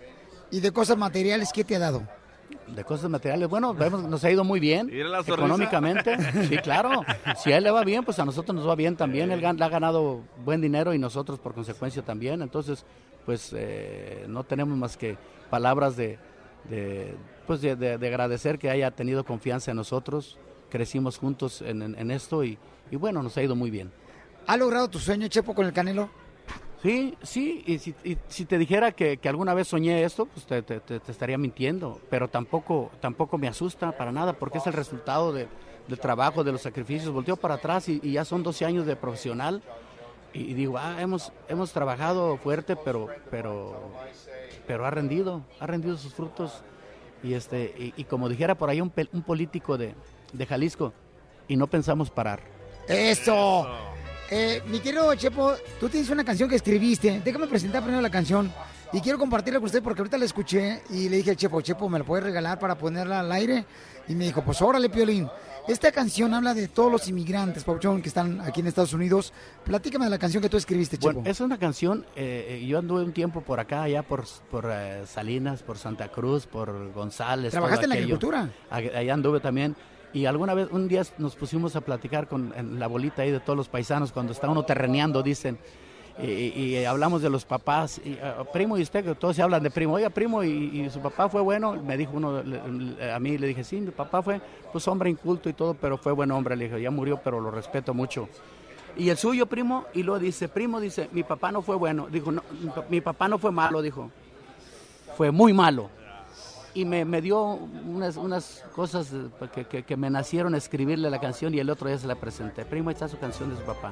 [0.49, 2.01] ¿Y de cosas materiales qué te ha dado?
[2.67, 4.89] De cosas materiales, bueno, vemos- nos ha ido muy bien
[5.43, 6.17] económicamente.
[6.47, 7.03] Sí, claro.
[7.43, 9.31] Si a él le va bien, pues a nosotros nos va bien también.
[9.31, 12.41] Él ha ganado buen dinero y nosotros por consecuencia también.
[12.41, 12.85] Entonces,
[13.25, 15.17] pues eh, no tenemos más que
[15.49, 16.17] palabras de,
[16.69, 17.15] de,
[17.47, 20.37] pues de, de- de agradecer que haya tenido confianza en nosotros.
[20.69, 22.57] Crecimos juntos en, en- en esto y,
[22.89, 23.91] y bueno, nos ha ido muy bien.
[24.47, 26.09] ¿Ha logrado tu sueño, Chepo, con el Canelo?
[26.81, 30.47] Sí, sí, y si, y si te dijera que, que alguna vez soñé esto, pues
[30.47, 34.73] te, te- te- estaría mintiendo, pero tampoco, tampoco me asusta para nada, porque es el
[34.73, 35.47] resultado de-
[35.87, 37.13] del trabajo, de los sacrificios.
[37.13, 39.61] Volteo para atrás y, ya son 12 años de profesional
[40.33, 43.91] y, digo, ah, hemos, hemos trabajado fuerte, pero, pero,
[44.65, 46.63] pero ha rendido, ha rendido sus frutos.
[47.23, 49.93] Y, este, y, como dijera por ahí un, un político de,
[50.33, 50.93] de Jalisco,
[51.47, 52.39] y no pensamos parar.
[52.87, 53.67] ¡Eso!
[54.33, 57.21] Eh, mi querido Chepo, tú tienes una canción que escribiste.
[57.23, 58.49] Déjame presentar primero la canción.
[58.93, 61.89] Y quiero compartirla con usted porque ahorita la escuché y le dije al Chepo, Chepo,
[61.89, 63.65] ¿me la puedes regalar para ponerla al aire?
[64.07, 65.27] Y me dijo, pues órale, Piolín.
[65.67, 69.31] Esta canción habla de todos los inmigrantes, Pauchón, que están aquí en Estados Unidos.
[69.63, 71.13] Platícame de la canción que tú escribiste, Chepo.
[71.13, 74.69] Bueno, es una canción, eh, eh, yo anduve un tiempo por acá, allá por, por
[74.71, 77.51] eh, Salinas, por Santa Cruz, por González.
[77.51, 78.49] ¿Trabajaste en la agricultura?
[78.71, 79.75] Ag- Allá anduve también.
[80.13, 83.39] Y alguna vez, un día nos pusimos a platicar con en la bolita ahí de
[83.39, 85.57] todos los paisanos, cuando está uno terreneando, dicen,
[86.21, 89.71] y, hablamos de los papás, y, ah, primo y usted, que todos se hablan de
[89.71, 92.43] primo, oiga primo, y, su papá fue bueno, me dijo uno,
[93.13, 96.11] a mí le dije, sí, mi papá fue pues hombre inculto y todo, pero fue
[96.11, 98.27] buen hombre, le dije, ya murió, pero lo respeto mucho.
[98.97, 102.07] Y el suyo, primo, y luego dice, primo, dice, mi papá no fue bueno.
[102.11, 102.43] Dijo, no,
[102.89, 104.09] mi papá no fue malo, dijo.
[105.15, 105.89] Fue muy malo.
[106.73, 109.09] Y me, me dio unas, unas cosas
[109.53, 112.63] que, que- que me nacieron escribirle la canción y el otro día se la presenté.
[112.65, 113.91] Primo, ahí está su canción de su papá.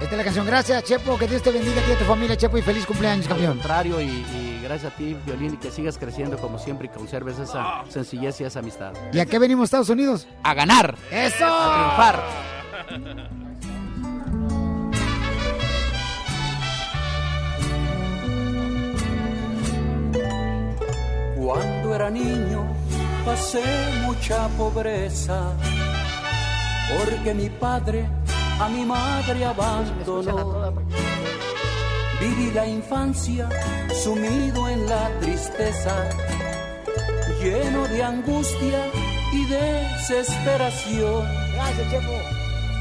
[0.00, 0.46] Esta es la canción.
[0.46, 1.18] Gracias, Chepo.
[1.18, 2.56] Que Dios te bendiga a ti y a tu familia, Chepo.
[2.58, 3.52] Y feliz cumpleaños, Al campeón.
[3.58, 7.38] contrario, y, y gracias a ti, Violín, y que sigas creciendo como siempre y conserves
[7.38, 8.92] esa sencillez y esa amistad.
[9.12, 10.26] ¿Y a qué venimos, Estados Unidos?
[10.42, 10.96] ¡A ganar!
[11.10, 11.44] ¡Eso!
[11.46, 11.74] ¡A
[12.88, 13.30] triunfar!
[21.50, 22.64] Cuando era niño
[23.26, 23.64] pasé
[24.02, 25.52] mucha pobreza
[26.88, 28.06] porque mi padre
[28.60, 30.72] a mi madre abandonó.
[32.20, 33.48] Viví la infancia
[33.92, 36.08] sumido en la tristeza,
[37.42, 38.86] lleno de angustia
[39.32, 41.26] y desesperación.
[41.54, 42.04] Gracias.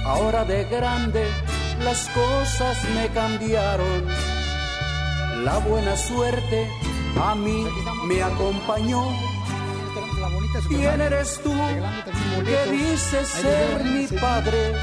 [0.06, 1.26] Ahora de grande
[1.84, 4.06] las cosas me cambiaron.
[5.44, 6.68] La buena suerte
[7.22, 7.65] a mí
[8.06, 9.03] me acompañó.
[10.68, 11.53] ¿Quién eres tú
[12.45, 14.73] que dices ser mi padre?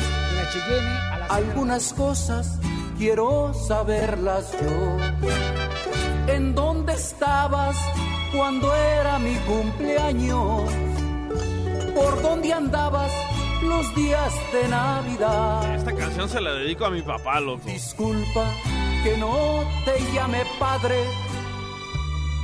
[1.29, 2.59] Algunas cosas
[2.99, 6.33] quiero saberlas yo.
[6.33, 7.77] ¿En dónde estabas
[8.35, 10.71] cuando era mi cumpleaños?
[11.95, 13.13] ¿Por dónde andabas
[13.63, 15.75] los días de Navidad?
[15.77, 17.63] Esta canción se la dedico a mi papá, loco.
[17.67, 18.53] Disculpa
[19.03, 20.97] que no te llame padre,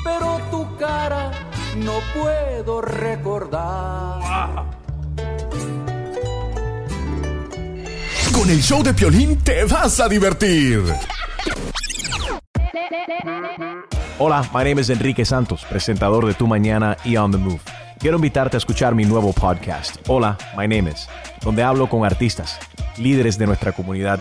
[0.04, 1.30] pero tu cara
[1.76, 4.20] no puedo recordar.
[8.32, 10.82] Con el show de Piolín te vas a divertir.
[14.18, 17.60] Hola, my name is Enrique Santos, presentador de Tu Mañana y On the Move.
[17.98, 21.08] quiero invitarte a escuchar mi nuevo podcast, Hola, My Name Is,
[21.42, 22.58] donde hablo con artistas,
[22.98, 24.20] líderes de nuestra comunidad